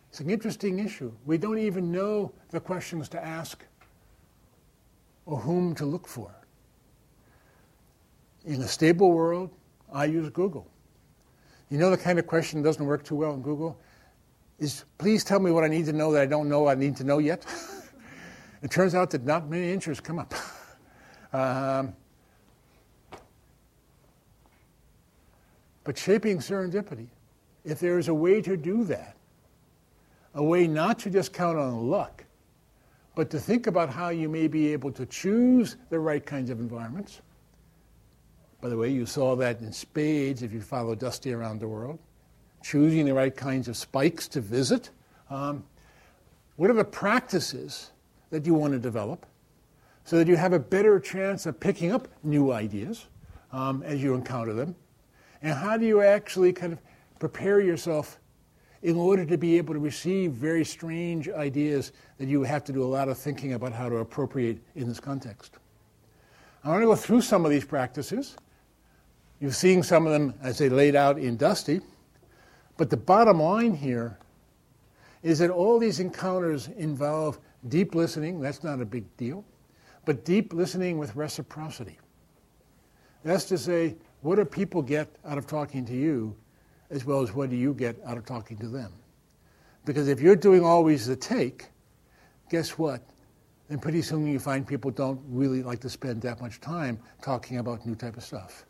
it's 0.08 0.18
an 0.18 0.28
interesting 0.28 0.80
issue. 0.80 1.12
We 1.24 1.38
don't 1.38 1.58
even 1.58 1.92
know 1.92 2.32
the 2.50 2.58
questions 2.58 3.08
to 3.10 3.24
ask 3.24 3.64
or 5.24 5.38
whom 5.38 5.72
to 5.76 5.86
look 5.86 6.08
for. 6.08 6.34
In 8.44 8.60
a 8.62 8.66
stable 8.66 9.12
world, 9.12 9.52
I 9.92 10.05
use 10.07 10.29
Google. 10.31 10.66
You 11.68 11.79
know 11.79 11.90
the 11.90 11.96
kind 11.96 12.18
of 12.18 12.27
question 12.27 12.62
that 12.62 12.68
doesn't 12.68 12.85
work 12.85 13.05
too 13.05 13.16
well 13.16 13.35
in 13.35 13.42
Google? 13.42 13.79
Is 14.59 14.85
please 14.99 15.25
tell 15.25 15.40
me 15.40 15.51
what 15.51 15.64
I 15.64 15.68
need 15.68 15.87
to 15.87 15.92
know 15.92 16.12
that 16.12 16.22
I 16.22 16.27
don't 16.27 16.49
know 16.49 16.68
I 16.68 16.75
need 16.75 16.96
to 16.96 17.05
know 17.05 17.18
yet. 17.18 17.44
it 18.62 18.70
turns 18.70 18.94
out 18.94 19.11
that 19.11 19.25
not 19.25 19.49
many 19.49 19.72
answers 19.72 20.01
come 20.01 20.18
up. 20.18 20.35
um, 21.33 21.94
but 25.85 25.99
shaping 25.99 26.38
serendipity, 26.38 27.09
if 27.64 27.81
there 27.81 27.99
is 27.99 28.09
a 28.09 28.14
way 28.14 28.40
to 28.42 28.57
do 28.57 28.85
that, 28.85 29.16
a 30.35 30.42
way 30.42 30.66
not 30.66 30.99
to 31.01 31.11
just 31.11 31.33
count 31.33 31.59
on 31.59 31.88
luck, 31.88 32.25
but 33.14 33.31
to 33.31 33.38
think 33.38 33.66
about 33.66 33.90
how 33.90 34.11
you 34.11 34.29
may 34.29 34.46
be 34.46 34.72
able 34.72 34.92
to 34.92 35.07
choose 35.07 35.77
the 35.90 35.99
right 35.99 36.25
kinds 36.25 36.51
of 36.51 36.61
environments. 36.61 37.22
By 38.66 38.70
the 38.70 38.76
way, 38.76 38.88
you 38.90 39.07
saw 39.07 39.37
that 39.37 39.61
in 39.61 39.70
spades 39.70 40.42
if 40.42 40.52
you 40.52 40.61
follow 40.61 40.96
Dusty 40.96 41.33
around 41.33 41.61
the 41.61 41.68
world 41.68 42.00
choosing 42.64 43.07
the 43.07 43.14
right 43.14 43.37
kinds 43.37 43.68
of 43.68 43.76
spikes 43.76 44.26
to 44.26 44.40
visit. 44.40 44.90
Um, 45.31 45.62
what 46.57 46.68
are 46.68 46.74
the 46.74 46.85
practices 46.85 47.92
that 48.31 48.44
you 48.44 48.55
want 48.55 48.72
to 48.72 48.81
develop 48.81 49.24
so 50.05 50.18
that 50.18 50.26
you 50.26 50.35
have 50.35 50.52
a 50.52 50.59
better 50.59 50.98
chance 50.98 51.46
of 51.46 51.61
picking 51.61 51.92
up 51.92 52.09
new 52.24 52.50
ideas 52.50 53.07
um, 53.52 53.85
as 53.85 54.02
you 54.02 54.14
encounter 54.14 54.52
them? 54.52 54.74
And 55.42 55.55
how 55.55 55.76
do 55.76 55.87
you 55.87 56.02
actually 56.02 56.52
kind 56.52 56.72
of 56.72 56.81
prepare 57.20 57.61
yourself 57.61 58.18
in 58.83 58.96
order 58.96 59.24
to 59.24 59.38
be 59.38 59.59
able 59.59 59.74
to 59.74 59.81
receive 59.81 60.33
very 60.33 60.64
strange 60.64 61.29
ideas 61.29 61.92
that 62.18 62.26
you 62.26 62.42
have 62.42 62.64
to 62.64 62.72
do 62.72 62.83
a 62.83 62.90
lot 62.98 63.09
of 63.09 63.16
thinking 63.16 63.52
about 63.52 63.72
how 63.72 63.88
to 63.88 63.98
appropriate 63.98 64.59
in 64.74 64.88
this 64.88 64.98
context? 64.98 65.59
I 66.64 66.70
want 66.70 66.83
to 66.83 66.87
go 66.87 66.96
through 66.96 67.20
some 67.20 67.44
of 67.44 67.52
these 67.52 67.64
practices. 67.64 68.37
You've 69.40 69.57
seen 69.57 69.83
some 69.83 70.07
of 70.07 70.12
them 70.12 70.35
as 70.42 70.59
they 70.59 70.68
laid 70.68 70.96
out 70.96 71.18
in 71.18 71.37
Dusty. 71.37 71.81
But 72.77 72.90
the 72.90 72.96
bottom 72.96 73.40
line 73.40 73.75
here 73.75 74.18
is 75.22 75.38
that 75.38 75.51
all 75.51 75.79
these 75.79 76.01
encounters 76.01 76.68
involve 76.68 77.38
deep 77.68 77.94
listening, 77.94 78.40
that's 78.40 78.62
not 78.62 78.81
a 78.81 78.85
big 78.85 79.05
deal, 79.16 79.44
but 80.05 80.25
deep 80.25 80.53
listening 80.53 80.99
with 80.99 81.16
reciprocity. 81.16 81.99
That's 83.25 83.44
to 83.46 83.59
say, 83.59 83.96
what 84.20 84.37
do 84.37 84.44
people 84.44 84.83
get 84.83 85.09
out 85.25 85.37
of 85.38 85.46
talking 85.46 85.85
to 85.87 85.94
you, 85.94 86.35
as 86.90 87.05
well 87.05 87.22
as 87.22 87.33
what 87.33 87.51
do 87.51 87.57
you 87.57 87.75
get 87.75 87.96
out 88.07 88.16
of 88.16 88.25
talking 88.25 88.57
to 88.59 88.68
them? 88.68 88.92
Because 89.85 90.09
if 90.09 90.20
you're 90.20 90.37
doing 90.37 90.64
always 90.64 91.07
the 91.07 91.16
take, 91.16 91.66
guess 92.51 92.79
what? 92.79 93.03
Then 93.68 93.81
pretty 93.81 94.03
soon 94.03 94.27
you 94.27 94.38
find 94.38 94.66
people 94.66 94.90
don't 94.90 95.20
really 95.29 95.62
like 95.62 95.81
to 95.81 95.90
spend 95.90 96.22
that 96.22 96.40
much 96.40 96.61
time 96.61 97.01
talking 97.20 97.59
about 97.59 97.85
new 97.85 97.96
type 97.96 98.16
of 98.16 98.22
stuff. 98.22 98.64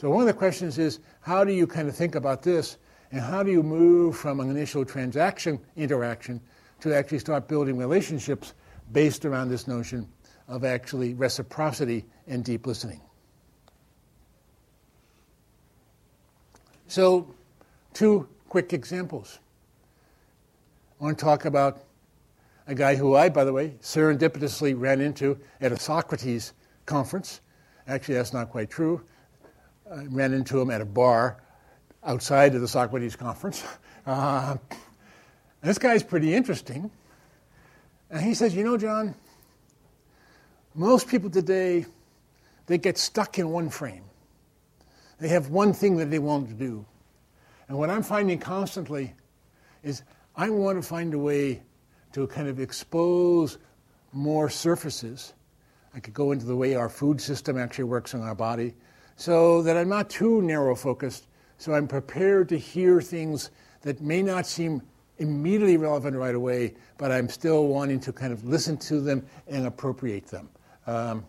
So 0.00 0.08
one 0.08 0.22
of 0.22 0.26
the 0.28 0.32
questions 0.32 0.78
is, 0.78 1.00
how 1.20 1.44
do 1.44 1.52
you 1.52 1.66
kind 1.66 1.86
of 1.86 1.94
think 1.94 2.14
about 2.14 2.42
this 2.42 2.78
and 3.12 3.20
how 3.20 3.42
do 3.42 3.52
you 3.52 3.62
move 3.62 4.16
from 4.16 4.40
an 4.40 4.48
initial 4.48 4.82
transaction 4.82 5.60
interaction 5.76 6.40
to 6.80 6.96
actually 6.96 7.18
start 7.18 7.48
building 7.48 7.76
relationships 7.76 8.54
based 8.92 9.26
around 9.26 9.50
this 9.50 9.68
notion 9.68 10.08
of 10.48 10.64
actually 10.64 11.12
reciprocity 11.12 12.06
and 12.26 12.42
deep 12.42 12.66
listening? 12.66 13.02
So, 16.86 17.34
two 17.92 18.26
quick 18.48 18.72
examples. 18.72 19.38
I 20.98 21.04
want 21.04 21.18
to 21.18 21.22
talk 21.22 21.44
about 21.44 21.84
a 22.66 22.74
guy 22.74 22.94
who 22.96 23.16
I, 23.16 23.28
by 23.28 23.44
the 23.44 23.52
way, 23.52 23.74
serendipitously 23.82 24.72
ran 24.80 25.02
into 25.02 25.38
at 25.60 25.72
a 25.72 25.78
Socrates 25.78 26.54
conference. 26.86 27.42
Actually, 27.86 28.14
that's 28.14 28.32
not 28.32 28.48
quite 28.48 28.70
true. 28.70 29.02
I 29.92 30.04
ran 30.04 30.32
into 30.32 30.60
him 30.60 30.70
at 30.70 30.80
a 30.80 30.84
bar 30.84 31.38
outside 32.04 32.54
of 32.54 32.60
the 32.60 32.68
Socrates 32.68 33.16
conference. 33.16 33.64
Uh, 34.06 34.56
this 35.60 35.76
guy's 35.76 36.02
pretty 36.02 36.34
interesting. 36.34 36.90
And 38.10 38.24
he 38.24 38.32
says, 38.32 38.56
You 38.56 38.64
know, 38.64 38.78
John, 38.78 39.14
most 40.74 41.06
people 41.06 41.28
today, 41.28 41.84
they 42.64 42.78
get 42.78 42.96
stuck 42.96 43.38
in 43.38 43.50
one 43.50 43.68
frame. 43.68 44.04
They 45.18 45.28
have 45.28 45.50
one 45.50 45.74
thing 45.74 45.98
that 45.98 46.10
they 46.10 46.18
want 46.18 46.48
to 46.48 46.54
do. 46.54 46.86
And 47.68 47.76
what 47.76 47.90
I'm 47.90 48.02
finding 48.02 48.38
constantly 48.38 49.12
is 49.82 50.02
I 50.34 50.48
want 50.48 50.82
to 50.82 50.88
find 50.88 51.12
a 51.12 51.18
way 51.18 51.60
to 52.14 52.26
kind 52.26 52.48
of 52.48 52.58
expose 52.58 53.58
more 54.12 54.48
surfaces. 54.48 55.34
I 55.94 56.00
could 56.00 56.14
go 56.14 56.32
into 56.32 56.46
the 56.46 56.56
way 56.56 56.74
our 56.74 56.88
food 56.88 57.20
system 57.20 57.58
actually 57.58 57.84
works 57.84 58.14
in 58.14 58.22
our 58.22 58.34
body 58.34 58.74
so 59.20 59.60
that 59.60 59.76
I'm 59.76 59.90
not 59.90 60.08
too 60.08 60.40
narrow 60.40 60.74
focused 60.74 61.26
so 61.58 61.74
I'm 61.74 61.86
prepared 61.86 62.48
to 62.48 62.58
hear 62.58 63.02
things 63.02 63.50
that 63.82 64.00
may 64.00 64.22
not 64.22 64.46
seem 64.46 64.80
immediately 65.18 65.76
relevant 65.76 66.16
right 66.16 66.34
away, 66.34 66.72
but 66.96 67.12
I'm 67.12 67.28
still 67.28 67.66
wanting 67.66 68.00
to 68.00 68.14
kind 68.14 68.32
of 68.32 68.46
listen 68.46 68.78
to 68.78 68.98
them 68.98 69.26
and 69.46 69.66
appropriate 69.66 70.26
them. 70.26 70.48
Um, 70.86 71.26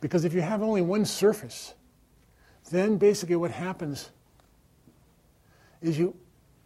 because 0.00 0.24
if 0.24 0.32
you 0.32 0.40
have 0.40 0.62
only 0.62 0.82
one 0.82 1.04
surface 1.04 1.74
then 2.70 2.96
basically 2.96 3.34
what 3.34 3.50
happens 3.50 4.10
is 5.82 5.98
you 5.98 6.14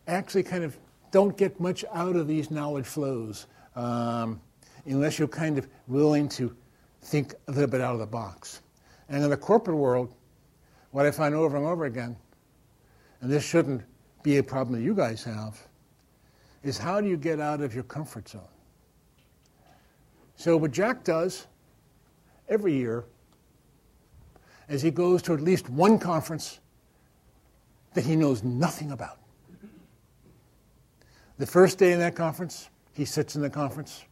actually 0.07 0.43
kind 0.43 0.63
of 0.63 0.77
don't 1.11 1.39
get 1.39 1.59
much 1.59 1.87
out 1.95 2.17
of 2.17 2.29
these 2.29 2.51
knowledge 2.51 2.87
flows 2.87 3.47
um, 3.77 4.41
unless 4.85 5.19
you're 5.19 5.27
kind 5.27 5.57
of 5.57 5.67
willing 5.87 6.29
to 6.29 6.55
think 7.03 7.35
a 7.49 7.53
little 7.53 7.69
bit 7.69 7.81
out 7.81 7.95
of 7.95 8.01
the 8.01 8.07
box. 8.07 8.63
And 9.09 9.23
in 9.23 9.31
the 9.31 9.37
corporate 9.37 9.77
world, 9.77 10.15
what 10.93 11.07
I 11.07 11.11
find 11.11 11.35
over 11.35 11.57
and 11.57 11.67
over 11.67 11.85
again, 11.85 12.17
and 13.21 13.31
this 13.31 13.45
shouldn't 13.45 13.83
be 14.23 14.39
a 14.39 14.43
problem 14.43 14.79
that 14.79 14.85
you 14.85 14.95
guys 14.95 15.23
have, 15.25 15.61
is 16.63 16.79
how 16.79 17.01
do 17.01 17.09
you 17.09 17.17
get 17.17 17.41
out 17.41 17.61
of 17.61 17.75
your 17.75 17.85
comfort 17.85 18.29
zone? 18.29 18.43
So, 20.37 20.57
what 20.57 20.71
Jack 20.71 21.05
does 21.05 21.47
every 22.49 22.75
year 22.75 23.05
is 24.69 24.83
he 24.83 24.91
goes 24.91 25.23
to 25.23 25.35
at 25.35 25.41
least 25.41 25.69
one 25.69 25.99
conference 25.99 26.61
that 27.95 28.05
he 28.05 28.17
knows 28.17 28.43
nothing 28.43 28.93
about. 28.93 29.19
The 31.39 31.47
first 31.47 31.79
day 31.79 31.93
in 31.93 31.99
that 31.99 32.15
conference, 32.15 32.71
he 32.93 33.05
sits 33.05 33.37
in 33.37 33.43
the 33.43 33.51
conference. 33.51 34.05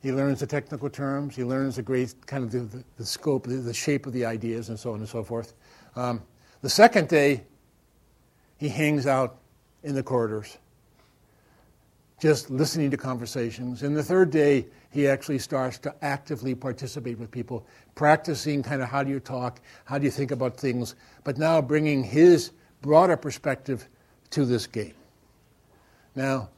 He 0.00 0.12
learns 0.12 0.40
the 0.40 0.46
technical 0.46 0.88
terms. 0.88 1.34
He 1.34 1.44
learns 1.44 1.76
the 1.76 1.82
great 1.82 2.14
kind 2.26 2.44
of 2.44 2.52
the, 2.52 2.84
the, 2.96 3.04
scope, 3.04 3.46
the, 3.46 3.56
the, 3.56 3.74
shape 3.74 4.06
of 4.06 4.12
the 4.12 4.24
ideas, 4.24 4.68
and 4.68 4.78
so 4.78 4.92
on 4.92 5.00
and 5.00 5.08
so 5.08 5.24
forth. 5.24 5.54
Um, 5.96 6.22
the 6.62 6.70
second 6.70 7.08
day, 7.08 7.42
he 8.58 8.68
hangs 8.68 9.06
out 9.06 9.38
in 9.82 9.94
the 9.94 10.02
corridors, 10.02 10.58
just 12.20 12.50
listening 12.50 12.90
to 12.90 12.96
conversations. 12.96 13.82
And 13.82 13.96
the 13.96 14.02
third 14.02 14.30
day, 14.30 14.66
he 14.90 15.06
actually 15.06 15.38
starts 15.38 15.78
to 15.78 15.94
actively 16.02 16.54
participate 16.54 17.18
with 17.18 17.30
people, 17.30 17.66
practicing 17.94 18.62
kind 18.62 18.82
of 18.82 18.88
how 18.88 19.02
do 19.02 19.10
you 19.10 19.20
talk, 19.20 19.60
how 19.84 19.98
do 19.98 20.04
you 20.04 20.10
think 20.10 20.30
about 20.30 20.56
things, 20.56 20.94
but 21.24 21.38
now 21.38 21.60
bringing 21.60 22.02
his 22.02 22.52
broader 22.82 23.16
perspective 23.16 23.88
to 24.30 24.44
this 24.44 24.66
game. 24.66 24.94
Now, 26.14 26.48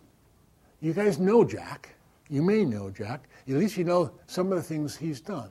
you 0.81 0.93
guys 0.93 1.19
know 1.19 1.45
Jack. 1.45 1.95
You 2.29 2.43
may 2.43 2.65
know 2.65 2.91
Jack. 2.91 3.29
At 3.51 3.57
least 3.57 3.77
you 3.77 3.85
know 3.85 4.13
some 4.27 4.53
of 4.53 4.59
the 4.59 4.63
things 4.63 4.97
he's 4.97 5.21
done. 5.21 5.51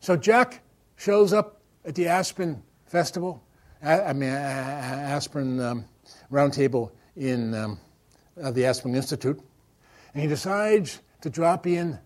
So 0.00 0.16
Jack 0.16 0.62
shows 0.96 1.32
up 1.32 1.60
at 1.84 1.94
the 1.94 2.06
Aspen 2.06 2.62
Festival, 2.86 3.42
I 3.82 4.12
mean, 4.12 4.30
Aspen 4.30 5.60
um, 5.60 5.84
Roundtable 6.30 6.90
in 7.16 7.54
um, 7.54 7.80
uh, 8.40 8.50
the 8.50 8.64
Aspen 8.66 8.94
Institute, 8.94 9.40
and 10.14 10.22
he 10.22 10.28
decides 10.28 11.00
to 11.20 11.30
drop 11.30 11.66
in 11.66 11.98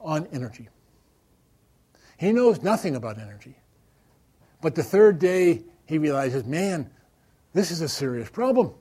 on 0.00 0.26
energy. 0.32 0.68
He 2.18 2.32
knows 2.32 2.62
nothing 2.62 2.96
about 2.96 3.18
energy. 3.18 3.56
But 4.60 4.74
the 4.74 4.82
third 4.82 5.18
day, 5.18 5.62
he 5.86 5.98
realizes, 5.98 6.44
man, 6.44 6.90
this 7.52 7.70
is 7.70 7.80
a 7.80 7.88
serious 7.88 8.30
problem. 8.30 8.72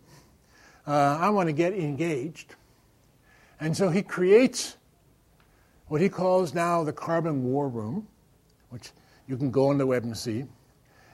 Uh, 0.85 1.17
I 1.19 1.29
want 1.29 1.47
to 1.47 1.53
get 1.53 1.73
engaged. 1.73 2.55
And 3.63 3.76
so 3.78 3.88
he 3.88 4.02
creates 4.02 4.76
what 5.88 6.02
he 6.02 6.10
calls 6.10 6.54
now 6.54 6.84
the 6.84 6.91
Carbon 6.91 7.45
War 7.45 7.69
Room, 7.69 8.06
which 8.71 8.91
you 9.26 9.38
can 9.38 9.52
go 9.52 9.69
on 9.69 9.78
the 9.78 9.88
web 9.88 10.04
and 10.04 10.17
see. 10.17 10.43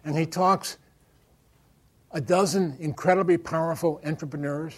And 0.04 0.18
he 0.18 0.26
talks 0.26 0.80
a 2.12 2.20
dozen 2.20 2.76
incredibly 2.80 3.38
powerful 3.38 4.02
entrepreneurs, 4.04 4.74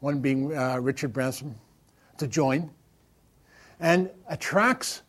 one 0.00 0.20
being 0.20 0.54
uh, 0.54 0.76
Richard 0.76 1.14
Branson, 1.14 1.54
to 2.18 2.26
join, 2.26 2.70
and 3.80 4.10
attracts 4.28 5.00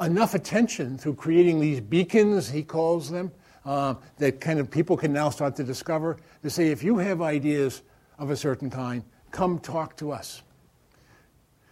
enough 0.00 0.34
attention 0.34 0.96
through 0.96 1.16
creating 1.16 1.60
these 1.60 1.82
beacons, 1.82 2.48
he 2.48 2.62
calls 2.62 3.10
them, 3.10 3.30
uh, 3.66 3.92
that 4.16 4.40
kind 4.40 4.58
of 4.58 4.70
people 4.70 4.96
can 4.96 5.12
now 5.12 5.28
start 5.28 5.54
to 5.56 5.64
discover 5.64 6.16
to 6.42 6.48
say, 6.48 6.68
if 6.68 6.82
you 6.82 6.96
have 6.96 7.20
ideas 7.20 7.82
of 8.18 8.30
a 8.30 8.36
certain 8.36 8.70
kind, 8.70 9.04
come 9.30 9.58
talk 9.58 9.94
to 9.94 10.10
us. 10.10 10.42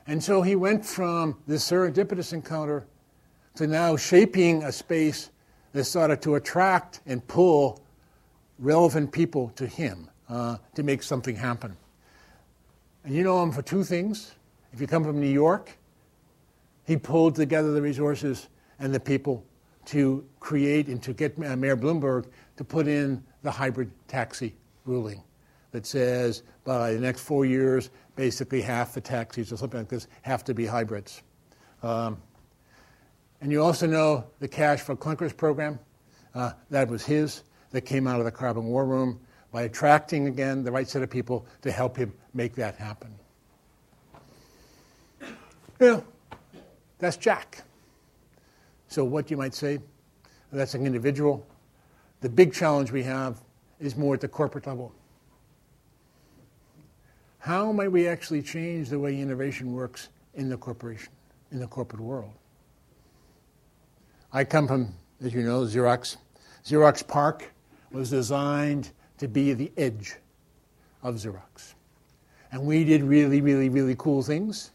And 0.06 0.22
so 0.22 0.42
he 0.42 0.54
went 0.54 0.84
from 0.84 1.36
this 1.46 1.68
serendipitous 1.68 2.32
encounter 2.32 2.86
to 3.56 3.66
now 3.66 3.96
shaping 3.96 4.62
a 4.62 4.70
space 4.70 5.30
that 5.72 5.84
started 5.84 6.22
to 6.22 6.36
attract 6.36 7.00
and 7.06 7.26
pull 7.26 7.82
relevant 8.58 9.12
people 9.12 9.50
to 9.56 9.66
him 9.66 10.08
uh, 10.28 10.56
to 10.74 10.82
make 10.82 11.02
something 11.02 11.36
happen. 11.36 11.76
And 13.04 13.14
you 13.14 13.22
know 13.22 13.42
him 13.42 13.52
for 13.52 13.62
two 13.62 13.84
things. 13.84 14.32
If 14.72 14.80
you 14.80 14.86
come 14.86 15.04
from 15.04 15.20
New 15.20 15.26
York, 15.26 15.76
he 16.84 16.96
pulled 16.96 17.34
together 17.34 17.72
the 17.72 17.82
resources 17.82 18.48
and 18.78 18.94
the 18.94 19.00
people 19.00 19.44
to 19.86 20.24
create 20.40 20.88
and 20.88 21.02
to 21.02 21.12
get 21.12 21.38
Mayor 21.38 21.76
Bloomberg 21.76 22.26
to 22.56 22.64
put 22.64 22.86
in 22.86 23.22
the 23.42 23.50
hybrid 23.50 23.90
taxi 24.08 24.54
ruling 24.84 25.22
that 25.72 25.86
says 25.86 26.42
by 26.64 26.92
the 26.92 27.00
next 27.00 27.20
four 27.20 27.44
years, 27.44 27.90
basically 28.16 28.62
half 28.62 28.94
the 28.94 29.00
taxis 29.00 29.52
or 29.52 29.56
something 29.56 29.80
like 29.80 29.88
this 29.88 30.08
have 30.22 30.42
to 30.44 30.54
be 30.54 30.66
hybrids. 30.66 31.22
Um, 31.82 32.20
and 33.40 33.52
you 33.52 33.62
also 33.62 33.86
know 33.86 34.24
the 34.40 34.48
Cash 34.48 34.80
for 34.80 34.96
Clunkers 34.96 35.36
program. 35.36 35.78
Uh, 36.34 36.52
that 36.70 36.88
was 36.88 37.04
his, 37.04 37.42
that 37.70 37.82
came 37.82 38.06
out 38.06 38.18
of 38.18 38.24
the 38.24 38.32
Carbon 38.32 38.64
War 38.64 38.84
Room 38.84 39.20
by 39.52 39.62
attracting, 39.62 40.26
again, 40.26 40.64
the 40.64 40.72
right 40.72 40.88
set 40.88 41.02
of 41.02 41.10
people 41.10 41.46
to 41.62 41.70
help 41.70 41.96
him 41.96 42.12
make 42.34 42.54
that 42.56 42.74
happen. 42.76 43.14
Yeah, 45.80 46.00
that's 46.98 47.16
Jack. 47.16 47.62
So, 48.88 49.04
what 49.04 49.30
you 49.30 49.36
might 49.36 49.54
say, 49.54 49.78
that's 50.52 50.74
an 50.74 50.86
individual. 50.86 51.46
The 52.20 52.28
big 52.28 52.52
challenge 52.52 52.90
we 52.92 53.02
have 53.02 53.42
is 53.78 53.96
more 53.96 54.14
at 54.14 54.20
the 54.20 54.28
corporate 54.28 54.66
level. 54.66 54.94
How 57.46 57.70
might 57.70 57.92
we 57.92 58.08
actually 58.08 58.42
change 58.42 58.88
the 58.88 58.98
way 58.98 59.20
innovation 59.20 59.72
works 59.72 60.08
in 60.34 60.48
the 60.48 60.56
corporation, 60.56 61.12
in 61.52 61.60
the 61.60 61.68
corporate 61.68 62.02
world? 62.02 62.32
I 64.32 64.42
come 64.42 64.66
from, 64.66 64.92
as 65.22 65.32
you 65.32 65.44
know, 65.44 65.60
Xerox. 65.60 66.16
Xerox 66.64 67.06
PARC 67.06 67.44
was 67.92 68.10
designed 68.10 68.90
to 69.18 69.28
be 69.28 69.52
the 69.52 69.70
edge 69.76 70.16
of 71.04 71.14
Xerox. 71.14 71.74
And 72.50 72.66
we 72.66 72.82
did 72.82 73.04
really, 73.04 73.40
really, 73.40 73.68
really 73.68 73.94
cool 73.96 74.24
things. 74.24 74.72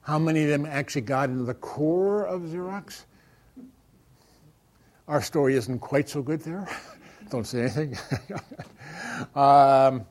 How 0.00 0.18
many 0.18 0.44
of 0.44 0.48
them 0.48 0.64
actually 0.64 1.02
got 1.02 1.28
into 1.28 1.44
the 1.44 1.52
core 1.52 2.24
of 2.24 2.40
Xerox? 2.40 3.04
Our 5.08 5.20
story 5.20 5.56
isn't 5.56 5.80
quite 5.80 6.08
so 6.08 6.22
good 6.22 6.40
there. 6.40 6.66
Don't 7.28 7.46
say 7.46 7.64
anything. 7.64 7.98
um, 9.34 10.06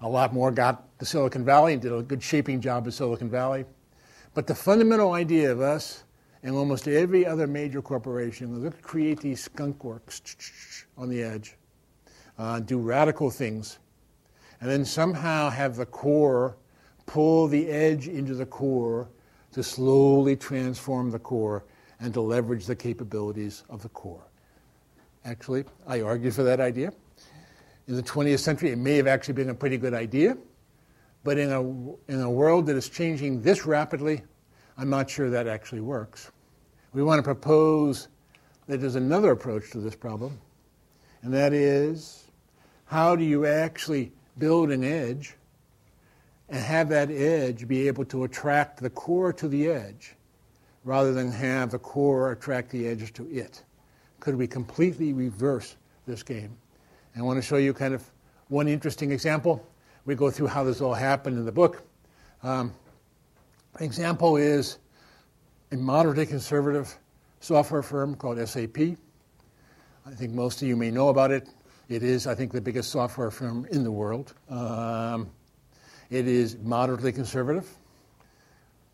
a 0.00 0.08
lot 0.08 0.32
more 0.32 0.50
got 0.50 0.98
to 0.98 1.04
Silicon 1.04 1.44
Valley 1.44 1.72
and 1.72 1.82
did 1.82 1.92
a 1.92 2.02
good 2.02 2.22
shaping 2.22 2.60
job 2.60 2.86
at 2.86 2.92
Silicon 2.92 3.30
Valley. 3.30 3.64
But 4.34 4.46
the 4.46 4.54
fundamental 4.54 5.12
idea 5.12 5.50
of 5.50 5.60
us 5.60 6.04
and 6.42 6.54
almost 6.54 6.86
every 6.86 7.26
other 7.26 7.46
major 7.46 7.82
corporation 7.82 8.52
was 8.52 8.62
let's 8.62 8.80
create 8.82 9.20
these 9.20 9.42
skunk 9.42 9.82
works 9.82 10.22
on 10.96 11.08
the 11.08 11.22
edge, 11.22 11.56
uh, 12.38 12.60
do 12.60 12.78
radical 12.78 13.30
things, 13.30 13.78
and 14.60 14.70
then 14.70 14.84
somehow 14.84 15.50
have 15.50 15.76
the 15.76 15.86
core 15.86 16.56
pull 17.06 17.46
the 17.48 17.68
edge 17.68 18.08
into 18.08 18.34
the 18.34 18.46
core 18.46 19.08
to 19.52 19.62
slowly 19.62 20.36
transform 20.36 21.10
the 21.10 21.18
core 21.18 21.64
and 22.00 22.12
to 22.12 22.20
leverage 22.20 22.66
the 22.66 22.76
capabilities 22.76 23.64
of 23.70 23.82
the 23.82 23.88
core. 23.88 24.26
Actually, 25.24 25.64
I 25.86 26.02
argued 26.02 26.34
for 26.34 26.42
that 26.42 26.60
idea 26.60 26.92
in 27.88 27.94
the 27.94 28.02
20th 28.02 28.40
century, 28.40 28.70
it 28.70 28.78
may 28.78 28.96
have 28.96 29.06
actually 29.06 29.34
been 29.34 29.50
a 29.50 29.54
pretty 29.54 29.78
good 29.78 29.94
idea. 29.94 30.36
But 31.24 31.38
in 31.38 31.50
a, 31.50 31.60
in 32.12 32.20
a 32.20 32.30
world 32.30 32.66
that 32.66 32.76
is 32.76 32.88
changing 32.88 33.42
this 33.42 33.66
rapidly, 33.66 34.22
I'm 34.78 34.90
not 34.90 35.08
sure 35.08 35.30
that 35.30 35.46
actually 35.46 35.80
works. 35.80 36.30
We 36.92 37.02
want 37.02 37.18
to 37.18 37.22
propose 37.22 38.08
that 38.66 38.80
there's 38.80 38.96
another 38.96 39.32
approach 39.32 39.70
to 39.72 39.78
this 39.78 39.96
problem, 39.96 40.38
and 41.22 41.32
that 41.32 41.52
is 41.52 42.26
how 42.84 43.16
do 43.16 43.24
you 43.24 43.46
actually 43.46 44.12
build 44.38 44.70
an 44.70 44.84
edge 44.84 45.34
and 46.48 46.58
have 46.58 46.88
that 46.90 47.10
edge 47.10 47.66
be 47.66 47.88
able 47.88 48.04
to 48.06 48.24
attract 48.24 48.80
the 48.80 48.90
core 48.90 49.32
to 49.32 49.48
the 49.48 49.68
edge 49.68 50.14
rather 50.84 51.12
than 51.12 51.32
have 51.32 51.70
the 51.70 51.78
core 51.78 52.32
attract 52.32 52.70
the 52.70 52.86
edge 52.86 53.12
to 53.14 53.28
it? 53.30 53.64
Could 54.20 54.36
we 54.36 54.46
completely 54.46 55.12
reverse 55.12 55.76
this 56.06 56.22
game? 56.22 56.56
I 57.18 57.22
want 57.22 57.38
to 57.38 57.42
show 57.42 57.56
you 57.56 57.72
kind 57.72 57.94
of 57.94 58.04
one 58.48 58.68
interesting 58.68 59.10
example. 59.10 59.66
We 60.04 60.14
go 60.14 60.30
through 60.30 60.48
how 60.48 60.64
this 60.64 60.82
all 60.82 60.92
happened 60.92 61.38
in 61.38 61.46
the 61.46 61.52
book. 61.52 61.82
Um, 62.42 62.74
example 63.80 64.36
is 64.36 64.78
a 65.72 65.76
moderately 65.76 66.26
conservative 66.26 66.94
software 67.40 67.82
firm 67.82 68.16
called 68.16 68.46
SAP. 68.46 68.78
I 68.78 70.10
think 70.14 70.32
most 70.32 70.60
of 70.60 70.68
you 70.68 70.76
may 70.76 70.90
know 70.90 71.08
about 71.08 71.30
it. 71.30 71.48
It 71.88 72.02
is, 72.02 72.26
I 72.26 72.34
think, 72.34 72.52
the 72.52 72.60
biggest 72.60 72.90
software 72.90 73.30
firm 73.30 73.66
in 73.70 73.82
the 73.82 73.90
world. 73.90 74.34
Um, 74.50 75.30
it 76.10 76.28
is 76.28 76.58
moderately 76.58 77.12
conservative. 77.12 77.66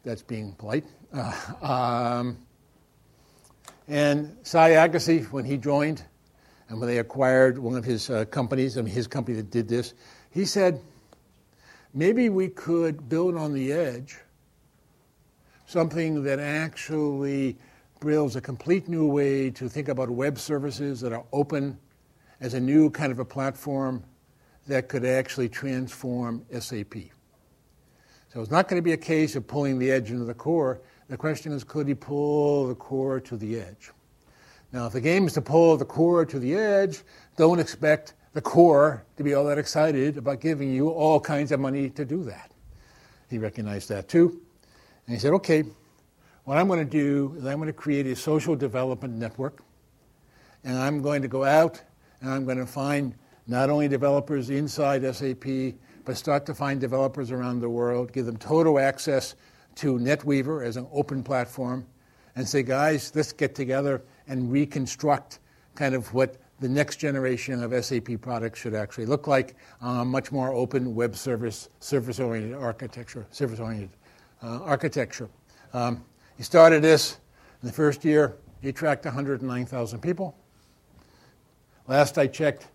That's 0.04 0.22
being 0.22 0.52
polite. 0.52 0.84
Uh, 1.12 1.32
um, 1.62 2.38
And 3.88 4.36
Shai 4.44 4.70
Agassi, 4.70 5.24
when 5.32 5.44
he 5.44 5.56
joined, 5.56 6.04
and 6.72 6.80
when 6.80 6.88
they 6.88 6.96
acquired 6.96 7.58
one 7.58 7.76
of 7.76 7.84
his 7.84 8.08
uh, 8.08 8.24
companies, 8.24 8.78
I 8.78 8.80
mean, 8.80 8.94
his 8.94 9.06
company 9.06 9.36
that 9.36 9.50
did 9.50 9.68
this, 9.68 9.92
he 10.30 10.46
said, 10.46 10.80
maybe 11.92 12.30
we 12.30 12.48
could 12.48 13.10
build 13.10 13.36
on 13.36 13.52
the 13.52 13.74
edge 13.74 14.16
something 15.66 16.22
that 16.22 16.38
actually 16.38 17.58
builds 18.00 18.36
a 18.36 18.40
complete 18.40 18.88
new 18.88 19.06
way 19.06 19.50
to 19.50 19.68
think 19.68 19.88
about 19.88 20.08
web 20.08 20.38
services 20.38 21.02
that 21.02 21.12
are 21.12 21.26
open 21.30 21.78
as 22.40 22.54
a 22.54 22.60
new 22.60 22.88
kind 22.88 23.12
of 23.12 23.18
a 23.18 23.24
platform 23.26 24.02
that 24.66 24.88
could 24.88 25.04
actually 25.04 25.50
transform 25.50 26.42
SAP. 26.58 26.94
So 28.32 28.40
it's 28.40 28.50
not 28.50 28.66
going 28.68 28.80
to 28.80 28.82
be 28.82 28.92
a 28.92 28.96
case 28.96 29.36
of 29.36 29.46
pulling 29.46 29.78
the 29.78 29.90
edge 29.90 30.10
into 30.10 30.24
the 30.24 30.32
core. 30.32 30.80
The 31.10 31.18
question 31.18 31.52
is, 31.52 31.64
could 31.64 31.86
he 31.86 31.92
pull 31.92 32.66
the 32.66 32.74
core 32.74 33.20
to 33.20 33.36
the 33.36 33.60
edge? 33.60 33.90
Now, 34.72 34.86
if 34.86 34.94
the 34.94 35.00
game 35.00 35.26
is 35.26 35.34
to 35.34 35.42
pull 35.42 35.76
the 35.76 35.84
core 35.84 36.24
to 36.24 36.38
the 36.38 36.54
edge, 36.54 37.02
don't 37.36 37.60
expect 37.60 38.14
the 38.32 38.40
core 38.40 39.04
to 39.16 39.22
be 39.22 39.34
all 39.34 39.44
that 39.44 39.58
excited 39.58 40.16
about 40.16 40.40
giving 40.40 40.72
you 40.72 40.88
all 40.88 41.20
kinds 41.20 41.52
of 41.52 41.60
money 41.60 41.90
to 41.90 42.04
do 42.04 42.24
that. 42.24 42.50
He 43.28 43.38
recognized 43.38 43.90
that 43.90 44.08
too. 44.08 44.40
And 45.06 45.14
he 45.14 45.20
said, 45.20 45.32
okay, 45.34 45.64
what 46.44 46.56
I'm 46.56 46.68
going 46.68 46.78
to 46.78 46.84
do 46.84 47.34
is 47.36 47.44
I'm 47.44 47.58
going 47.58 47.66
to 47.66 47.72
create 47.72 48.06
a 48.06 48.16
social 48.16 48.56
development 48.56 49.14
network. 49.14 49.62
And 50.64 50.78
I'm 50.78 51.02
going 51.02 51.22
to 51.22 51.28
go 51.28 51.44
out 51.44 51.82
and 52.20 52.30
I'm 52.30 52.44
going 52.44 52.58
to 52.58 52.66
find 52.66 53.14
not 53.46 53.68
only 53.68 53.88
developers 53.88 54.48
inside 54.48 55.02
SAP, 55.14 55.74
but 56.04 56.16
start 56.16 56.46
to 56.46 56.54
find 56.54 56.80
developers 56.80 57.30
around 57.30 57.60
the 57.60 57.68
world, 57.68 58.12
give 58.12 58.26
them 58.26 58.36
total 58.36 58.78
access 58.78 59.34
to 59.76 59.98
NetWeaver 59.98 60.64
as 60.64 60.76
an 60.76 60.86
open 60.92 61.22
platform, 61.22 61.86
and 62.36 62.48
say, 62.48 62.62
guys, 62.62 63.12
let's 63.14 63.32
get 63.32 63.54
together 63.54 64.02
and 64.28 64.50
reconstruct 64.50 65.38
kind 65.74 65.94
of 65.94 66.12
what 66.14 66.36
the 66.60 66.68
next 66.68 66.96
generation 66.96 67.62
of 67.62 67.84
SAP 67.84 68.20
products 68.20 68.60
should 68.60 68.74
actually 68.74 69.06
look 69.06 69.26
like 69.26 69.56
on 69.80 70.00
a 70.00 70.04
much 70.04 70.30
more 70.30 70.52
open 70.52 70.94
web 70.94 71.16
service, 71.16 71.68
service-oriented 71.80 72.54
architecture, 72.54 73.26
service-oriented 73.30 73.90
uh, 74.42 74.60
architecture. 74.62 75.28
Um, 75.72 76.04
he 76.36 76.42
started 76.42 76.82
this 76.82 77.18
in 77.62 77.66
the 77.66 77.72
first 77.72 78.04
year. 78.04 78.36
He 78.60 78.68
attracted 78.68 79.08
109,000 79.08 80.00
people. 80.00 80.36
Last 81.88 82.16
I 82.16 82.28
checked, 82.28 82.68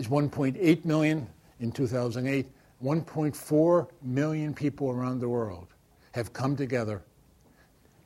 is 0.00 0.08
1.8 0.08 0.84
million 0.84 1.26
in 1.60 1.70
2008. 1.72 2.46
1.4 2.82 3.88
million 4.02 4.54
people 4.54 4.90
around 4.90 5.20
the 5.20 5.28
world 5.28 5.66
have 6.12 6.32
come 6.32 6.56
together 6.56 7.02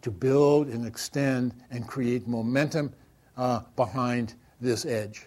to 0.04 0.10
build 0.10 0.68
and 0.68 0.86
extend 0.86 1.54
and 1.70 1.88
create 1.88 2.28
momentum 2.28 2.92
uh, 3.36 3.60
behind 3.74 4.34
this 4.60 4.84
edge. 4.84 5.26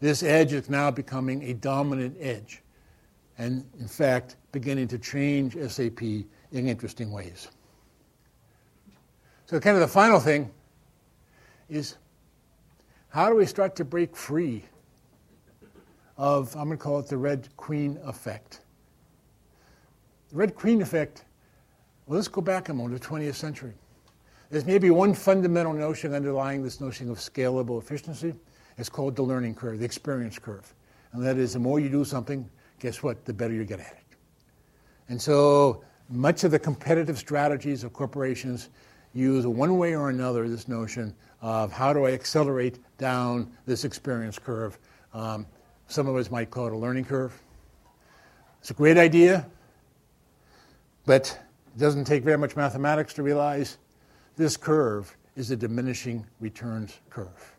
This 0.00 0.22
edge 0.22 0.52
is 0.52 0.70
now 0.70 0.90
becoming 0.90 1.42
a 1.44 1.54
dominant 1.54 2.16
edge, 2.20 2.62
and 3.36 3.64
in 3.78 3.88
fact, 3.88 4.36
beginning 4.52 4.88
to 4.88 4.98
change 4.98 5.56
SAP 5.70 6.02
in 6.02 6.68
interesting 6.68 7.10
ways. 7.10 7.48
So, 9.46 9.58
kind 9.58 9.76
of 9.76 9.80
the 9.80 9.88
final 9.88 10.20
thing 10.20 10.50
is 11.68 11.96
how 13.08 13.28
do 13.28 13.34
we 13.34 13.46
start 13.46 13.74
to 13.76 13.84
break 13.84 14.16
free 14.16 14.64
of, 16.16 16.54
I'm 16.54 16.66
going 16.66 16.78
to 16.78 16.82
call 16.82 17.00
it 17.00 17.08
the 17.08 17.16
Red 17.16 17.48
Queen 17.56 17.98
effect? 18.04 18.60
The 20.30 20.36
Red 20.36 20.54
Queen 20.54 20.80
effect 20.80 21.24
well, 22.06 22.16
let's 22.16 22.28
go 22.28 22.40
back 22.40 22.68
a 22.68 22.74
moment 22.74 23.00
to 23.00 23.08
the 23.08 23.14
20th 23.14 23.34
century. 23.34 23.72
There's 24.50 24.66
maybe 24.66 24.90
one 24.90 25.14
fundamental 25.14 25.72
notion 25.72 26.14
underlying 26.14 26.62
this 26.62 26.80
notion 26.80 27.10
of 27.10 27.18
scalable 27.18 27.80
efficiency. 27.80 28.34
It's 28.76 28.88
called 28.88 29.16
the 29.16 29.22
learning 29.22 29.54
curve, 29.54 29.78
the 29.78 29.84
experience 29.84 30.38
curve. 30.38 30.74
And 31.12 31.24
that 31.24 31.38
is 31.38 31.54
the 31.54 31.58
more 31.58 31.80
you 31.80 31.88
do 31.88 32.04
something, 32.04 32.48
guess 32.78 33.02
what? 33.02 33.24
The 33.24 33.32
better 33.32 33.54
you 33.54 33.64
get 33.64 33.80
at 33.80 33.92
it. 33.92 34.16
And 35.08 35.20
so 35.20 35.82
much 36.08 36.44
of 36.44 36.50
the 36.50 36.58
competitive 36.58 37.18
strategies 37.18 37.84
of 37.84 37.92
corporations 37.92 38.68
use 39.14 39.46
one 39.46 39.78
way 39.78 39.94
or 39.94 40.10
another 40.10 40.48
this 40.48 40.68
notion 40.68 41.14
of 41.40 41.72
how 41.72 41.92
do 41.92 42.04
I 42.04 42.10
accelerate 42.10 42.78
down 42.98 43.50
this 43.66 43.84
experience 43.84 44.38
curve. 44.38 44.78
Um, 45.12 45.46
some 45.88 46.08
of 46.08 46.16
us 46.16 46.30
might 46.30 46.50
call 46.50 46.66
it 46.66 46.72
a 46.72 46.76
learning 46.76 47.04
curve. 47.04 47.40
It's 48.60 48.70
a 48.70 48.74
great 48.74 48.96
idea, 48.96 49.46
but 51.06 51.38
it 51.74 51.78
doesn't 51.78 52.04
take 52.04 52.22
very 52.22 52.38
much 52.38 52.56
mathematics 52.56 53.14
to 53.14 53.22
realize 53.22 53.78
this 54.36 54.56
curve 54.56 55.16
is 55.36 55.50
a 55.50 55.56
diminishing 55.56 56.24
returns 56.40 57.00
curve. 57.10 57.56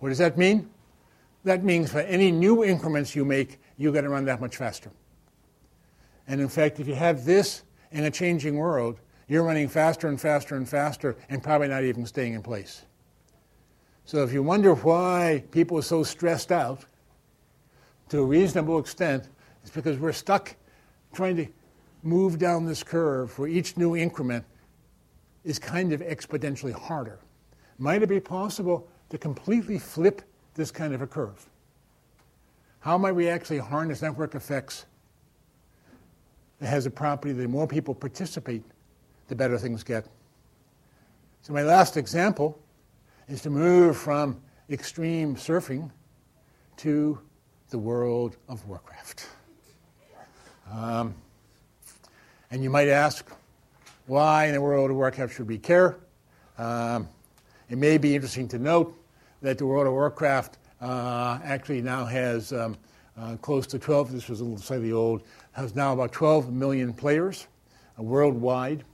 What 0.00 0.08
does 0.08 0.18
that 0.18 0.36
mean? 0.36 0.68
That 1.44 1.62
means 1.62 1.92
for 1.92 2.00
any 2.00 2.32
new 2.32 2.64
increments 2.64 3.14
you 3.14 3.24
make, 3.24 3.60
you've 3.78 3.94
got 3.94 4.00
to 4.00 4.08
run 4.08 4.24
that 4.24 4.40
much 4.40 4.56
faster. 4.56 4.90
And 6.26 6.40
in 6.40 6.48
fact, 6.48 6.80
if 6.80 6.88
you 6.88 6.96
have 6.96 7.24
this 7.24 7.62
in 7.92 8.04
a 8.04 8.10
changing 8.10 8.56
world, 8.56 9.00
you're 9.28 9.44
running 9.44 9.68
faster 9.68 10.08
and 10.08 10.20
faster 10.20 10.56
and 10.56 10.68
faster 10.68 11.16
and 11.28 11.42
probably 11.42 11.68
not 11.68 11.84
even 11.84 12.04
staying 12.04 12.34
in 12.34 12.42
place. 12.42 12.84
So 14.04 14.22
if 14.24 14.32
you 14.32 14.42
wonder 14.42 14.74
why 14.74 15.44
people 15.52 15.78
are 15.78 15.82
so 15.82 16.02
stressed 16.02 16.50
out, 16.50 16.84
to 18.08 18.20
a 18.20 18.24
reasonable 18.24 18.78
extent, 18.78 19.28
it's 19.62 19.70
because 19.70 19.98
we're 19.98 20.12
stuck 20.12 20.54
trying 21.12 21.36
to 21.36 21.46
move 22.02 22.38
down 22.38 22.64
this 22.64 22.82
curve 22.82 23.38
where 23.38 23.48
each 23.48 23.76
new 23.76 23.96
increment 23.96 24.44
is 25.44 25.58
kind 25.58 25.92
of 25.92 26.00
exponentially 26.00 26.72
harder. 26.72 27.18
Might 27.78 28.02
it 28.02 28.08
be 28.08 28.20
possible 28.20 28.88
to 29.10 29.18
completely 29.18 29.78
flip 29.78 30.22
this 30.54 30.70
kind 30.70 30.94
of 30.94 31.02
a 31.02 31.06
curve? 31.06 31.46
How 32.80 32.96
might 32.98 33.12
we 33.12 33.28
actually 33.28 33.58
harness 33.58 34.02
network 34.02 34.34
effects 34.34 34.86
that 36.60 36.68
has 36.68 36.86
a 36.86 36.90
property 36.90 37.32
that 37.32 37.42
the 37.42 37.48
more 37.48 37.66
people 37.66 37.94
participate, 37.94 38.62
the 39.28 39.34
better 39.34 39.58
things 39.58 39.82
get? 39.82 40.06
So, 41.42 41.52
my 41.52 41.62
last 41.62 41.96
example 41.96 42.58
is 43.28 43.40
to 43.42 43.50
move 43.50 43.96
from 43.96 44.40
extreme 44.70 45.36
surfing 45.36 45.90
to 46.78 47.18
the 47.70 47.78
world 47.78 48.36
of 48.48 48.66
Warcraft. 48.66 49.28
Um, 50.70 51.14
and 52.50 52.62
you 52.62 52.70
might 52.70 52.88
ask, 52.88 53.28
why 54.06 54.46
in 54.46 54.54
the 54.54 54.60
World 54.60 54.90
of 54.90 54.96
Warcraft 54.96 55.34
should 55.34 55.48
we 55.48 55.58
care? 55.58 55.96
Um, 56.58 57.08
it 57.68 57.78
may 57.78 57.98
be 57.98 58.14
interesting 58.14 58.48
to 58.48 58.58
note 58.58 58.96
that 59.42 59.58
the 59.58 59.66
World 59.66 59.86
of 59.86 59.92
Warcraft 59.92 60.58
uh, 60.80 61.38
actually 61.42 61.82
now 61.82 62.04
has 62.04 62.52
um, 62.52 62.76
uh, 63.18 63.36
close 63.36 63.66
to 63.68 63.78
12, 63.78 64.12
this 64.12 64.28
was 64.28 64.40
a 64.40 64.44
little 64.44 64.58
slightly 64.58 64.92
old, 64.92 65.22
has 65.52 65.74
now 65.74 65.92
about 65.92 66.12
12 66.12 66.52
million 66.52 66.92
players 66.92 67.48
uh, 67.98 68.02
worldwide. 68.02 68.84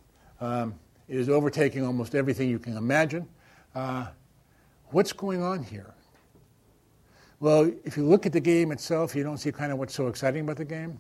Um, 0.41 0.75
it 1.09 1.17
is 1.17 1.29
overtaking 1.29 1.85
almost 1.85 2.15
everything 2.15 2.49
you 2.49 2.59
can 2.59 2.77
imagine. 2.77 3.29
Uh, 3.75 4.07
what's 4.91 5.13
going 5.13 5.43
on 5.43 5.63
here? 5.63 5.93
Well, 7.41 7.71
if 7.85 7.97
you 7.97 8.05
look 8.05 8.25
at 8.25 8.33
the 8.33 8.41
game 8.41 8.71
itself, 8.71 9.17
you 9.17 9.25
don't 9.25 9.39
see 9.39 9.51
kind 9.51 9.73
of 9.73 9.79
what's 9.79 9.95
so 9.95 10.07
exciting 10.07 10.43
about 10.43 10.57
the 10.57 10.65
game. 10.65 10.99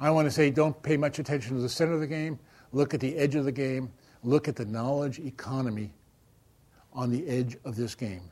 I 0.00 0.10
want 0.10 0.26
to 0.26 0.30
say 0.30 0.50
don't 0.50 0.80
pay 0.82 0.96
much 0.96 1.18
attention 1.18 1.56
to 1.56 1.62
the 1.62 1.68
center 1.68 1.92
of 1.92 2.00
the 2.00 2.06
game. 2.06 2.38
Look 2.72 2.94
at 2.94 3.00
the 3.00 3.16
edge 3.16 3.34
of 3.34 3.44
the 3.44 3.52
game. 3.52 3.92
Look 4.22 4.48
at 4.48 4.56
the 4.56 4.64
knowledge 4.64 5.18
economy 5.18 5.92
on 6.92 7.10
the 7.10 7.26
edge 7.26 7.56
of 7.64 7.76
this 7.76 7.94
game. 7.94 8.22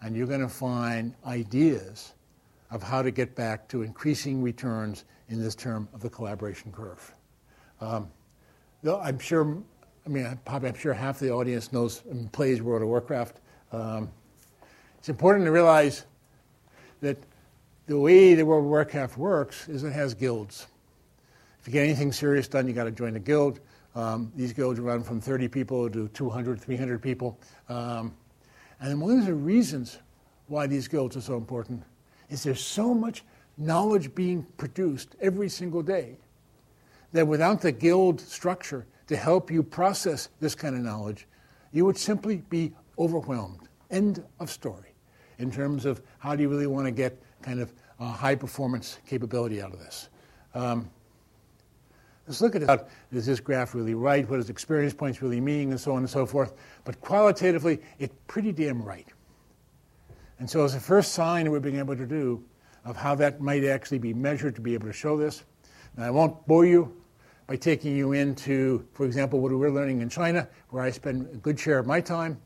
And 0.00 0.16
you're 0.16 0.26
going 0.26 0.40
to 0.40 0.48
find 0.48 1.14
ideas 1.24 2.14
of 2.70 2.82
how 2.82 3.02
to 3.02 3.10
get 3.10 3.34
back 3.34 3.68
to 3.68 3.82
increasing 3.82 4.42
returns 4.42 5.04
in 5.28 5.40
this 5.40 5.54
term 5.54 5.88
of 5.92 6.00
the 6.00 6.10
collaboration 6.10 6.72
curve. 6.72 7.14
Um, 7.80 8.08
I'm 8.84 9.18
sure, 9.18 9.62
I 10.04 10.08
mean, 10.08 10.38
probably 10.44 10.70
I'm 10.70 10.74
sure 10.74 10.92
half 10.92 11.18
the 11.18 11.30
audience 11.30 11.72
knows 11.72 12.02
and 12.10 12.32
plays 12.32 12.62
World 12.62 12.82
of 12.82 12.88
Warcraft. 12.88 13.40
Um, 13.72 14.10
it's 14.98 15.08
important 15.08 15.44
to 15.44 15.52
realize 15.52 16.04
that 17.00 17.18
the 17.86 17.98
way 17.98 18.34
the 18.34 18.44
World 18.44 18.64
of 18.64 18.70
Warcraft 18.70 19.18
works 19.18 19.68
is 19.68 19.84
it 19.84 19.92
has 19.92 20.14
guilds. 20.14 20.66
If 21.62 21.68
you 21.68 21.74
get 21.74 21.84
anything 21.84 22.10
serious 22.10 22.48
done, 22.48 22.66
you 22.66 22.72
got 22.72 22.84
to 22.84 22.90
join 22.90 23.14
a 23.14 23.20
guild. 23.20 23.60
Um, 23.94 24.32
these 24.34 24.52
guilds 24.52 24.80
run 24.80 25.04
from 25.04 25.20
30 25.20 25.46
people 25.46 25.88
to 25.88 26.08
200, 26.08 26.60
300 26.60 27.00
people. 27.00 27.38
Um, 27.68 28.12
and 28.80 29.00
one 29.00 29.16
of 29.20 29.26
the 29.26 29.34
reasons 29.34 29.98
why 30.48 30.66
these 30.66 30.88
guilds 30.88 31.16
are 31.16 31.20
so 31.20 31.36
important 31.36 31.84
is 32.30 32.42
there's 32.42 32.64
so 32.64 32.92
much 32.92 33.22
knowledge 33.56 34.12
being 34.12 34.42
produced 34.56 35.14
every 35.20 35.48
single 35.48 35.82
day 35.82 36.16
that 37.12 37.28
without 37.28 37.60
the 37.60 37.70
guild 37.70 38.20
structure 38.20 38.84
to 39.06 39.16
help 39.16 39.48
you 39.48 39.62
process 39.62 40.30
this 40.40 40.56
kind 40.56 40.74
of 40.74 40.82
knowledge, 40.82 41.28
you 41.70 41.84
would 41.84 41.96
simply 41.96 42.38
be 42.48 42.72
overwhelmed. 42.98 43.68
End 43.92 44.24
of 44.40 44.50
story 44.50 44.94
in 45.38 45.48
terms 45.48 45.84
of 45.84 46.02
how 46.18 46.34
do 46.34 46.42
you 46.42 46.48
really 46.48 46.66
want 46.66 46.86
to 46.86 46.90
get 46.90 47.22
kind 47.40 47.60
of 47.60 47.72
a 48.00 48.08
high 48.08 48.34
performance 48.34 48.98
capability 49.06 49.62
out 49.62 49.72
of 49.72 49.78
this. 49.78 50.08
Um, 50.54 50.90
let's 52.26 52.40
look 52.40 52.54
at 52.54 52.62
it. 52.62 52.86
Is 53.12 53.26
this 53.26 53.40
graph 53.40 53.74
really 53.74 53.94
right? 53.94 54.28
What 54.28 54.36
does 54.36 54.50
experience 54.50 54.94
points 54.94 55.22
really 55.22 55.40
mean? 55.40 55.70
And 55.70 55.80
so 55.80 55.92
on 55.92 55.98
and 55.98 56.10
so 56.10 56.26
forth. 56.26 56.54
But 56.84 57.00
qualitatively, 57.00 57.80
it's 57.98 58.14
pretty 58.26 58.52
damn 58.52 58.82
right. 58.82 59.08
And 60.38 60.48
so, 60.48 60.64
as 60.64 60.74
the 60.74 60.80
first 60.80 61.12
sign 61.12 61.50
we're 61.50 61.60
being 61.60 61.78
able 61.78 61.96
to 61.96 62.06
do 62.06 62.44
of 62.84 62.96
how 62.96 63.14
that 63.14 63.40
might 63.40 63.64
actually 63.64 63.98
be 63.98 64.12
measured 64.12 64.56
to 64.56 64.60
be 64.60 64.74
able 64.74 64.86
to 64.86 64.92
show 64.92 65.16
this, 65.16 65.44
and 65.96 66.04
I 66.04 66.10
won't 66.10 66.46
bore 66.46 66.66
you 66.66 66.96
by 67.46 67.56
taking 67.56 67.96
you 67.96 68.12
into, 68.12 68.86
for 68.92 69.04
example, 69.04 69.40
what 69.40 69.52
we're 69.52 69.70
learning 69.70 70.00
in 70.00 70.08
China, 70.08 70.48
where 70.70 70.82
I 70.82 70.90
spend 70.90 71.28
a 71.32 71.36
good 71.36 71.58
share 71.60 71.78
of 71.78 71.86
my 71.86 72.00
time, 72.00 72.40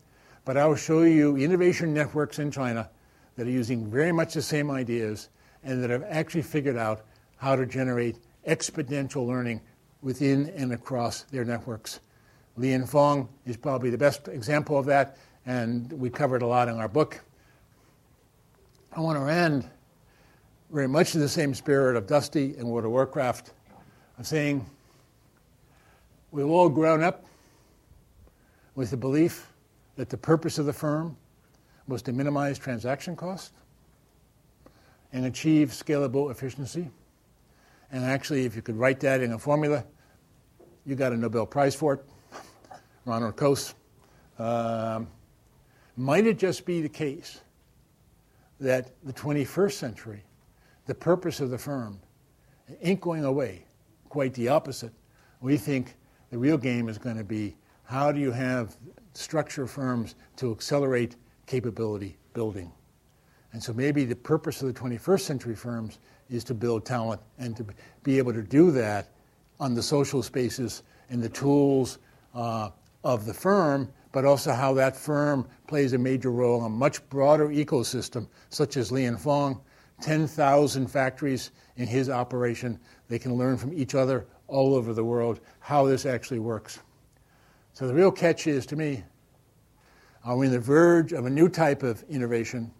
but 0.45 0.57
I 0.57 0.66
will 0.66 0.77
show 0.77 1.03
you 1.03 1.37
innovation 1.37 1.95
networks 1.95 2.39
in 2.39 2.51
China 2.51 2.91
that 3.37 3.47
are 3.47 3.51
using 3.51 3.91
very 3.91 4.12
much 4.12 4.35
the 4.35 4.43
same 4.43 4.70
ideas 4.70 5.29
and 5.62 5.83
that 5.83 5.91
have 5.91 6.05
actually 6.09 6.43
figured 6.43 6.77
out 6.77 7.05
how 7.37 7.57
to 7.57 7.66
generate 7.66 8.18
exponential 8.47 9.27
learning 9.27 9.61
within 10.03 10.49
and 10.57 10.73
across 10.73 11.23
their 11.23 11.45
networks. 11.45 12.01
Li 12.57 12.73
and 12.73 12.89
Fung 12.89 13.29
is 13.45 13.57
probably 13.57 13.91
the 13.91 13.99
best 13.99 14.29
example 14.29 14.79
of 14.79 14.87
that, 14.87 15.17
and 15.45 15.93
we 15.93 16.09
covered 16.09 16.43
a 16.43 16.47
lot 16.47 16.69
in 16.69 16.77
our 16.77 16.89
book. 16.89 17.21
I 18.93 19.01
want 19.01 19.19
to 19.19 19.27
end 19.27 19.69
very 20.71 20.89
much 20.89 21.15
in 21.15 21.21
the 21.21 21.29
same 21.29 21.55
spirit 21.55 21.97
of 21.97 22.07
Dusty 22.07 22.57
and 22.57 22.67
World 22.67 22.87
of 22.87 22.91
Warcraft, 22.91 23.53
of 24.19 24.27
saying 24.27 24.65
we've 26.31 26.47
all 26.47 26.69
grown 26.69 27.03
up 27.03 27.25
with 28.75 28.91
the 28.91 28.97
belief 28.97 29.53
that 29.97 30.09
the 30.09 30.17
purpose 30.17 30.59
of 30.59 30.67
the 30.67 30.73
firm 30.73 31.17
was 31.89 32.03
to 32.03 32.13
minimize 32.13 32.59
transaction 32.59 33.17
costs 33.17 33.53
and 35.13 35.27
achieve 35.27 35.71
scalable 35.71 36.31
efficiency. 36.31 36.91
And 37.93 38.05
actually, 38.05 38.45
if 38.45 38.57
you 38.57 38.62
could 38.62 38.76
write 38.76 39.01
that 39.01 39.20
in 39.20 39.32
a 39.32 39.39
formula, 39.39 39.84
you 40.84 40.95
got 40.95 41.12
a 41.12 41.16
Nobel 41.16 41.47
Prize 41.47 41.74
for 41.74 41.95
it. 41.95 42.05
Ronald 43.05 43.37
Coase. 43.37 43.74
Um, 44.39 45.09
might 45.97 46.26
it 46.26 46.39
just 46.39 46.66
be 46.66 46.82
the 46.82 46.89
case 46.89 47.41
that 48.61 48.91
the 49.05 49.12
21st 49.12 49.72
century, 49.72 50.22
the 50.87 50.95
purpose 50.95 51.41
of 51.41 51.51
the 51.51 51.59
firm, 51.59 52.01
ain't 52.82 53.01
going 53.01 53.24
away, 53.24 53.64
quite 54.09 54.34
the 54.34 54.49
opposite. 54.49 54.93
We 55.41 55.57
think 55.57 55.95
the 56.30 56.39
real 56.39 56.59
game 56.59 56.89
is 56.89 56.99
going 56.99 57.16
to 57.16 57.24
be 57.24 57.57
how 57.84 58.11
do 58.11 58.18
you 58.18 58.32
have 58.32 58.76
structure 59.14 59.66
firms 59.66 60.16
to 60.37 60.51
accelerate 60.51 61.16
capability 61.47 62.16
building? 62.34 62.72
And 63.53 63.62
so 63.62 63.72
maybe 63.72 64.05
the 64.05 64.16
purpose 64.16 64.61
of 64.61 64.74
the 64.74 64.78
21st 64.78 65.20
century 65.20 65.55
firms 65.55 65.99
is 66.31 66.45
to 66.45 66.55
build 66.55 66.85
talent 66.85 67.20
and 67.39 67.57
to 67.57 67.64
be 68.03 68.18
able 68.18 68.33
to 68.33 68.43
do 68.43 68.70
that 68.72 69.09
on 69.61 69.74
the 69.74 69.83
social 69.83 70.22
spaces 70.22 70.83
and 71.11 71.22
the 71.22 71.29
tools 71.29 71.99
uh, 72.35 72.70
of 73.05 73.24
the 73.24 73.35
firm, 73.35 73.89
but 74.12 74.24
also 74.24 74.53
how 74.53 74.74
that 74.74 74.97
firm 74.97 75.47
plays 75.66 75.93
a 75.93 75.99
major 75.99 76.31
role 76.31 76.61
in 76.61 76.66
a 76.66 76.68
much 76.68 77.07
broader 77.09 77.49
ecosystem, 77.49 78.27
such 78.51 78.77
as 78.77 78.91
Li 78.91 79.05
and 79.05 79.20
Fung, 79.20 79.61
10,000 80.01 80.87
factories 80.89 81.53
in 81.77 81.87
his 81.87 82.11
operation. 82.11 82.79
They 83.09 83.18
can 83.18 83.35
learn 83.35 83.57
from 83.57 83.72
each 83.72 83.95
other 83.95 84.27
all 84.49 84.74
over 84.74 84.93
the 84.93 85.05
world 85.05 85.41
how 85.61 85.87
this 85.87 86.07
actually 86.07 86.39
works. 86.41 86.81
So 87.72 87.87
the 87.87 87.95
real 87.95 88.11
catch 88.11 88.47
is, 88.47 88.66
to 88.66 88.77
me, 88.77 89.05
are 90.24 90.37
we 90.37 90.47
on 90.47 90.53
the 90.53 90.59
verge 90.59 91.12
of 91.12 91.27
a 91.27 91.31
new 91.31 91.49
type 91.49 91.83
of 91.83 92.03
innovation, 92.09 92.70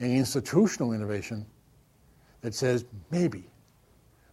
an 0.00 0.10
institutional 0.10 0.92
innovation, 0.92 1.46
that 2.42 2.54
says 2.54 2.84
maybe 3.10 3.48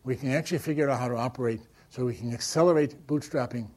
we 0.03 0.15
can 0.15 0.31
actually 0.31 0.57
figure 0.57 0.89
out 0.89 0.99
how 0.99 1.07
to 1.07 1.15
operate 1.15 1.61
so 1.89 2.05
we 2.05 2.15
can 2.15 2.33
accelerate 2.33 2.95
bootstrapping 3.07 3.67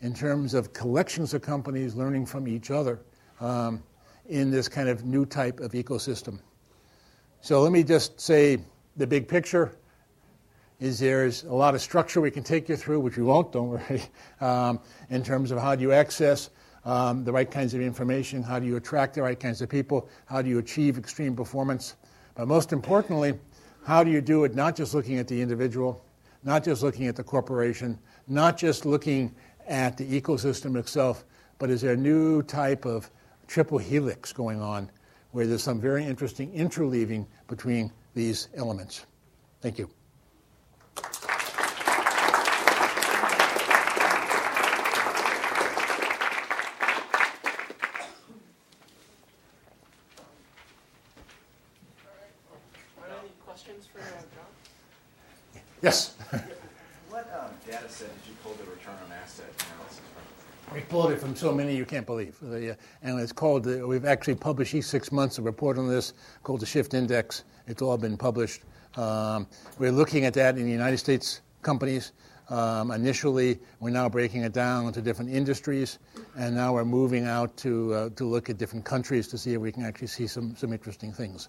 in 0.00 0.12
terms 0.12 0.52
of 0.54 0.72
collections 0.72 1.32
of 1.32 1.42
companies 1.42 1.94
learning 1.94 2.26
from 2.26 2.48
each 2.48 2.70
other 2.70 3.00
um, 3.40 3.82
in 4.26 4.50
this 4.50 4.68
kind 4.68 4.88
of 4.88 5.04
new 5.04 5.24
type 5.24 5.60
of 5.60 5.72
ecosystem. 5.72 6.40
So 7.40 7.62
let 7.62 7.72
me 7.72 7.82
just 7.82 8.20
say 8.20 8.58
the 8.96 9.06
big 9.06 9.28
picture 9.28 9.76
is 10.80 10.98
there's 10.98 11.44
a 11.44 11.52
lot 11.52 11.74
of 11.74 11.80
structure 11.80 12.20
we 12.20 12.30
can 12.30 12.42
take 12.42 12.68
you 12.68 12.76
through, 12.76 13.00
which 13.00 13.16
we 13.16 13.22
won't, 13.22 13.52
don't 13.52 13.68
worry, 13.68 14.02
um, 14.40 14.80
in 15.10 15.22
terms 15.22 15.50
of 15.50 15.58
how 15.58 15.74
do 15.76 15.82
you 15.82 15.92
access 15.92 16.50
um, 16.84 17.24
the 17.24 17.32
right 17.32 17.50
kinds 17.50 17.74
of 17.74 17.80
information, 17.80 18.42
how 18.42 18.58
do 18.58 18.66
you 18.66 18.76
attract 18.76 19.14
the 19.14 19.22
right 19.22 19.38
kinds 19.38 19.62
of 19.62 19.68
people, 19.68 20.08
how 20.26 20.42
do 20.42 20.48
you 20.48 20.58
achieve 20.58 20.98
extreme 20.98 21.36
performance. 21.36 21.94
But 22.34 22.48
most 22.48 22.72
importantly, 22.72 23.38
how 23.84 24.04
do 24.04 24.10
you 24.10 24.20
do 24.20 24.44
it 24.44 24.54
not 24.54 24.76
just 24.76 24.94
looking 24.94 25.18
at 25.18 25.28
the 25.28 25.40
individual, 25.40 26.04
not 26.44 26.64
just 26.64 26.82
looking 26.82 27.06
at 27.06 27.16
the 27.16 27.24
corporation, 27.24 27.98
not 28.28 28.56
just 28.56 28.86
looking 28.86 29.34
at 29.66 29.96
the 29.96 30.20
ecosystem 30.20 30.76
itself, 30.76 31.24
but 31.58 31.70
is 31.70 31.80
there 31.80 31.92
a 31.92 31.96
new 31.96 32.42
type 32.42 32.84
of 32.84 33.10
triple 33.46 33.78
helix 33.78 34.32
going 34.32 34.60
on 34.60 34.90
where 35.32 35.46
there's 35.46 35.62
some 35.62 35.80
very 35.80 36.04
interesting 36.04 36.50
interleaving 36.52 37.26
between 37.48 37.92
these 38.14 38.48
elements? 38.56 39.06
Thank 39.60 39.78
you. 39.78 39.88
Yes. 55.82 56.14
what 57.10 57.28
um, 57.36 57.50
data 57.66 57.88
set 57.88 58.08
did 58.08 58.28
you 58.28 58.36
pull 58.44 58.52
the 58.52 58.70
return 58.70 58.94
on 59.04 59.12
asset 59.12 59.46
analysis 59.58 60.00
from? 60.14 60.74
We 60.76 60.80
pulled 60.82 61.10
it 61.10 61.20
from 61.20 61.34
so 61.34 61.52
many 61.52 61.76
you 61.76 61.84
can't 61.84 62.06
believe. 62.06 62.36
Uh, 62.40 62.74
and 63.02 63.20
it's 63.20 63.32
called, 63.32 63.66
uh, 63.66 63.86
we've 63.86 64.04
actually 64.04 64.36
published 64.36 64.74
each 64.74 64.84
six 64.84 65.10
months 65.10 65.38
a 65.38 65.42
report 65.42 65.78
on 65.78 65.88
this 65.88 66.14
called 66.44 66.60
the 66.60 66.66
Shift 66.66 66.94
Index. 66.94 67.42
It's 67.66 67.82
all 67.82 67.98
been 67.98 68.16
published. 68.16 68.62
Um, 68.96 69.48
we're 69.78 69.90
looking 69.90 70.24
at 70.24 70.34
that 70.34 70.56
in 70.56 70.66
the 70.66 70.70
United 70.70 70.98
States 70.98 71.40
companies. 71.62 72.12
Um, 72.48 72.90
initially, 72.90 73.58
we're 73.80 73.90
now 73.90 74.08
breaking 74.08 74.42
it 74.42 74.52
down 74.52 74.86
into 74.86 75.00
different 75.00 75.30
industries, 75.30 75.98
and 76.36 76.54
now 76.54 76.74
we're 76.74 76.84
moving 76.84 77.24
out 77.24 77.56
to, 77.58 77.94
uh, 77.94 78.08
to 78.10 78.24
look 78.24 78.50
at 78.50 78.58
different 78.58 78.84
countries 78.84 79.26
to 79.28 79.38
see 79.38 79.54
if 79.54 79.60
we 79.60 79.72
can 79.72 79.84
actually 79.84 80.08
see 80.08 80.26
some, 80.26 80.54
some 80.54 80.72
interesting 80.72 81.12
things. 81.12 81.48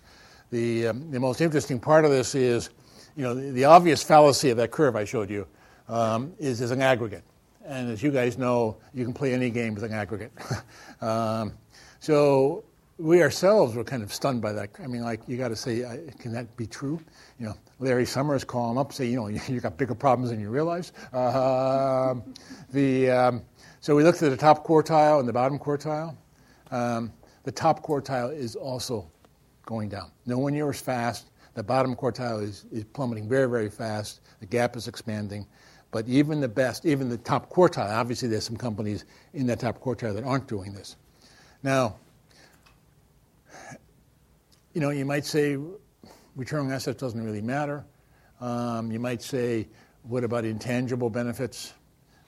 The, 0.54 0.90
um, 0.90 1.10
the 1.10 1.20
most 1.20 1.42
interesting 1.42 1.80
part 1.80 2.06
of 2.06 2.12
this 2.12 2.36
is 2.36 2.70
you 3.16 3.24
know, 3.24 3.34
the, 3.34 3.50
the, 3.50 3.64
obvious 3.64 4.04
fallacy 4.04 4.52
of 4.52 4.58
that 4.58 4.70
curve 4.70 4.96
I 4.96 5.04
showed 5.04 5.32
you 5.32 5.48
um, 5.90 6.32
is 6.38 6.62
an 6.62 6.80
aggregate. 6.80 7.24
And 7.66 7.90
as 7.90 8.04
you 8.04 8.12
guys 8.12 8.38
know, 8.38 8.78
you 8.94 9.04
can 9.04 9.16
play 9.16 9.34
any 9.34 9.50
game 9.50 9.74
with 9.74 9.84
an 9.84 9.94
aggregate. 9.94 10.32
um, 11.02 11.54
so 12.00 12.66
we 13.00 13.24
ourselves 13.24 13.76
were 13.76 13.84
kind 13.84 14.04
of 14.04 14.14
stunned 14.14 14.44
by 14.44 14.52
that. 14.54 14.70
I 14.78 14.86
mean, 14.86 15.02
like, 15.02 15.22
you 15.28 15.38
got 15.38 15.48
to 15.48 15.56
say, 15.56 15.84
can 16.20 16.32
that 16.34 16.56
be 16.56 16.68
true? 16.68 17.02
You 17.40 17.48
know, 17.48 17.56
Larry 17.80 18.06
Summers 18.06 18.44
call 18.44 18.70
him 18.70 18.78
up, 18.78 18.94
say, 18.94 19.08
you 19.08 19.16
know, 19.16 19.28
you 19.48 19.60
got 19.60 19.76
bigger 19.76 19.96
problems 19.96 20.30
than 20.30 20.40
you 20.40 20.52
realize. 20.52 20.92
Uh, 21.14 22.14
the, 22.72 23.10
um, 23.10 23.42
so 23.80 23.96
we 23.96 24.04
looked 24.04 24.22
at 24.22 24.30
the 24.30 24.38
top 24.38 24.68
quartile 24.68 25.20
and 25.20 25.28
the 25.28 25.34
bottom 25.34 25.58
quartile. 25.58 26.16
Um, 26.70 27.12
the 27.42 27.52
top 27.52 27.84
quartile 27.84 28.32
is 28.32 28.56
also 28.56 29.10
going 29.66 29.90
down. 29.90 30.12
No 30.26 30.38
one 30.38 30.54
year 30.54 30.70
is 30.72 30.80
fast. 30.80 31.30
The 31.56 31.64
bottom 31.64 31.96
quartile 31.96 32.42
is, 32.42 32.66
is 32.72 32.84
plummeting 32.84 33.30
very, 33.30 33.48
very 33.48 33.70
fast. 33.70 34.22
The 34.40 34.46
gap 34.46 34.76
is 34.76 34.88
expanding. 34.88 35.46
But 35.92 36.08
even 36.08 36.42
the 36.42 36.48
best, 36.48 36.86
even 36.86 37.08
the 37.10 37.20
top 37.20 37.52
quartile, 37.52 37.90
obviously 37.90 38.28
there's 38.28 38.46
some 38.46 38.58
companies 38.58 39.06
in 39.34 39.46
that 39.48 39.60
top 39.60 39.80
quartile 39.80 40.16
that 40.16 40.24
aren't 40.24 40.48
doing 40.48 40.74
this. 40.74 40.96
Now, 41.62 41.98
you 44.74 44.82
know, 44.82 44.90
you 44.90 45.06
might 45.06 45.26
say 45.26 45.58
return 46.36 46.66
on 46.66 46.72
assets 46.72 47.00
doesn't 47.00 47.24
really 47.24 47.42
matter. 47.42 47.86
Um, 48.42 48.92
you 48.92 49.00
might 49.00 49.22
say, 49.22 49.68
what 50.02 50.24
about 50.24 50.46
intangible 50.46 51.12
benefits? 51.12 51.74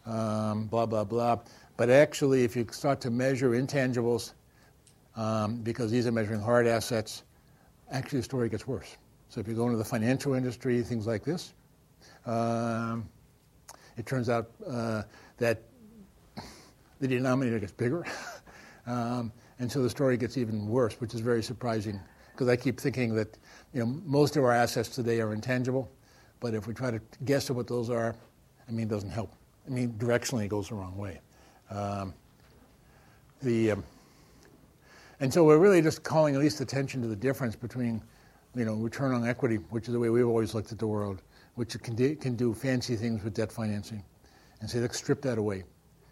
Um, 0.05 0.67
blah, 0.67 0.85
blah, 0.85 1.03
blah. 1.03 1.39
But 1.75 1.89
actually, 1.89 2.43
if 2.43 2.55
you 2.55 2.67
start 2.71 3.01
to 3.01 3.09
measure 3.09 3.49
intangibles, 3.49 4.33
um, 5.15 5.57
because 5.57 5.91
these 5.91 6.07
are 6.07 6.11
measuring 6.11 6.41
hard 6.41 6.67
assets, 6.67 7.23
actually 7.91 8.19
the 8.19 8.23
story 8.23 8.49
gets 8.49 8.67
worse. 8.67 8.97
So 9.29 9.39
if 9.41 9.47
you 9.47 9.53
go 9.53 9.65
into 9.65 9.77
the 9.77 9.85
financial 9.85 10.33
industry, 10.33 10.81
things 10.81 11.07
like 11.07 11.23
this, 11.23 11.53
um, 12.25 13.07
it 13.97 14.05
turns 14.05 14.29
out 14.29 14.51
uh, 14.67 15.03
that 15.37 15.63
the 16.99 17.07
denominator 17.07 17.59
gets 17.59 17.71
bigger. 17.71 18.05
um, 18.87 19.31
and 19.59 19.71
so 19.71 19.81
the 19.81 19.89
story 19.89 20.17
gets 20.17 20.37
even 20.37 20.67
worse, 20.67 20.95
which 20.99 21.13
is 21.13 21.21
very 21.21 21.41
surprising 21.41 21.99
because 22.33 22.49
I 22.49 22.57
keep 22.57 22.79
thinking 22.79 23.15
that 23.15 23.37
you 23.73 23.79
know, 23.79 23.85
most 24.05 24.35
of 24.35 24.43
our 24.43 24.51
assets 24.51 24.89
today 24.89 25.21
are 25.21 25.33
intangible, 25.33 25.89
but 26.41 26.53
if 26.53 26.67
we 26.67 26.73
try 26.73 26.91
to 26.91 26.99
guess 27.23 27.49
at 27.49 27.55
what 27.55 27.67
those 27.67 27.89
are, 27.89 28.15
I 28.67 28.71
mean, 28.71 28.87
it 28.87 28.89
doesn't 28.89 29.09
help. 29.09 29.31
I 29.65 29.69
mean, 29.69 29.93
directionally, 29.93 30.45
it 30.45 30.49
goes 30.49 30.69
the 30.69 30.75
wrong 30.75 30.97
way. 30.97 31.21
Um, 31.69 32.13
the, 33.41 33.71
um, 33.71 33.83
and 35.19 35.33
so 35.33 35.43
we're 35.43 35.57
really 35.57 35.81
just 35.81 36.03
calling 36.03 36.35
at 36.35 36.41
least 36.41 36.61
attention 36.61 37.01
to 37.01 37.07
the 37.07 37.15
difference 37.15 37.55
between 37.55 38.01
you 38.55 38.65
know, 38.65 38.73
return 38.75 39.13
on 39.13 39.27
equity, 39.27 39.57
which 39.69 39.87
is 39.87 39.93
the 39.93 39.99
way 39.99 40.09
we've 40.09 40.27
always 40.27 40.53
looked 40.53 40.71
at 40.71 40.79
the 40.79 40.87
world, 40.87 41.21
which 41.55 41.77
can 41.81 41.95
do, 41.95 42.15
can 42.15 42.35
do 42.35 42.53
fancy 42.53 42.95
things 42.95 43.23
with 43.23 43.33
debt 43.33 43.51
financing, 43.51 44.03
and 44.61 44.69
say, 44.69 44.79
let's 44.79 44.97
strip 44.97 45.21
that 45.21 45.37
away 45.37 45.63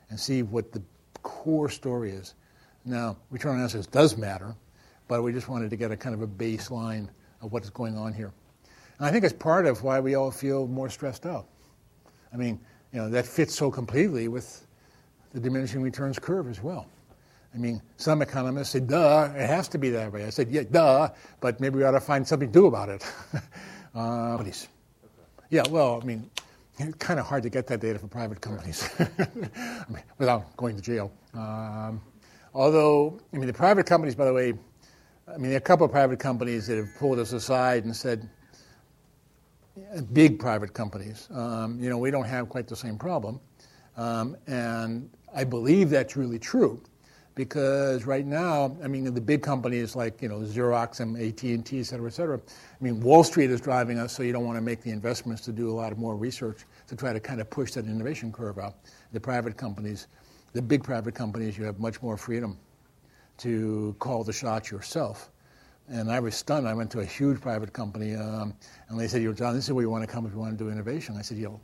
and 0.09 0.19
see 0.19 0.43
what 0.43 0.71
the 0.71 0.81
core 1.23 1.69
story 1.69 2.11
is. 2.11 2.35
Now, 2.85 3.17
return 3.31 3.57
on 3.57 3.63
assets 3.63 3.87
does 3.87 4.17
matter, 4.17 4.55
but 5.07 5.23
we 5.23 5.31
just 5.31 5.47
wanted 5.47 5.69
to 5.69 5.77
get 5.77 5.91
a 5.91 5.97
kind 5.97 6.13
of 6.13 6.21
a 6.21 6.27
baseline 6.27 7.07
of 7.41 7.53
what 7.53 7.63
is 7.63 7.69
going 7.69 7.97
on 7.97 8.13
here. 8.13 8.33
And 8.97 9.07
I 9.07 9.11
think 9.11 9.23
it's 9.23 9.33
part 9.33 9.65
of 9.65 9.83
why 9.83 9.99
we 9.99 10.15
all 10.15 10.31
feel 10.31 10.67
more 10.67 10.89
stressed 10.89 11.25
out. 11.25 11.47
I 12.33 12.37
mean, 12.37 12.59
you 12.91 12.99
know, 12.99 13.09
that 13.09 13.25
fits 13.25 13.55
so 13.55 13.71
completely 13.71 14.27
with 14.27 14.67
the 15.33 15.39
diminishing 15.39 15.81
returns 15.81 16.19
curve 16.19 16.49
as 16.49 16.61
well. 16.61 16.87
I 17.53 17.57
mean, 17.57 17.81
some 17.97 18.21
economists 18.21 18.69
say, 18.69 18.79
duh, 18.79 19.29
it 19.35 19.47
has 19.47 19.67
to 19.69 19.77
be 19.77 19.89
that 19.91 20.11
way. 20.11 20.25
I 20.25 20.29
said, 20.31 20.49
yeah, 20.49 20.63
duh, 20.69 21.09
but 21.39 21.59
maybe 21.59 21.77
we 21.77 21.83
ought 21.83 21.91
to 21.91 21.99
find 21.99 22.27
something 22.27 22.49
to 22.49 22.53
do 22.53 22.65
about 22.65 22.89
it. 22.89 23.05
uh, 23.95 24.43
yeah, 25.49 25.63
well, 25.69 25.99
I 26.01 26.05
mean, 26.05 26.29
it's 26.79 26.95
kind 26.95 27.19
of 27.19 27.27
hard 27.27 27.43
to 27.43 27.49
get 27.49 27.67
that 27.67 27.79
data 27.79 27.99
from 27.99 28.09
private 28.09 28.41
companies 28.41 28.89
I 28.99 29.85
mean, 29.87 30.03
without 30.17 30.57
going 30.57 30.75
to 30.75 30.81
jail. 30.81 31.11
Um, 31.35 32.01
although, 32.55 33.19
I 33.31 33.37
mean, 33.37 33.45
the 33.45 33.53
private 33.53 33.85
companies, 33.85 34.15
by 34.15 34.25
the 34.25 34.33
way, 34.33 34.53
I 35.27 35.37
mean, 35.37 35.43
there 35.43 35.53
are 35.53 35.57
a 35.57 35.61
couple 35.61 35.85
of 35.85 35.91
private 35.91 36.19
companies 36.19 36.65
that 36.67 36.77
have 36.77 36.89
pulled 36.97 37.19
us 37.19 37.33
aside 37.33 37.85
and 37.85 37.95
said, 37.95 38.27
big 40.11 40.39
private 40.39 40.73
companies, 40.73 41.27
um, 41.31 41.79
you 41.79 41.89
know, 41.89 41.97
we 41.97 42.11
don't 42.11 42.25
have 42.25 42.49
quite 42.49 42.67
the 42.67 42.75
same 42.75 42.97
problem. 42.97 43.39
Um, 43.95 44.37
and 44.47 45.09
I 45.35 45.43
believe 45.43 45.91
that's 45.91 46.15
really 46.15 46.39
true 46.39 46.81
because 47.35 48.05
right 48.05 48.25
now, 48.25 48.75
I 48.83 48.87
mean, 48.87 49.11
the 49.11 49.21
big 49.21 49.41
companies 49.41 49.95
like 49.95 50.21
you 50.21 50.29
know 50.29 50.39
Xerox 50.39 50.99
and 50.99 51.17
AT&T, 51.17 51.79
et 51.79 51.83
cetera, 51.83 52.07
et 52.07 52.13
cetera. 52.13 52.37
I 52.37 52.83
mean, 52.83 52.99
Wall 53.01 53.23
Street 53.23 53.49
is 53.49 53.59
driving 53.61 53.97
us, 53.97 54.13
so 54.13 54.23
you 54.23 54.31
don't 54.31 54.45
want 54.45 54.57
to 54.57 54.61
make 54.61 54.81
the 54.81 54.91
investments 54.91 55.41
to 55.45 55.51
do 55.51 55.69
a 55.69 55.73
lot 55.73 55.91
of 55.91 55.97
more 55.97 56.15
research 56.15 56.59
to 56.87 56.95
try 56.95 57.13
to 57.13 57.19
kind 57.19 57.41
of 57.41 57.49
push 57.49 57.71
that 57.71 57.85
innovation 57.85 58.31
curve 58.31 58.59
out. 58.59 58.75
The 59.13 59.19
private 59.19 59.57
companies, 59.57 60.07
the 60.53 60.61
big 60.61 60.83
private 60.83 61.15
companies, 61.15 61.57
you 61.57 61.63
have 61.65 61.79
much 61.79 62.01
more 62.01 62.17
freedom 62.17 62.57
to 63.37 63.95
call 63.99 64.23
the 64.23 64.33
shots 64.33 64.69
yourself. 64.69 65.31
And 65.89 66.09
I 66.11 66.19
was 66.19 66.35
stunned. 66.35 66.67
I 66.67 66.73
went 66.73 66.91
to 66.91 66.99
a 66.99 67.05
huge 67.05 67.41
private 67.41 67.73
company, 67.73 68.15
um, 68.15 68.53
and 68.89 68.99
they 68.99 69.07
said, 69.07 69.21
"You 69.21 69.29
know, 69.29 69.33
John, 69.33 69.55
this 69.55 69.65
is 69.65 69.73
where 69.73 69.83
you 69.83 69.89
want 69.89 70.03
to 70.03 70.07
come 70.07 70.25
if 70.25 70.33
you 70.33 70.39
want 70.39 70.57
to 70.57 70.63
do 70.63 70.69
innovation." 70.69 71.17
I 71.17 71.21
said, 71.23 71.37
"You 71.39 71.45
know, 71.45 71.61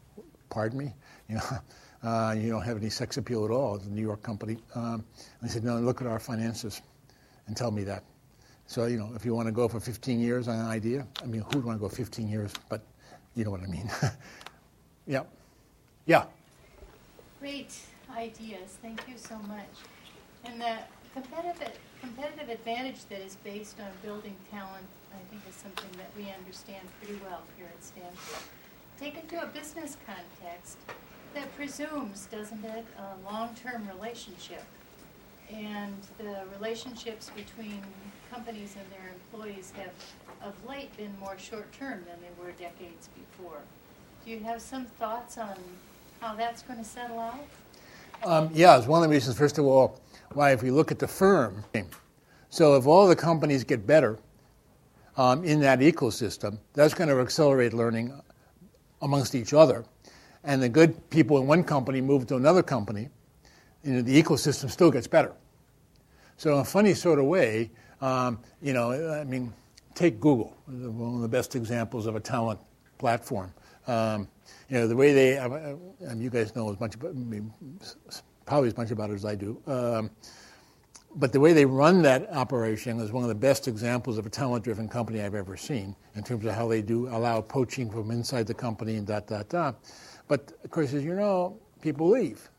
pardon 0.49 0.80
me, 0.80 0.93
you 1.28 1.36
know." 1.36 1.59
Uh, 2.01 2.33
you 2.37 2.49
don't 2.49 2.61
have 2.61 2.77
any 2.77 2.89
sex 2.89 3.17
appeal 3.17 3.43
at 3.43 3.51
all. 3.51 3.75
A 3.75 3.85
New 3.89 4.01
York 4.01 4.23
company. 4.23 4.57
Um, 4.75 5.03
I 5.43 5.47
said, 5.47 5.63
no, 5.63 5.77
look 5.79 6.01
at 6.01 6.07
our 6.07 6.19
finances 6.19 6.81
and 7.47 7.57
tell 7.57 7.71
me 7.71 7.83
that. 7.83 8.03
So, 8.67 8.85
you 8.85 8.97
know, 8.97 9.11
if 9.15 9.25
you 9.25 9.33
want 9.33 9.47
to 9.47 9.51
go 9.51 9.67
for 9.67 9.79
15 9.79 10.19
years 10.19 10.47
on 10.47 10.59
an 10.59 10.67
idea, 10.67 11.05
I 11.23 11.25
mean, 11.25 11.43
who'd 11.51 11.65
want 11.65 11.77
to 11.77 11.81
go 11.81 11.89
15 11.89 12.29
years? 12.29 12.53
But 12.69 12.83
you 13.35 13.43
know 13.43 13.51
what 13.51 13.61
I 13.61 13.67
mean. 13.67 13.89
yeah. 15.07 15.23
Yeah. 16.05 16.25
Great 17.39 17.75
ideas. 18.15 18.77
Thank 18.81 19.01
you 19.07 19.17
so 19.17 19.37
much. 19.39 19.65
And 20.45 20.61
the 20.61 20.77
competitive, 21.13 21.77
competitive 21.99 22.49
advantage 22.49 23.05
that 23.09 23.21
is 23.21 23.35
based 23.43 23.79
on 23.79 23.87
building 24.03 24.35
talent, 24.51 24.85
I 25.13 25.17
think, 25.29 25.41
is 25.49 25.55
something 25.55 25.89
that 25.97 26.11
we 26.15 26.31
understand 26.31 26.87
pretty 27.01 27.19
well 27.23 27.41
here 27.57 27.67
at 27.67 27.83
Stanford. 27.83 28.43
Taken 28.99 29.27
to 29.27 29.43
a 29.43 29.47
business 29.47 29.97
context, 30.05 30.77
that 31.34 31.55
presumes, 31.55 32.27
doesn't 32.32 32.63
it, 32.63 32.86
a 32.97 33.32
long-term 33.32 33.88
relationship. 33.95 34.63
And 35.51 35.95
the 36.17 36.43
relationships 36.57 37.32
between 37.36 37.82
companies 38.32 38.75
and 38.77 38.86
their 38.91 39.11
employees 39.13 39.73
have 39.75 39.91
of 40.43 40.53
late 40.67 40.95
been 40.95 41.13
more 41.19 41.38
short-term 41.38 42.05
than 42.07 42.17
they 42.21 42.43
were 42.43 42.51
decades 42.51 43.09
before. 43.15 43.59
Do 44.23 44.32
you 44.32 44.39
have 44.41 44.61
some 44.61 44.86
thoughts 44.86 45.38
on 45.38 45.55
how 46.21 46.36
that's 46.36 46.61
going 46.61 46.80
to 46.80 46.86
settle 46.86 47.19
out? 47.19 47.39
Um, 48.23 48.49
yeah, 48.53 48.77
it's 48.77 48.88
one 48.88 49.01
of 49.01 49.09
the 49.09 49.13
reasons, 49.13 49.38
first 49.38 49.57
of 49.57 49.65
all, 49.65 49.99
why 50.34 50.51
if 50.51 50.61
we 50.61 50.71
look 50.71 50.91
at 50.91 50.99
the 50.99 51.07
firm, 51.07 51.63
so 52.49 52.75
if 52.75 52.86
all 52.86 53.07
the 53.07 53.15
companies 53.15 53.63
get 53.63 53.88
better 53.88 54.19
um, 55.17 55.43
in 55.43 55.59
that 55.61 55.80
ecosystem, 55.80 56.57
that's 56.73 56.93
going 56.93 57.09
to 57.09 57.19
accelerate 57.19 57.73
learning 57.73 58.13
amongst 59.01 59.36
each 59.36 59.53
other 59.53 59.86
and 60.49 60.63
the 60.63 60.67
good 60.67 61.11
people 61.11 61.37
in 61.37 61.45
one 61.45 61.63
company 61.63 62.01
move 62.01 62.25
to 62.25 62.35
another 62.35 62.63
company, 62.63 63.07
you 63.83 63.93
know, 63.93 64.01
the 64.01 64.23
ecosystem 64.23 64.67
still 64.67 64.89
gets 64.89 65.05
better. 65.05 65.31
So, 66.37 66.55
in 66.55 66.59
a 66.61 66.65
funny 66.65 66.95
sort 66.95 67.19
of 67.19 67.25
way, 67.25 67.69
um, 68.01 68.39
you 68.59 68.73
know, 68.73 68.91
I 69.13 69.25
mean, 69.25 69.53
take 69.93 70.19
Google, 70.19 70.57
one 70.65 71.13
of 71.13 71.21
the 71.21 71.27
best 71.27 71.55
examples 71.55 72.07
of 72.07 72.15
a 72.15 72.19
talent 72.19 72.59
platform. 72.97 73.53
Um, 73.85 74.27
you 74.69 74.79
know, 74.79 74.87
the 74.87 74.95
way 74.95 75.13
they, 75.13 75.33
you 76.17 76.29
guys 76.31 76.55
know 76.55 76.71
as 76.71 76.79
much 76.79 76.95
about, 76.95 77.11
I 77.11 77.13
mean, 77.13 77.53
probably 78.47 78.69
as 78.69 78.77
much 78.77 78.89
about 78.89 79.11
it 79.11 79.13
as 79.13 79.25
I 79.25 79.35
do. 79.35 79.61
Um, 79.67 80.09
but 81.15 81.31
the 81.31 81.39
way 81.39 81.53
they 81.53 81.65
run 81.65 82.01
that 82.03 82.31
operation 82.33 82.99
is 82.99 83.11
one 83.11 83.23
of 83.23 83.29
the 83.29 83.35
best 83.35 83.67
examples 83.67 84.17
of 84.17 84.25
a 84.25 84.29
talent-driven 84.29 84.89
company 84.89 85.21
I've 85.21 85.35
ever 85.35 85.57
seen 85.57 85.95
in 86.15 86.23
terms 86.23 86.45
of 86.45 86.55
how 86.55 86.67
they 86.67 86.81
do 86.81 87.07
allow 87.09 87.41
poaching 87.41 87.91
from 87.91 88.09
inside 88.09 88.47
the 88.47 88.53
company 88.55 88.95
and 88.95 89.05
dot 89.05 89.27
dot 89.27 89.49
dot. 89.49 89.75
But 90.30 90.53
of 90.63 90.69
course, 90.69 90.93
as 90.93 91.03
you 91.03 91.15
know, 91.15 91.57
people 91.82 92.07
leave. 92.07 92.49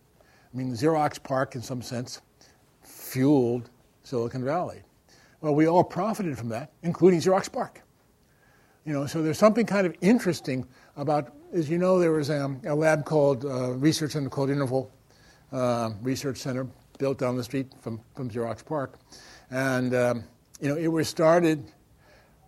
I 0.53 0.57
mean, 0.57 0.73
Xerox 0.73 1.23
PARC, 1.23 1.55
in 1.55 1.62
some 1.62 1.81
sense, 1.81 2.21
fueled 2.83 3.71
Silicon 4.03 4.45
Valley. 4.45 4.83
Well, 5.41 5.55
we 5.55 5.66
all 5.66 5.85
profited 5.85 6.37
from 6.37 6.51
that, 6.51 6.73
including 6.83 7.21
Xerox 7.21 7.51
PARC. 7.51 7.81
You 8.85 8.93
know, 8.93 9.07
so 9.07 9.23
there's 9.23 9.39
something 9.39 9.64
kind 9.64 9.87
of 9.87 9.95
interesting 10.01 10.66
about, 10.97 11.33
as 11.53 11.71
you 11.71 11.79
know, 11.79 11.99
there 11.99 12.12
was 12.12 12.29
a, 12.29 12.55
a 12.66 12.75
lab 12.75 13.05
called 13.05 13.45
uh, 13.45 13.73
Research 13.75 14.12
Center 14.12 14.29
called 14.29 14.51
Interval 14.51 14.91
uh, 15.53 15.91
Research 16.03 16.39
Center 16.39 16.66
built 16.99 17.18
down 17.18 17.37
the 17.37 17.45
street 17.45 17.68
from, 17.81 18.01
from 18.16 18.29
Xerox 18.31 18.64
PARC. 18.64 18.99
And, 19.51 19.95
um, 19.95 20.25
you 20.61 20.68
know, 20.68 20.77
it 20.77 20.89
was 20.89 21.09
started 21.09 21.64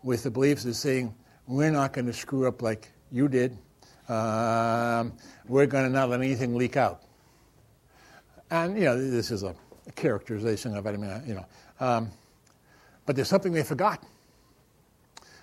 with 0.03 0.25
the 0.25 0.31
beliefs 0.31 0.65
of 0.65 0.75
saying, 0.75 1.15
we're 1.47 1.71
not 1.71 1.93
going 1.93 2.07
to 2.07 2.13
screw 2.13 2.49
up 2.49 2.61
like 2.61 2.91
you 3.13 3.29
did 3.29 3.57
um, 4.09 5.13
we're 5.47 5.67
going 5.67 5.85
to 5.85 5.91
not 5.91 6.09
let 6.09 6.21
anything 6.21 6.57
leak 6.57 6.77
out. 6.77 7.03
And, 8.51 8.77
you 8.77 8.85
know, 8.85 9.11
this 9.11 9.31
is 9.31 9.43
a, 9.43 9.55
characterization 9.97 10.77
of 10.77 10.87
it, 10.87 10.91
I 10.91 10.97
mean, 10.97 11.23
you 11.27 11.35
know. 11.35 11.47
Um, 11.81 12.11
but 13.05 13.17
there's 13.17 13.29
something 13.29 13.53
they 13.53 13.65
forgot. 13.65 14.03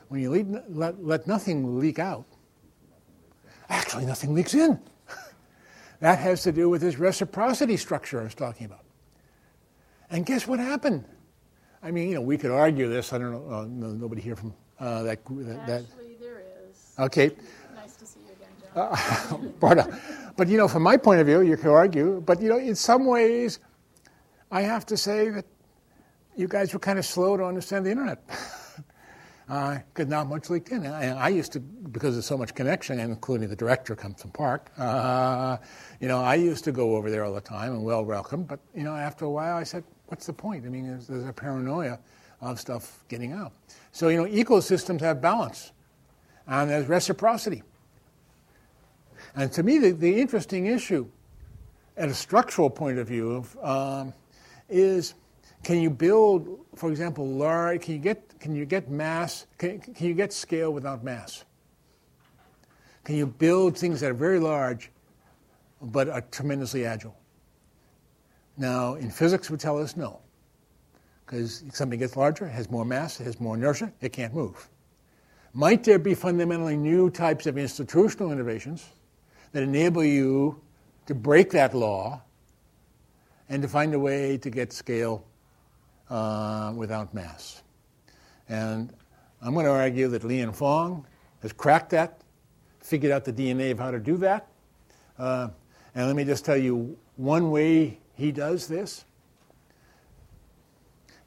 When 0.07 0.22
you 0.22 0.32
lead, 0.32 0.47
let, 0.70 1.03
let 1.03 1.28
nothing 1.28 1.80
leak 1.80 1.99
out, 1.99 2.26
actually 3.70 4.05
nothing 4.05 4.34
leaks 4.34 4.53
in. 4.53 4.80
that 5.99 6.20
has 6.20 6.41
to 6.43 6.51
do 6.51 6.70
with 6.70 6.82
this 6.82 6.97
reciprocity 6.97 7.78
structure 7.78 8.22
I 8.22 8.24
was 8.24 8.34
talking 8.34 8.66
about. 8.66 8.86
And 10.10 10.26
guess 10.26 10.47
what 10.47 10.60
happened? 10.60 11.05
I 11.84 11.91
mean, 11.91 12.10
you 12.10 12.16
know, 12.16 12.22
we 12.22 12.38
could 12.38 12.51
argue 12.51 12.89
this. 12.89 13.14
I 13.14 13.20
don't 13.20 13.32
know. 13.32 13.53
Uh, 13.53 13.66
nobody 13.66 14.22
here 14.22 14.36
from 14.36 14.53
uh, 14.80 15.03
that, 15.03 15.24
that. 15.26 15.82
Actually, 15.82 16.16
there 16.20 16.41
is. 16.70 16.93
Okay. 16.97 17.32
But, 19.59 19.80
uh, 19.80 19.88
but, 20.38 20.47
you 20.47 20.57
know, 20.57 20.67
from 20.67 20.84
my 20.84 20.97
point 20.97 21.19
of 21.19 21.27
view, 21.27 21.41
you 21.41 21.57
could 21.57 21.71
argue, 21.71 22.21
but, 22.25 22.41
you 22.41 22.49
know, 22.49 22.57
in 22.57 22.75
some 22.75 23.05
ways, 23.05 23.59
I 24.51 24.61
have 24.61 24.86
to 24.88 24.97
say 24.97 25.30
that 25.30 25.45
you 26.36 26.47
guys 26.47 26.73
were 26.73 26.80
kind 26.80 26.97
of 26.97 27.05
slow 27.05 27.36
to 27.38 27.43
understand 27.43 27.86
the 27.86 27.91
internet. 27.91 28.25
Because 29.47 29.84
uh, 29.99 30.03
not 30.05 30.27
much 30.27 30.49
leaked 30.49 30.69
in. 30.69 30.86
I, 30.86 31.25
I, 31.25 31.27
used 31.27 31.51
to, 31.53 31.59
because 31.59 32.15
there's 32.15 32.25
so 32.25 32.38
much 32.38 32.55
connection, 32.55 32.99
including 32.99 33.49
the 33.49 33.55
director 33.55 33.95
comes 33.95 34.21
from 34.21 34.32
PARC, 34.32 34.71
uh, 34.77 35.57
you 35.99 36.07
know, 36.07 36.21
I 36.21 36.36
used 36.36 36.63
to 36.63 36.71
go 36.71 36.95
over 36.95 37.11
there 37.11 37.25
all 37.25 37.34
the 37.34 37.41
time 37.41 37.73
and 37.73 37.84
well 37.84 38.05
welcome. 38.05 38.43
But, 38.43 38.59
you 38.73 38.84
know, 38.84 38.95
after 38.95 39.25
a 39.25 39.30
while, 39.30 39.57
I 39.57 39.63
said, 39.63 39.84
what's 40.07 40.25
the 40.25 40.34
point? 40.34 40.65
I 40.65 40.69
mean, 40.69 40.88
there's, 40.88 41.07
there's 41.07 41.25
a 41.25 41.34
paranoia 41.34 41.99
of 42.41 42.59
stuff 42.59 43.03
getting 43.09 43.34
out. 43.34 43.51
So, 43.91 44.07
you 44.07 44.17
know, 44.17 44.25
ecosystems 44.25 45.01
have 45.01 45.21
balance, 45.21 45.73
and 46.47 46.69
there's 46.69 46.88
reciprocity. 46.88 47.63
And 49.36 49.51
to 49.53 49.63
me, 49.63 49.77
the, 49.77 49.91
the 49.91 50.19
interesting 50.19 50.65
issue, 50.67 51.07
at 51.97 52.09
a 52.09 52.13
structural 52.13 52.69
point 52.69 52.97
of 52.97 53.07
view, 53.07 53.45
um, 53.61 54.13
is 54.69 55.13
can 55.63 55.82
you 55.82 55.89
build, 55.89 56.65
for 56.75 56.89
example, 56.89 57.27
large? 57.27 57.82
Can 57.82 57.93
you 57.93 57.99
get 57.99 58.39
can 58.39 58.55
you 58.55 58.65
get 58.65 58.89
mass? 58.89 59.45
Can, 59.57 59.80
can 59.80 60.07
you 60.07 60.13
get 60.13 60.32
scale 60.32 60.71
without 60.71 61.03
mass? 61.03 61.43
Can 63.03 63.15
you 63.15 63.25
build 63.25 63.77
things 63.77 63.99
that 64.01 64.11
are 64.11 64.15
very 64.15 64.39
large, 64.39 64.91
but 65.82 66.07
are 66.09 66.21
tremendously 66.21 66.86
agile? 66.86 67.17
Now, 68.57 68.95
in 68.95 69.09
physics, 69.09 69.49
would 69.49 69.59
tell 69.59 69.80
us 69.80 69.95
no, 69.95 70.19
because 71.25 71.63
something 71.73 71.97
gets 71.97 72.17
larger, 72.17 72.47
has 72.47 72.69
more 72.69 72.86
mass, 72.86 73.17
has 73.17 73.39
more 73.39 73.55
inertia, 73.55 73.91
it 74.01 74.13
can't 74.13 74.34
move. 74.34 74.69
Might 75.53 75.84
there 75.84 75.97
be 75.97 76.13
fundamentally 76.13 76.77
new 76.77 77.09
types 77.09 77.47
of 77.47 77.57
institutional 77.57 78.32
innovations? 78.32 78.86
That 79.51 79.63
enable 79.63 80.03
you 80.03 80.61
to 81.07 81.15
break 81.15 81.51
that 81.51 81.73
law 81.73 82.21
and 83.49 83.61
to 83.61 83.67
find 83.67 83.93
a 83.93 83.99
way 83.99 84.37
to 84.37 84.49
get 84.49 84.71
scale 84.71 85.25
uh, 86.09 86.73
without 86.75 87.13
mass. 87.13 87.63
And 88.47 88.93
I'm 89.41 89.53
going 89.53 89.65
to 89.65 89.71
argue 89.71 90.07
that 90.09 90.23
Li 90.23 90.41
and 90.41 90.55
Fung 90.55 91.05
has 91.41 91.53
cracked 91.53 91.91
that 91.91 92.21
figured 92.81 93.11
out 93.11 93.25
the 93.25 93.33
DNA 93.33 93.71
of 93.71 93.79
how 93.79 93.91
to 93.91 93.99
do 93.99 94.17
that. 94.17 94.47
Uh, 95.17 95.49
and 95.95 96.07
let 96.07 96.15
me 96.15 96.23
just 96.23 96.45
tell 96.45 96.57
you 96.57 96.97
one 97.17 97.51
way 97.51 97.99
he 98.15 98.31
does 98.31 98.67
this. 98.67 99.05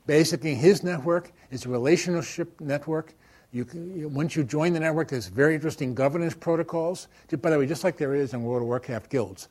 Basically, 0.06 0.54
his 0.54 0.82
network 0.82 1.32
is 1.50 1.64
a 1.64 1.68
relationship 1.68 2.60
network. 2.60 3.14
You 3.52 3.66
can, 3.66 4.14
once 4.14 4.34
you 4.34 4.44
join 4.44 4.72
the 4.72 4.80
network, 4.80 5.08
there's 5.08 5.26
very 5.26 5.54
interesting 5.54 5.94
governance 5.94 6.34
protocols. 6.34 7.08
By 7.30 7.50
the 7.50 7.58
way, 7.58 7.66
just 7.66 7.84
like 7.84 7.98
there 7.98 8.14
is 8.14 8.32
in 8.32 8.42
World 8.42 8.62
of 8.62 8.68
Warcraft 8.68 9.10
guilds. 9.10 9.48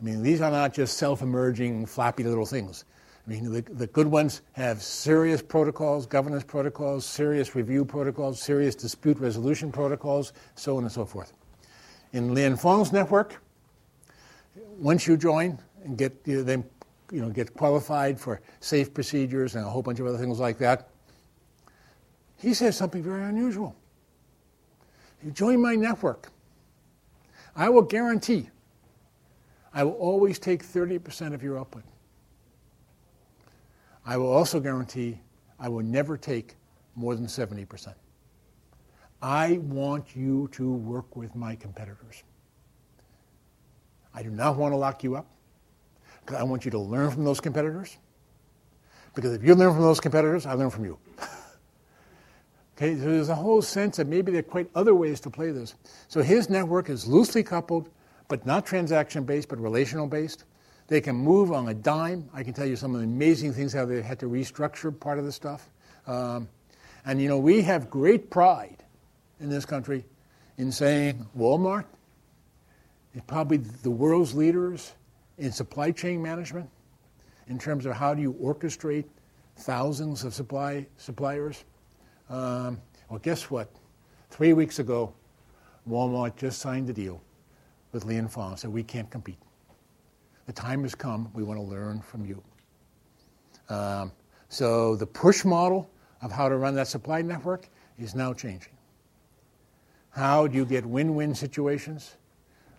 I 0.00 0.04
mean, 0.04 0.22
these 0.22 0.40
are 0.40 0.52
not 0.52 0.72
just 0.72 0.96
self-emerging, 0.98 1.86
flappy 1.86 2.22
little 2.22 2.46
things. 2.46 2.84
I 3.26 3.30
mean, 3.30 3.52
the, 3.52 3.60
the 3.62 3.88
good 3.88 4.06
ones 4.06 4.42
have 4.52 4.82
serious 4.82 5.42
protocols, 5.42 6.06
governance 6.06 6.44
protocols, 6.44 7.04
serious 7.04 7.54
review 7.54 7.84
protocols, 7.84 8.40
serious 8.40 8.74
dispute 8.74 9.18
resolution 9.18 9.70
protocols, 9.70 10.32
so 10.54 10.76
on 10.76 10.84
and 10.84 10.92
so 10.92 11.04
forth. 11.04 11.32
In 12.12 12.34
Li 12.34 12.44
and 12.44 12.58
Fung's 12.58 12.92
network, 12.92 13.42
once 14.78 15.06
you 15.06 15.16
join 15.16 15.58
and 15.84 15.98
get 15.98 16.16
you 16.24 16.38
know, 16.38 16.42
then 16.42 16.64
you 17.12 17.20
know 17.20 17.28
get 17.28 17.52
qualified 17.54 18.18
for 18.18 18.40
safe 18.60 18.94
procedures 18.94 19.54
and 19.54 19.64
a 19.66 19.68
whole 19.68 19.82
bunch 19.82 20.00
of 20.00 20.06
other 20.06 20.18
things 20.18 20.40
like 20.40 20.58
that, 20.58 20.88
he 22.40 22.54
says 22.54 22.76
something 22.76 23.02
very 23.02 23.22
unusual. 23.22 23.76
You 25.22 25.30
join 25.30 25.60
my 25.60 25.74
network. 25.74 26.30
I 27.54 27.68
will 27.68 27.82
guarantee 27.82 28.48
I 29.72 29.84
will 29.84 29.92
always 29.92 30.38
take 30.38 30.64
30% 30.64 31.32
of 31.34 31.42
your 31.42 31.58
output. 31.58 31.84
I 34.04 34.16
will 34.16 34.32
also 34.32 34.58
guarantee 34.58 35.20
I 35.58 35.68
will 35.68 35.84
never 35.84 36.16
take 36.16 36.56
more 36.96 37.14
than 37.14 37.26
70%. 37.26 37.94
I 39.22 39.58
want 39.58 40.16
you 40.16 40.48
to 40.52 40.72
work 40.72 41.14
with 41.14 41.36
my 41.36 41.54
competitors. 41.54 42.24
I 44.14 44.22
do 44.22 44.30
not 44.30 44.56
want 44.56 44.72
to 44.72 44.76
lock 44.76 45.04
you 45.04 45.14
up 45.14 45.26
because 46.24 46.40
I 46.40 46.42
want 46.42 46.64
you 46.64 46.70
to 46.72 46.78
learn 46.78 47.10
from 47.10 47.24
those 47.24 47.40
competitors. 47.40 47.98
Because 49.14 49.34
if 49.34 49.44
you 49.44 49.54
learn 49.54 49.72
from 49.72 49.82
those 49.82 50.00
competitors, 50.00 50.46
I 50.46 50.54
learn 50.54 50.70
from 50.70 50.84
you. 50.84 50.98
okay, 52.80 52.96
so 52.96 53.04
there's 53.04 53.28
a 53.28 53.34
whole 53.34 53.60
sense 53.60 53.98
that 53.98 54.06
maybe 54.06 54.32
there 54.32 54.40
are 54.40 54.42
quite 54.42 54.70
other 54.74 54.94
ways 54.94 55.20
to 55.20 55.30
play 55.30 55.50
this. 55.50 55.74
So 56.08 56.22
his 56.22 56.48
network 56.48 56.88
is 56.88 57.06
loosely 57.06 57.42
coupled, 57.42 57.90
but 58.28 58.46
not 58.46 58.64
transaction 58.64 59.24
based, 59.24 59.48
but 59.48 59.60
relational 59.60 60.06
based. 60.06 60.44
They 60.86 61.00
can 61.00 61.14
move 61.14 61.52
on 61.52 61.68
a 61.68 61.74
dime. 61.74 62.28
I 62.32 62.42
can 62.42 62.54
tell 62.54 62.66
you 62.66 62.76
some 62.76 62.94
of 62.94 63.00
the 63.00 63.06
amazing 63.06 63.52
things 63.52 63.72
how 63.72 63.84
they 63.84 64.00
had 64.00 64.18
to 64.20 64.26
restructure 64.26 64.98
part 64.98 65.18
of 65.18 65.26
the 65.26 65.32
stuff. 65.32 65.68
Um, 66.06 66.48
and 67.04 67.20
you 67.20 67.28
know, 67.28 67.38
we 67.38 67.60
have 67.62 67.90
great 67.90 68.30
pride 68.30 68.82
in 69.40 69.50
this 69.50 69.66
country 69.66 70.04
in 70.56 70.72
saying 70.72 71.26
Walmart 71.36 71.84
is 73.14 73.22
probably 73.26 73.58
the 73.58 73.90
world's 73.90 74.34
leaders 74.34 74.94
in 75.38 75.52
supply 75.52 75.90
chain 75.90 76.22
management 76.22 76.68
in 77.46 77.58
terms 77.58 77.84
of 77.84 77.92
how 77.92 78.14
do 78.14 78.22
you 78.22 78.32
orchestrate 78.34 79.04
thousands 79.56 80.24
of 80.24 80.32
supply 80.32 80.86
suppliers. 80.96 81.64
Um, 82.30 82.80
well, 83.08 83.18
guess 83.18 83.50
what? 83.50 83.68
Three 84.30 84.52
weeks 84.52 84.78
ago, 84.78 85.12
Walmart 85.88 86.36
just 86.36 86.60
signed 86.60 86.88
a 86.88 86.92
deal 86.92 87.20
with 87.92 88.04
Li 88.04 88.16
and 88.16 88.30
Fung, 88.30 88.56
said 88.56 88.72
we 88.72 88.84
can't 88.84 89.10
compete. 89.10 89.38
The 90.46 90.52
time 90.52 90.82
has 90.84 90.94
come. 90.94 91.28
We 91.34 91.42
want 91.42 91.58
to 91.58 91.66
learn 91.66 92.00
from 92.00 92.24
you. 92.24 92.42
Um, 93.68 94.12
so 94.48 94.94
the 94.94 95.06
push 95.06 95.44
model 95.44 95.90
of 96.22 96.30
how 96.30 96.48
to 96.48 96.56
run 96.56 96.74
that 96.76 96.86
supply 96.86 97.22
network 97.22 97.68
is 97.98 98.14
now 98.14 98.32
changing. 98.32 98.72
How 100.10 100.46
do 100.46 100.56
you 100.56 100.64
get 100.64 100.86
win-win 100.86 101.34
situations? 101.34 102.16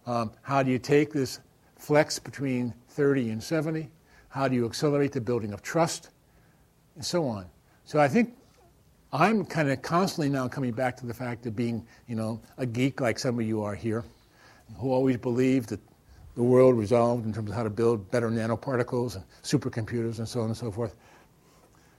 Um, 0.05 0.31
how 0.41 0.63
do 0.63 0.71
you 0.71 0.79
take 0.79 1.11
this 1.11 1.39
flex 1.77 2.19
between 2.19 2.73
30 2.89 3.31
and 3.31 3.43
70? 3.43 3.89
How 4.29 4.47
do 4.47 4.55
you 4.55 4.65
accelerate 4.65 5.11
the 5.11 5.21
building 5.21 5.53
of 5.53 5.61
trust? 5.61 6.09
And 6.95 7.05
so 7.05 7.25
on. 7.25 7.47
So 7.85 7.99
I 7.99 8.07
think 8.07 8.35
I'm 9.13 9.45
kind 9.45 9.69
of 9.69 9.81
constantly 9.81 10.29
now 10.29 10.47
coming 10.47 10.71
back 10.71 10.95
to 10.97 11.05
the 11.05 11.13
fact 11.13 11.45
of 11.45 11.55
being, 11.55 11.85
you 12.07 12.15
know, 12.15 12.41
a 12.57 12.65
geek 12.65 13.01
like 13.01 13.19
some 13.19 13.39
of 13.39 13.45
you 13.45 13.61
are 13.63 13.75
here, 13.75 14.05
who 14.77 14.91
always 14.91 15.17
believed 15.17 15.69
that 15.69 15.81
the 16.35 16.43
world 16.43 16.77
resolved 16.77 17.25
in 17.25 17.33
terms 17.33 17.49
of 17.49 17.55
how 17.55 17.63
to 17.63 17.69
build 17.69 18.09
better 18.09 18.29
nanoparticles 18.29 19.15
and 19.15 19.25
supercomputers 19.43 20.19
and 20.19 20.27
so 20.27 20.39
on 20.39 20.47
and 20.47 20.57
so 20.57 20.71
forth. 20.71 20.95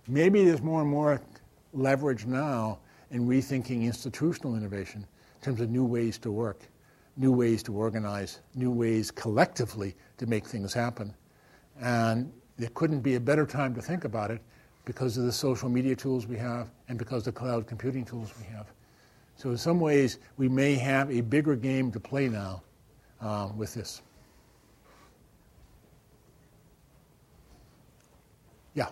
Maybe 0.09 0.45
there's 0.45 0.63
more 0.63 0.81
and 0.81 0.91
more 0.91 1.21
leverage 1.75 2.25
now 2.25 2.79
in 3.11 3.29
rethinking 3.29 3.83
institutional 3.83 4.57
innovation 4.57 5.07
in 5.35 5.45
terms 5.45 5.61
of 5.61 5.69
new 5.69 5.85
ways 5.85 6.17
to 6.19 6.33
work 6.33 6.69
new 7.17 7.33
ways 7.33 7.63
to 7.65 7.75
organize, 7.75 8.41
new 8.55 8.71
ways 8.71 9.11
collectively 9.11 9.95
to 10.19 10.27
make 10.27 10.47
things 10.47 10.73
happen. 10.73 11.15
And 11.81 12.33
there 12.57 12.71
couldn't 12.75 13.01
be 13.01 13.17
a 13.17 13.21
better 13.21 13.47
time 13.47 13.75
to 13.75 13.83
think 13.83 14.05
about 14.05 14.31
it 14.31 14.41
because 14.85 15.17
of 15.17 15.25
the 15.25 15.33
social 15.33 15.69
media 15.69 15.95
tools 15.95 16.27
we 16.27 16.37
have 16.37 16.71
and 16.89 16.99
because 16.99 17.27
of 17.27 17.35
the 17.35 17.41
cloud 17.41 17.67
computing 17.67 18.05
tools 18.05 18.33
we 18.39 18.45
have. 18.47 18.73
So, 19.37 19.51
in 19.51 19.57
some 19.57 19.81
ways, 19.81 20.19
we 20.37 20.49
may 20.49 20.75
have 20.75 21.11
a 21.11 21.21
bigger 21.21 21.57
game 21.57 21.91
to 21.93 22.01
play 22.01 22.29
now 22.29 22.63
uh, 23.21 23.49
with 23.57 23.75
this. 23.75 24.03
Yeah. 28.75 28.89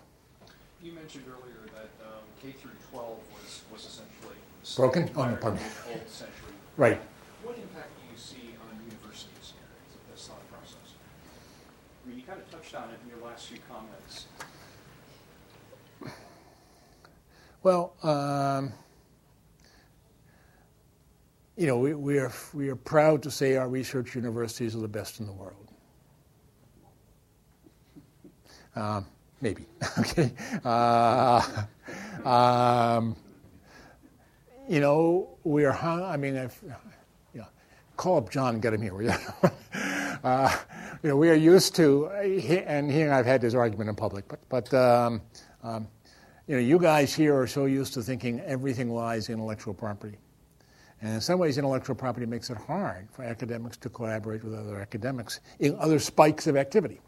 You 0.83 0.93
mentioned 0.93 1.25
earlier 1.29 1.61
that 1.75 1.91
um, 2.07 2.23
K 2.43 2.53
through 2.53 2.71
12 2.91 3.19
was, 3.33 3.63
was 3.73 3.85
essentially 3.85 4.37
broken. 4.77 5.11
Oh, 5.17 5.29
no, 5.29 5.37
pardon. 5.37 5.61
century. 6.07 6.55
Right. 6.77 7.01
What 7.43 7.57
impact 7.57 7.91
do 7.97 8.13
you 8.13 8.19
see 8.19 8.55
on 8.63 8.77
universities 8.85 9.53
in 9.55 10.13
this 10.13 10.29
thought 10.29 10.47
process? 10.51 10.97
I 12.05 12.09
mean, 12.09 12.19
you 12.19 12.25
kind 12.25 12.41
of 12.41 12.51
touched 12.51 12.75
on 12.75 12.89
it 12.91 12.99
in 13.05 13.11
your 13.11 13.27
last 13.27 13.47
few 13.49 13.59
comments. 13.69 14.27
Well, 17.63 17.93
um, 18.03 18.73
you 21.59 21.67
know, 21.67 21.77
we, 21.77 21.93
we, 21.93 22.19
are, 22.19 22.33
we 22.55 22.71
are 22.71 22.77
proud 22.77 23.23
to 23.25 23.31
say 23.31 23.57
our 23.57 23.69
research 23.69 24.15
universities 24.15 24.75
are 24.75 24.81
the 24.81 24.89
best 24.89 25.21
in 25.21 25.27
the 25.27 25.33
world. 25.33 25.69
Uh, 28.75 29.03
maybe, 29.43 29.67
okay. 29.99 30.33
Uh, 30.65 31.43
um, 32.25 33.15
you 34.67 34.81
know, 34.81 35.37
we 35.45 35.67
are, 35.67 35.75
I 35.75 36.17
mean, 36.17 36.39
I've, 36.39 36.59
you 37.35 37.41
know, 37.41 37.47
call 37.99 38.17
up 38.17 38.31
John 38.31 38.55
and 38.55 38.63
get 38.63 38.73
him 38.73 38.81
here. 38.81 39.19
uh, 40.25 40.57
you 41.03 41.11
know, 41.11 41.17
we 41.17 41.29
are 41.29 41.35
used 41.35 41.77
to, 41.77 42.09
and 42.09 42.91
he 42.91 43.03
and 43.03 43.13
I've 43.13 43.27
had 43.27 43.43
this 43.43 43.53
argument 43.53 43.91
in 43.91 43.97
public, 43.97 44.27
but, 44.29 44.41
but 44.49 44.73
um, 44.73 45.21
um, 45.63 45.89
you 46.51 46.57
know, 46.57 46.63
you 46.63 46.81
guys 46.81 47.15
here 47.15 47.39
are 47.39 47.47
so 47.47 47.67
used 47.67 47.95
to 47.95 48.03
thinking 48.03 48.41
everything 48.41 48.91
lies 48.91 49.29
in 49.29 49.35
intellectual 49.35 49.73
property. 49.73 50.19
And 51.01 51.15
in 51.15 51.21
some 51.21 51.39
ways, 51.39 51.59
intellectual 51.59 51.95
property 51.95 52.27
makes 52.27 52.51
it 52.51 52.57
hard 52.57 53.07
for 53.13 53.23
academics 53.23 53.77
to 53.77 53.89
collaborate 53.89 54.43
with 54.43 54.55
other 54.55 54.81
academics 54.81 55.39
in 55.61 55.77
other 55.79 56.01
spikes 56.01 56.49
of 56.49 56.57
activity. 56.57 57.01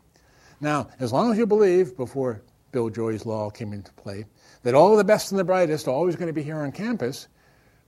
Now, 0.61 0.91
as 1.01 1.13
long 1.13 1.33
as 1.33 1.39
you 1.39 1.47
believe, 1.49 1.97
before 1.97 2.41
Bill 2.71 2.89
Joy's 2.89 3.27
law 3.27 3.51
came 3.51 3.73
into 3.73 3.93
play, 3.95 4.27
that 4.63 4.77
all 4.77 4.97
the 4.97 5.03
best 5.03 5.33
and 5.33 5.41
the 5.41 5.45
brightest 5.45 5.89
are 5.89 5.91
always 5.91 6.15
going 6.15 6.29
to 6.29 6.33
be 6.33 6.45
here 6.45 6.59
on 6.59 6.71
campus, 6.71 7.27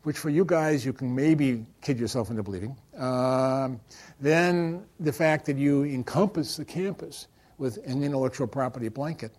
which 0.03 0.19
for 0.19 0.31
you 0.31 0.45
guys 0.45 0.85
you 0.85 0.93
can 0.93 1.15
maybe 1.15 1.65
kid 1.83 2.01
yourself 2.01 2.31
into 2.31 2.43
believing. 2.43 2.77
Um, 2.99 3.81
then 4.21 4.85
the 4.99 5.13
fact 5.13 5.47
that 5.47 5.57
you 5.57 5.85
encompass 5.85 6.57
the 6.57 6.65
campus 6.65 7.29
with 7.59 7.77
an 7.87 8.03
intellectual 8.03 8.49
property 8.49 8.89
blanket, 8.89 9.31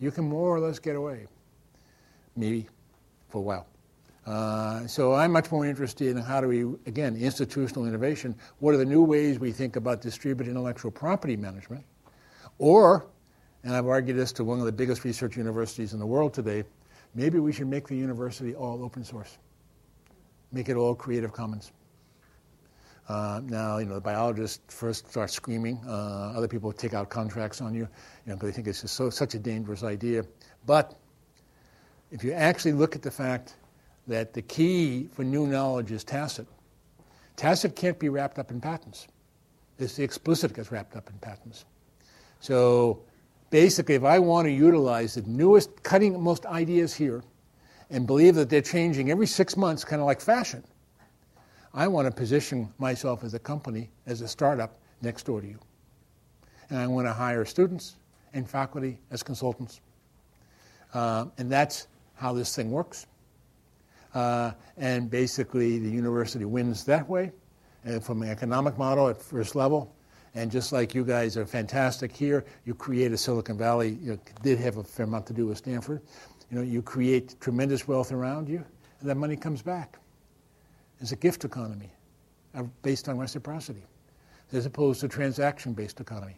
you 0.00 0.10
can 0.10 0.24
more 0.24 0.52
or 0.52 0.58
less 0.58 0.80
get 0.80 0.96
away, 0.96 1.28
maybe 2.36 2.68
for 3.28 3.38
a 3.38 3.42
while. 3.42 3.66
Uh, 4.26 4.86
so 4.86 5.14
I'm 5.14 5.32
much 5.32 5.50
more 5.50 5.66
interested 5.66 6.16
in 6.16 6.22
how 6.22 6.40
do 6.40 6.48
we, 6.48 6.60
again, 6.86 7.16
institutional 7.16 7.86
innovation. 7.86 8.36
What 8.60 8.74
are 8.74 8.78
the 8.78 8.84
new 8.84 9.02
ways 9.02 9.38
we 9.38 9.50
think 9.50 9.76
about 9.76 10.00
distributed 10.00 10.50
intellectual 10.50 10.92
property 10.92 11.36
management? 11.36 11.84
Or, 12.58 13.06
and 13.64 13.74
I've 13.74 13.86
argued 13.86 14.16
this 14.16 14.30
to 14.32 14.44
one 14.44 14.60
of 14.60 14.66
the 14.66 14.72
biggest 14.72 15.04
research 15.04 15.36
universities 15.36 15.92
in 15.92 15.98
the 15.98 16.06
world 16.06 16.34
today, 16.34 16.62
maybe 17.14 17.40
we 17.40 17.52
should 17.52 17.66
make 17.66 17.88
the 17.88 17.96
university 17.96 18.54
all 18.54 18.84
open 18.84 19.02
source 19.02 19.38
make 20.52 20.68
it 20.68 20.76
all 20.76 20.94
Creative 20.94 21.32
Commons. 21.32 21.72
Uh, 23.08 23.40
now, 23.44 23.78
you 23.78 23.86
know, 23.86 23.94
the 23.94 24.00
biologists 24.00 24.60
first 24.68 25.08
start 25.10 25.30
screaming. 25.30 25.80
Uh, 25.86 26.32
other 26.36 26.46
people 26.46 26.72
take 26.72 26.94
out 26.94 27.08
contracts 27.10 27.60
on 27.60 27.74
you, 27.74 27.80
you 27.80 27.88
know, 28.26 28.34
because 28.34 28.50
they 28.50 28.52
think 28.54 28.68
it's 28.68 28.82
just 28.82 28.94
so, 28.94 29.10
such 29.10 29.34
a 29.34 29.38
dangerous 29.38 29.82
idea. 29.82 30.24
But 30.66 30.94
if 32.12 32.22
you 32.22 32.32
actually 32.32 32.72
look 32.72 32.94
at 32.94 33.02
the 33.02 33.10
fact 33.10 33.54
that 34.06 34.34
the 34.34 34.42
key 34.42 35.08
for 35.12 35.24
new 35.24 35.46
knowledge 35.46 35.90
is 35.90 36.04
tacit, 36.04 36.46
tacit 37.36 37.74
can't 37.74 37.98
be 37.98 38.10
wrapped 38.10 38.38
up 38.38 38.50
in 38.50 38.60
patents. 38.60 39.08
It's 39.78 39.96
the 39.96 40.04
explicit 40.04 40.54
gets 40.54 40.70
wrapped 40.70 40.94
up 40.94 41.08
in 41.08 41.18
patents. 41.18 41.64
So 42.40 43.02
basically, 43.48 43.94
if 43.94 44.04
I 44.04 44.18
want 44.18 44.46
to 44.46 44.52
utilize 44.52 45.14
the 45.14 45.22
newest, 45.22 45.82
cutting 45.82 46.20
most 46.22 46.44
ideas 46.44 46.94
here 46.94 47.24
and 47.88 48.06
believe 48.06 48.34
that 48.34 48.50
they're 48.50 48.60
changing 48.60 49.10
every 49.10 49.26
six 49.26 49.56
months, 49.56 49.82
kind 49.82 50.00
of 50.00 50.06
like 50.06 50.20
fashion, 50.20 50.62
I 51.72 51.88
want 51.88 52.06
to 52.06 52.10
position 52.10 52.68
myself 52.78 53.24
as 53.24 53.32
a 53.32 53.38
company, 53.38 53.88
as 54.06 54.20
a 54.20 54.28
startup, 54.28 54.78
next 55.00 55.24
door 55.24 55.40
to 55.40 55.46
you. 55.46 55.58
And 56.68 56.78
I 56.78 56.86
want 56.86 57.06
to 57.06 57.12
hire 57.12 57.46
students 57.46 57.96
and 58.34 58.48
faculty 58.48 58.98
as 59.10 59.22
consultants. 59.22 59.80
Uh, 60.92 61.26
and 61.38 61.50
that's 61.50 61.86
how 62.14 62.32
this 62.32 62.54
thing 62.54 62.70
works. 62.70 63.06
Uh, 64.14 64.52
and 64.76 65.10
basically, 65.10 65.78
the 65.78 65.88
university 65.88 66.44
wins 66.44 66.84
that 66.84 67.08
way 67.08 67.32
and 67.84 68.04
from 68.04 68.22
an 68.22 68.28
economic 68.28 68.78
model 68.78 69.08
at 69.08 69.20
first 69.20 69.54
level. 69.54 69.94
And 70.34 70.50
just 70.50 70.72
like 70.72 70.94
you 70.94 71.04
guys 71.04 71.36
are 71.36 71.44
fantastic 71.44 72.12
here, 72.12 72.44
you 72.64 72.74
create 72.74 73.12
a 73.12 73.18
Silicon 73.18 73.58
Valley, 73.58 73.98
you 74.00 74.12
know, 74.12 74.18
did 74.42 74.58
have 74.58 74.78
a 74.78 74.84
fair 74.84 75.04
amount 75.04 75.26
to 75.26 75.32
do 75.32 75.46
with 75.46 75.58
Stanford. 75.58 76.00
You 76.50 76.58
know, 76.58 76.62
you 76.62 76.82
create 76.82 77.38
tremendous 77.40 77.86
wealth 77.86 78.12
around 78.12 78.48
you, 78.48 78.64
and 79.00 79.10
that 79.10 79.16
money 79.16 79.36
comes 79.36 79.62
back. 79.62 79.98
It's 81.00 81.12
a 81.12 81.16
gift 81.16 81.44
economy 81.44 81.90
uh, 82.54 82.64
based 82.82 83.08
on 83.08 83.18
reciprocity, 83.18 83.82
as 84.52 84.64
opposed 84.64 85.00
to 85.00 85.08
transaction-based 85.08 86.00
economy. 86.00 86.36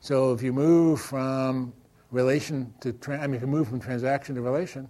So 0.00 0.32
if 0.32 0.42
you 0.42 0.52
move 0.52 1.00
from 1.00 1.72
relation 2.10 2.72
to, 2.80 2.94
I 3.08 3.26
mean, 3.26 3.36
if 3.36 3.42
you 3.42 3.46
move 3.46 3.68
from 3.68 3.80
transaction 3.80 4.34
to 4.34 4.40
relation, 4.40 4.88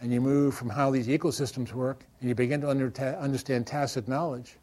and 0.00 0.12
you 0.12 0.20
move 0.20 0.54
from 0.54 0.68
how 0.68 0.90
these 0.90 1.06
ecosystems 1.06 1.72
work, 1.72 2.04
and 2.20 2.28
you 2.28 2.34
begin 2.34 2.60
to 2.62 2.68
under 2.68 2.90
ta- 2.90 3.18
understand 3.20 3.66
tacit 3.66 4.08
knowledge, 4.08 4.56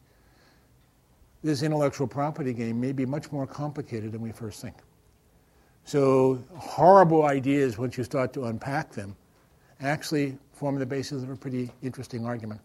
this 1.42 1.62
intellectual 1.62 2.06
property 2.06 2.52
game 2.52 2.78
may 2.78 2.92
be 2.92 3.06
much 3.06 3.32
more 3.32 3.46
complicated 3.46 4.12
than 4.12 4.20
we 4.20 4.32
first 4.32 4.60
think. 4.60 4.76
So, 5.84 6.44
horrible 6.56 7.24
ideas, 7.24 7.78
once 7.78 7.96
you 7.96 8.04
start 8.04 8.34
to 8.34 8.44
unpack 8.44 8.92
them, 8.92 9.16
actually 9.80 10.36
form 10.52 10.78
the 10.78 10.84
basis 10.84 11.22
of 11.22 11.30
a 11.30 11.36
pretty 11.36 11.70
interesting 11.82 12.26
argument. 12.26 12.60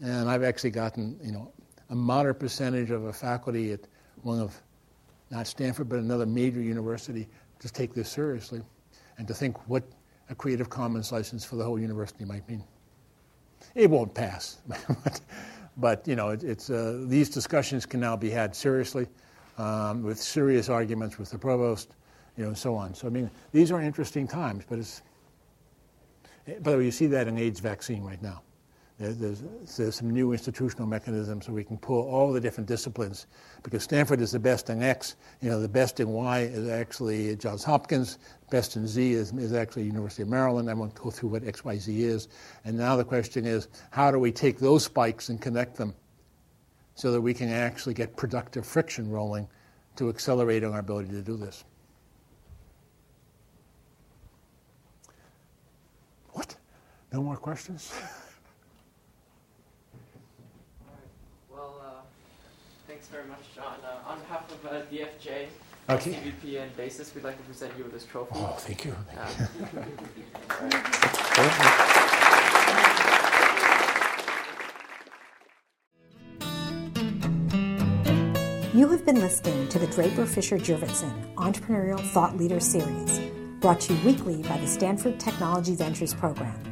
And 0.00 0.30
I've 0.30 0.44
actually 0.44 0.70
gotten, 0.70 1.18
you 1.22 1.32
know, 1.32 1.52
a 1.90 1.96
moderate 1.96 2.38
percentage 2.38 2.90
of 2.90 3.04
a 3.04 3.12
faculty 3.12 3.72
at 3.72 3.80
one 4.22 4.38
of, 4.38 4.60
not 5.30 5.48
Stanford, 5.48 5.88
but 5.88 5.98
another 5.98 6.26
major 6.26 6.60
university 6.60 7.28
to 7.62 7.72
take 7.72 7.94
this 7.94 8.10
seriously 8.10 8.60
and 9.18 9.26
to 9.28 9.34
think 9.34 9.68
what 9.68 9.84
a 10.28 10.34
Creative 10.34 10.68
Commons 10.68 11.12
license 11.12 11.44
for 11.44 11.56
the 11.56 11.64
whole 11.64 11.78
university 11.78 12.24
might 12.24 12.48
mean. 12.48 12.64
It 13.74 13.88
won't 13.88 14.12
pass, 14.12 14.58
but 15.76 16.06
you 16.06 16.16
know, 16.16 16.30
it, 16.30 16.42
it's 16.42 16.70
uh, 16.70 17.04
these 17.06 17.30
discussions 17.30 17.86
can 17.86 18.00
now 18.00 18.16
be 18.16 18.30
had 18.30 18.54
seriously, 18.56 19.06
um, 19.58 20.02
with 20.02 20.20
serious 20.20 20.68
arguments 20.68 21.18
with 21.18 21.30
the 21.30 21.38
provost, 21.38 21.94
you 22.36 22.42
know, 22.42 22.48
and 22.48 22.58
so 22.58 22.74
on. 22.74 22.94
So 22.94 23.06
I 23.06 23.10
mean, 23.10 23.30
these 23.52 23.70
are 23.70 23.80
interesting 23.80 24.26
times, 24.26 24.64
but 24.68 24.78
it's. 24.78 25.02
By 26.44 26.72
the 26.72 26.78
way, 26.78 26.84
you 26.84 26.90
see 26.90 27.06
that 27.06 27.28
in 27.28 27.38
AIDS 27.38 27.60
vaccine 27.60 28.02
right 28.02 28.20
now. 28.20 28.42
There's, 29.02 29.42
there's, 29.76 29.96
some 29.96 30.10
new 30.10 30.30
institutional 30.30 30.86
mechanisms 30.86 31.46
so 31.46 31.52
we 31.52 31.64
can 31.64 31.76
pull 31.76 32.08
all 32.08 32.32
the 32.32 32.40
different 32.40 32.68
disciplines 32.68 33.26
because 33.64 33.82
Stanford 33.82 34.20
is 34.20 34.30
the 34.30 34.38
best 34.38 34.70
in 34.70 34.80
X, 34.80 35.16
you 35.40 35.50
know, 35.50 35.60
the 35.60 35.68
best 35.68 35.98
in 35.98 36.08
Y 36.10 36.40
is 36.42 36.68
actually 36.68 37.34
Johns 37.34 37.64
Hopkins, 37.64 38.18
best 38.50 38.76
in 38.76 38.86
Z 38.86 39.12
is, 39.12 39.32
is 39.32 39.52
actually 39.54 39.82
University 39.84 40.22
of 40.22 40.28
Maryland. 40.28 40.70
I 40.70 40.74
won't 40.74 40.94
go 40.94 41.10
through 41.10 41.30
what 41.30 41.44
X, 41.44 41.64
Y, 41.64 41.78
Z 41.78 42.04
is. 42.04 42.28
And 42.64 42.78
now 42.78 42.94
the 42.94 43.04
question 43.04 43.44
is, 43.44 43.66
how 43.90 44.12
do 44.12 44.20
we 44.20 44.30
take 44.30 44.60
those 44.60 44.84
spikes 44.84 45.30
and 45.30 45.40
connect 45.40 45.76
them 45.76 45.94
so 46.94 47.10
that 47.10 47.20
we 47.20 47.34
can 47.34 47.48
actually 47.48 47.94
get 47.94 48.16
productive 48.16 48.64
friction 48.64 49.10
rolling 49.10 49.48
to 49.96 50.10
accelerate 50.10 50.62
our 50.62 50.78
ability 50.78 51.10
to 51.10 51.22
do 51.22 51.36
this? 51.36 51.64
What? 56.30 56.54
No 57.12 57.20
more 57.20 57.36
questions? 57.36 57.92
very 63.08 63.26
much, 63.26 63.40
John. 63.54 63.76
Uh, 63.84 64.10
on 64.10 64.18
behalf 64.20 64.50
of 64.50 64.66
uh, 64.66 64.82
DFJ, 64.90 65.46
okay. 65.90 66.12
CVP, 66.12 66.62
and 66.62 66.76
BASIS, 66.76 67.14
we'd 67.14 67.24
like 67.24 67.36
to 67.36 67.42
present 67.44 67.72
you 67.76 67.84
with 67.84 67.92
this 67.92 68.04
trophy. 68.04 68.32
Oh, 68.34 68.54
thank 68.58 68.84
you. 68.84 68.94
You 78.74 78.88
have 78.88 79.04
been 79.04 79.20
listening 79.20 79.68
to 79.68 79.78
the 79.78 79.86
Draper 79.88 80.24
Fisher 80.24 80.58
Jurvetson 80.58 81.34
Entrepreneurial 81.34 82.00
Thought 82.00 82.36
Leader 82.36 82.58
Series, 82.58 83.20
brought 83.60 83.80
to 83.82 83.94
you 83.94 84.04
weekly 84.04 84.42
by 84.42 84.56
the 84.56 84.66
Stanford 84.66 85.20
Technology 85.20 85.74
Ventures 85.74 86.14
Program. 86.14 86.71